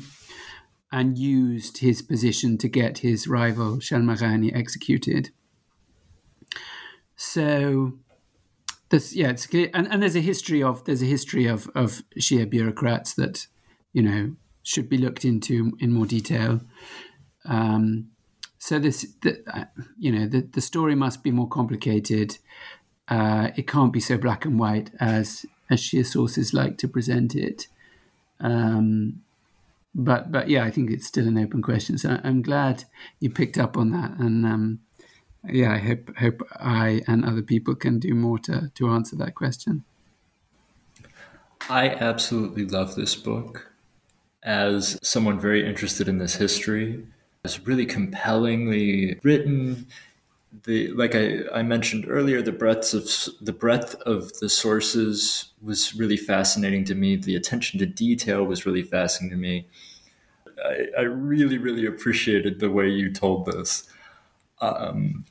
and 0.93 1.17
used 1.17 1.79
his 1.79 2.03
position 2.03 2.59
to 2.59 2.69
get 2.69 2.99
his 2.99 3.27
rival 3.27 3.79
Shalmaghani 3.79 4.55
executed. 4.55 5.31
So 7.17 7.95
this 8.91 9.17
yeah 9.17 9.31
it's 9.31 9.47
clear 9.47 9.71
and, 9.73 9.89
and 9.91 10.03
there's 10.03 10.15
a 10.15 10.21
history 10.21 10.63
of 10.63 10.85
there's 10.85 11.03
a 11.03 11.07
history 11.07 11.47
of 11.47 11.71
of 11.75 12.03
Shia 12.19 12.51
bureaucrats 12.51 13.15
that 13.15 13.47
you 13.95 14.03
know 14.03 14.37
should 14.69 14.89
be 14.91 14.99
looked 14.99 15.25
into 15.25 15.73
in 15.81 15.93
more 15.95 16.05
detail. 16.05 16.61
Um, 17.47 18.11
so 18.59 18.79
this 18.79 19.15
the, 19.23 19.43
uh, 19.53 19.65
you 19.99 20.13
know 20.13 20.27
the 20.27 20.43
the 20.43 20.61
story 20.61 20.95
must 20.95 21.23
be 21.23 21.31
more 21.31 21.49
complicated. 21.49 22.37
Uh, 23.09 23.49
it 23.57 23.67
can't 23.67 23.95
be 23.95 24.01
so 24.01 24.19
black 24.19 24.45
and 24.45 24.59
white 24.59 24.91
as 25.01 25.47
as 25.71 25.81
Shia 25.81 26.05
sources 26.05 26.53
like 26.53 26.77
to 26.79 26.89
present 26.89 27.35
it. 27.35 27.69
Um, 28.41 29.23
but 29.95 30.31
but 30.31 30.51
yeah, 30.51 30.65
I 30.65 30.71
think 30.71 30.91
it's 30.91 31.07
still 31.07 31.27
an 31.27 31.39
open 31.39 31.63
question. 31.63 31.97
So 31.97 32.21
I'm 32.23 32.43
glad 32.43 32.85
you 33.21 33.31
picked 33.31 33.57
up 33.57 33.79
on 33.79 33.91
that, 33.93 34.19
and 34.19 34.45
um, 34.45 34.81
yeah, 35.49 35.73
I 35.73 35.79
hope 35.79 36.15
hope 36.19 36.43
I 36.61 37.01
and 37.07 37.25
other 37.25 37.43
people 37.43 37.75
can 37.75 37.99
do 37.99 38.15
more 38.15 38.39
to 38.41 38.71
to 38.75 38.91
answer 38.91 39.17
that 39.17 39.35
question. 39.35 39.85
I 41.71 41.89
absolutely 41.89 42.67
love 42.67 42.97
this 42.97 43.15
book. 43.15 43.68
As 44.49 44.99
someone 45.03 45.39
very 45.39 45.69
interested 45.69 46.09
in 46.09 46.17
this 46.17 46.35
history, 46.35 47.05
it's 47.45 47.67
really 47.67 47.85
compellingly 47.85 49.21
written. 49.23 49.87
the 50.65 50.89
like 50.93 51.15
I, 51.15 51.41
I 51.53 51.63
mentioned 51.63 52.07
earlier, 52.09 52.41
the 52.41 52.51
breadth 52.51 52.95
of 52.95 53.05
the 53.43 53.53
breadth 53.53 53.95
of 54.07 54.33
the 54.41 54.49
sources 54.49 55.53
was 55.61 55.95
really 55.95 56.17
fascinating 56.17 56.87
to 56.87 56.95
me. 56.95 57.17
The 57.17 57.37
attention 57.37 57.79
to 57.81 57.85
detail 57.85 58.43
was 58.45 58.65
really 58.65 58.83
fascinating 58.83 59.37
to 59.37 59.43
me. 59.43 59.67
I, 60.65 60.87
I 61.01 61.03
really, 61.03 61.59
really 61.59 61.85
appreciated 61.85 62.59
the 62.59 62.71
way 62.71 62.89
you 62.89 63.13
told 63.13 63.45
this. 63.45 63.85
Um, 64.63 65.27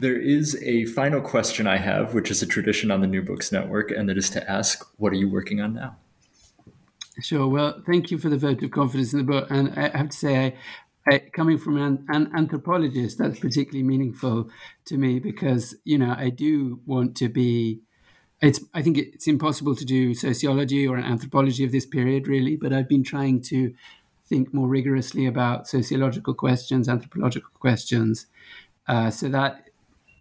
there 0.00 0.18
is 0.18 0.56
a 0.62 0.86
final 0.86 1.20
question 1.20 1.66
I 1.66 1.76
have, 1.76 2.14
which 2.14 2.30
is 2.30 2.40
a 2.40 2.46
tradition 2.46 2.90
on 2.90 3.02
the 3.02 3.06
New 3.06 3.20
Books 3.20 3.52
Network, 3.52 3.90
and 3.90 4.08
that 4.08 4.16
is 4.16 4.30
to 4.30 4.50
ask, 4.50 4.84
what 4.96 5.12
are 5.12 5.16
you 5.16 5.28
working 5.28 5.60
on 5.60 5.74
now? 5.74 5.96
Sure. 7.20 7.46
Well, 7.46 7.80
thank 7.86 8.10
you 8.10 8.18
for 8.18 8.28
the 8.28 8.36
vote 8.36 8.62
of 8.62 8.70
confidence 8.72 9.12
in 9.12 9.18
the 9.18 9.24
book. 9.24 9.46
And 9.50 9.72
I 9.78 9.96
have 9.96 10.08
to 10.10 10.16
say, 10.16 10.56
I, 11.06 11.14
I, 11.14 11.18
coming 11.32 11.58
from 11.58 11.76
an, 11.76 12.04
an, 12.08 12.30
anthropologist, 12.36 13.18
that's 13.18 13.38
particularly 13.38 13.84
meaningful 13.84 14.50
to 14.86 14.96
me 14.96 15.20
because, 15.20 15.76
you 15.84 15.98
know, 15.98 16.14
I 16.16 16.30
do 16.30 16.80
want 16.86 17.16
to 17.18 17.28
be. 17.28 17.80
It's, 18.42 18.60
I 18.74 18.82
think 18.82 18.98
it's 18.98 19.28
impossible 19.28 19.74
to 19.76 19.84
do 19.84 20.12
sociology 20.12 20.86
or 20.86 20.96
an 20.96 21.04
anthropology 21.04 21.64
of 21.64 21.72
this 21.72 21.86
period, 21.86 22.26
really, 22.26 22.56
but 22.56 22.72
I've 22.72 22.88
been 22.88 23.04
trying 23.04 23.40
to 23.42 23.74
think 24.26 24.52
more 24.52 24.66
rigorously 24.68 25.24
about 25.26 25.68
sociological 25.68 26.34
questions, 26.34 26.88
anthropological 26.88 27.50
questions. 27.58 28.26
Uh, 28.86 29.10
so 29.10 29.28
that 29.28 29.70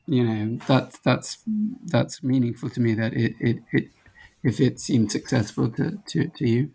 you 0.06 0.24
know 0.24 0.58
that's 0.68 1.00
that's 1.00 1.40
that's 1.86 2.24
meaningful 2.24 2.70
to 2.70 2.80
me 2.80 2.94
that 2.94 3.14
it 3.14 3.36
it, 3.40 3.58
it 3.72 3.90
if 4.44 4.60
it 4.60 4.80
seemed 4.80 5.12
successful 5.12 5.70
to 5.72 6.00
to, 6.08 6.28
to 6.28 6.48
you. 6.48 6.72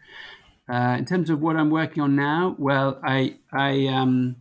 Uh, 0.68 0.96
in 0.98 1.04
terms 1.06 1.30
of 1.30 1.40
what 1.40 1.56
I'm 1.56 1.70
working 1.70 2.02
on 2.02 2.14
now, 2.16 2.54
well, 2.58 3.00
I 3.02 3.36
I 3.52 3.86
um 3.86 4.36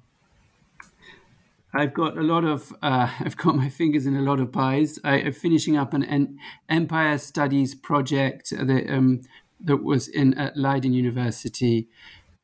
I've 1.74 1.94
got 1.94 2.18
a 2.18 2.22
lot 2.22 2.44
of 2.44 2.74
uh, 2.82 3.10
I've 3.20 3.38
got 3.38 3.56
my 3.56 3.70
fingers 3.70 4.06
in 4.06 4.16
a 4.16 4.22
lot 4.22 4.40
of 4.40 4.52
pies. 4.52 5.00
I, 5.04 5.18
am 5.20 5.34
finishing 5.34 5.78
up 5.78 5.94
an, 5.94 6.04
an, 6.04 6.40
empire 6.70 7.18
studies 7.18 7.76
project 7.76 8.50
that 8.50 8.90
um, 8.90 9.22
that 9.60 9.84
was 9.84 10.08
in 10.08 10.34
at 10.36 10.58
Leiden 10.58 10.94
University, 10.94 11.88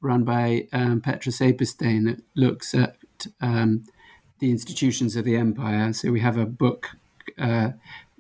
run 0.01 0.23
by 0.23 0.67
um, 0.73 1.01
Petra 1.01 1.31
Sijpesteijn, 1.31 2.05
that 2.05 2.23
looks 2.35 2.73
at 2.73 2.97
um, 3.41 3.85
the 4.39 4.49
institutions 4.49 5.15
of 5.15 5.25
the 5.25 5.35
empire. 5.35 5.93
So 5.93 6.11
we 6.11 6.19
have 6.19 6.37
a 6.37 6.45
book 6.45 6.89
uh, 7.37 7.69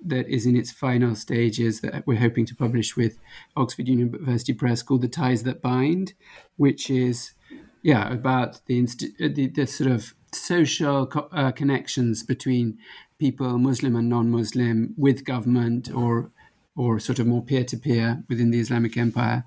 that 0.05 0.27
is 0.27 0.45
in 0.45 0.55
its 0.55 0.71
final 0.71 1.15
stages 1.15 1.81
that 1.81 2.05
we're 2.05 2.19
hoping 2.19 2.45
to 2.45 2.55
publish 2.55 2.95
with 2.95 3.17
Oxford 3.55 3.87
University 3.87 4.53
Press 4.53 4.83
called 4.83 5.01
"The 5.01 5.07
Ties 5.07 5.43
That 5.43 5.61
Bind," 5.61 6.13
which 6.57 6.89
is 6.89 7.33
yeah 7.81 8.11
about 8.11 8.65
the 8.65 8.77
inst- 8.79 9.03
uh, 9.21 9.29
the, 9.33 9.47
the, 9.47 9.67
sort 9.67 9.91
of 9.91 10.13
social 10.31 11.07
co- 11.07 11.29
uh, 11.31 11.51
connections 11.51 12.23
between 12.23 12.77
people, 13.17 13.57
Muslim 13.57 13.95
and 13.95 14.09
non-Muslim, 14.09 14.93
with 14.97 15.25
government 15.25 15.89
or 15.93 16.31
or 16.75 16.99
sort 16.99 17.19
of 17.19 17.27
more 17.27 17.43
peer-to-peer 17.43 18.23
within 18.27 18.49
the 18.49 18.59
Islamic 18.59 18.97
Empire. 18.97 19.45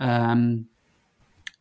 Um, 0.00 0.66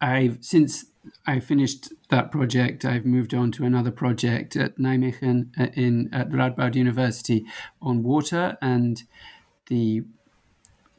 I've 0.01 0.37
since 0.41 0.85
I 1.25 1.39
finished 1.39 1.93
that 2.09 2.31
project. 2.31 2.85
I've 2.85 3.05
moved 3.05 3.33
on 3.33 3.51
to 3.53 3.65
another 3.65 3.91
project 3.91 4.55
at 4.55 4.77
Nijmegen 4.77 5.51
uh, 5.59 5.67
in 5.73 6.09
at 6.13 6.29
Radboud 6.29 6.75
University 6.75 7.45
on 7.81 8.03
water 8.03 8.57
and 8.61 9.03
the 9.67 10.03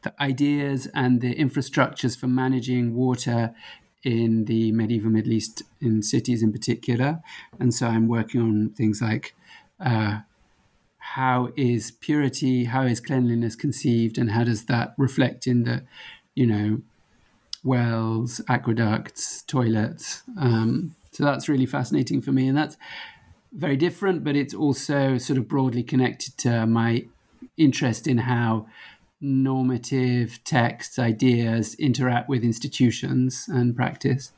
the 0.02 0.14
ideas 0.20 0.88
and 0.94 1.20
the 1.20 1.34
infrastructures 1.34 2.18
for 2.18 2.26
managing 2.26 2.94
water 2.94 3.54
in 4.02 4.46
the 4.46 4.72
medieval 4.72 5.10
Middle 5.10 5.32
East, 5.32 5.62
in 5.80 6.02
cities 6.02 6.42
in 6.42 6.52
particular. 6.52 7.20
And 7.58 7.74
so 7.74 7.86
I'm 7.86 8.08
working 8.08 8.40
on 8.40 8.70
things 8.70 9.02
like 9.02 9.34
uh, 9.78 10.20
how 10.98 11.52
is 11.56 11.90
purity, 11.90 12.64
how 12.64 12.82
is 12.82 13.00
cleanliness 13.00 13.56
conceived, 13.56 14.16
and 14.16 14.30
how 14.30 14.44
does 14.44 14.64
that 14.66 14.94
reflect 14.96 15.46
in 15.46 15.64
the, 15.64 15.84
you 16.34 16.46
know, 16.46 16.80
wells, 17.62 18.40
aqueducts, 18.48 19.42
toilets. 19.42 20.22
Um, 20.38 20.94
so 21.12 21.24
that's 21.24 21.48
really 21.48 21.66
fascinating 21.66 22.20
for 22.20 22.32
me. 22.32 22.48
And 22.48 22.56
that's 22.56 22.76
very 23.52 23.76
different, 23.76 24.24
but 24.24 24.36
it's 24.36 24.54
also 24.54 25.18
sort 25.18 25.38
of 25.38 25.48
broadly 25.48 25.82
connected 25.82 26.38
to 26.38 26.66
my 26.66 27.06
interest 27.56 28.06
in 28.06 28.18
how 28.18 28.66
normative 29.20 30.42
texts, 30.44 30.98
ideas 30.98 31.74
interact 31.74 32.28
with 32.28 32.42
institutions 32.42 33.46
and 33.48 33.76
practice. 33.76 34.32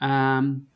Um, 0.00 0.66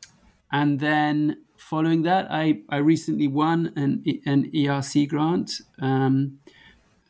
and 0.51 0.79
then 0.79 1.43
following 1.57 2.03
that, 2.03 2.27
I, 2.31 2.61
I 2.69 2.77
recently 2.77 3.27
won 3.27 3.73
an, 3.75 4.03
an 4.25 4.49
ERC 4.51 5.09
grant. 5.09 5.61
Um, 5.81 6.39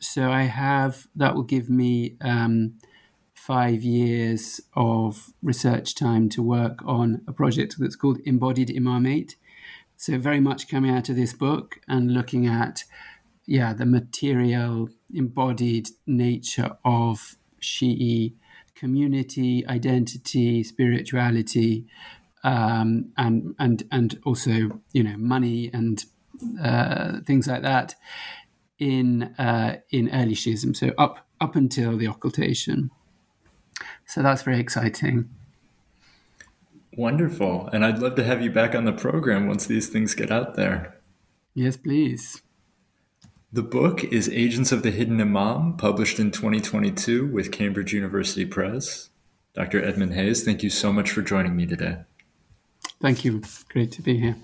so 0.00 0.30
I 0.30 0.42
have, 0.44 1.06
that 1.14 1.34
will 1.34 1.44
give 1.44 1.70
me 1.70 2.16
um, 2.20 2.74
five 3.48 3.82
years 3.82 4.60
of 4.76 5.32
research 5.42 5.94
time 5.94 6.28
to 6.28 6.42
work 6.42 6.80
on 6.84 7.22
a 7.26 7.32
project 7.32 7.76
that's 7.78 7.96
called 7.96 8.18
Embodied 8.26 8.68
Imamate. 8.68 9.36
So, 9.96 10.18
very 10.18 10.38
much 10.38 10.68
coming 10.68 10.90
out 10.94 11.08
of 11.08 11.16
this 11.16 11.32
book 11.32 11.80
and 11.88 12.12
looking 12.12 12.46
at, 12.46 12.84
yeah, 13.46 13.72
the 13.72 13.86
material, 13.86 14.90
embodied 15.14 15.88
nature 16.06 16.76
of 16.84 17.36
Shi'i 17.58 18.34
community, 18.74 19.66
identity, 19.66 20.62
spirituality, 20.62 21.86
um, 22.44 23.12
and 23.16 23.54
and 23.58 23.82
and 23.90 24.20
also 24.26 24.82
you 24.92 25.02
know 25.02 25.16
money 25.16 25.70
and 25.72 26.04
uh, 26.62 27.20
things 27.26 27.46
like 27.46 27.62
that 27.62 27.94
in 28.78 29.22
uh, 29.38 29.78
in 29.90 30.10
early 30.12 30.34
Shiism. 30.34 30.76
So 30.76 30.92
up 30.98 31.26
up 31.40 31.56
until 31.56 31.96
the 31.96 32.08
occultation. 32.08 32.90
So 34.08 34.22
that's 34.22 34.42
very 34.42 34.58
exciting. 34.58 35.28
Wonderful. 36.96 37.68
And 37.72 37.84
I'd 37.84 37.98
love 37.98 38.14
to 38.16 38.24
have 38.24 38.42
you 38.42 38.50
back 38.50 38.74
on 38.74 38.84
the 38.84 38.92
program 38.92 39.46
once 39.46 39.66
these 39.66 39.88
things 39.88 40.14
get 40.14 40.32
out 40.32 40.56
there. 40.56 40.96
Yes, 41.54 41.76
please. 41.76 42.42
The 43.52 43.62
book 43.62 44.04
is 44.04 44.28
Agents 44.30 44.72
of 44.72 44.82
the 44.82 44.90
Hidden 44.90 45.20
Imam, 45.20 45.76
published 45.76 46.18
in 46.18 46.30
2022 46.30 47.26
with 47.26 47.52
Cambridge 47.52 47.92
University 47.92 48.46
Press. 48.46 49.10
Dr. 49.54 49.84
Edmund 49.84 50.14
Hayes, 50.14 50.42
thank 50.42 50.62
you 50.62 50.70
so 50.70 50.92
much 50.92 51.10
for 51.10 51.22
joining 51.22 51.54
me 51.54 51.66
today. 51.66 51.98
Thank 53.00 53.24
you. 53.24 53.42
Great 53.68 53.92
to 53.92 54.02
be 54.02 54.18
here. 54.18 54.36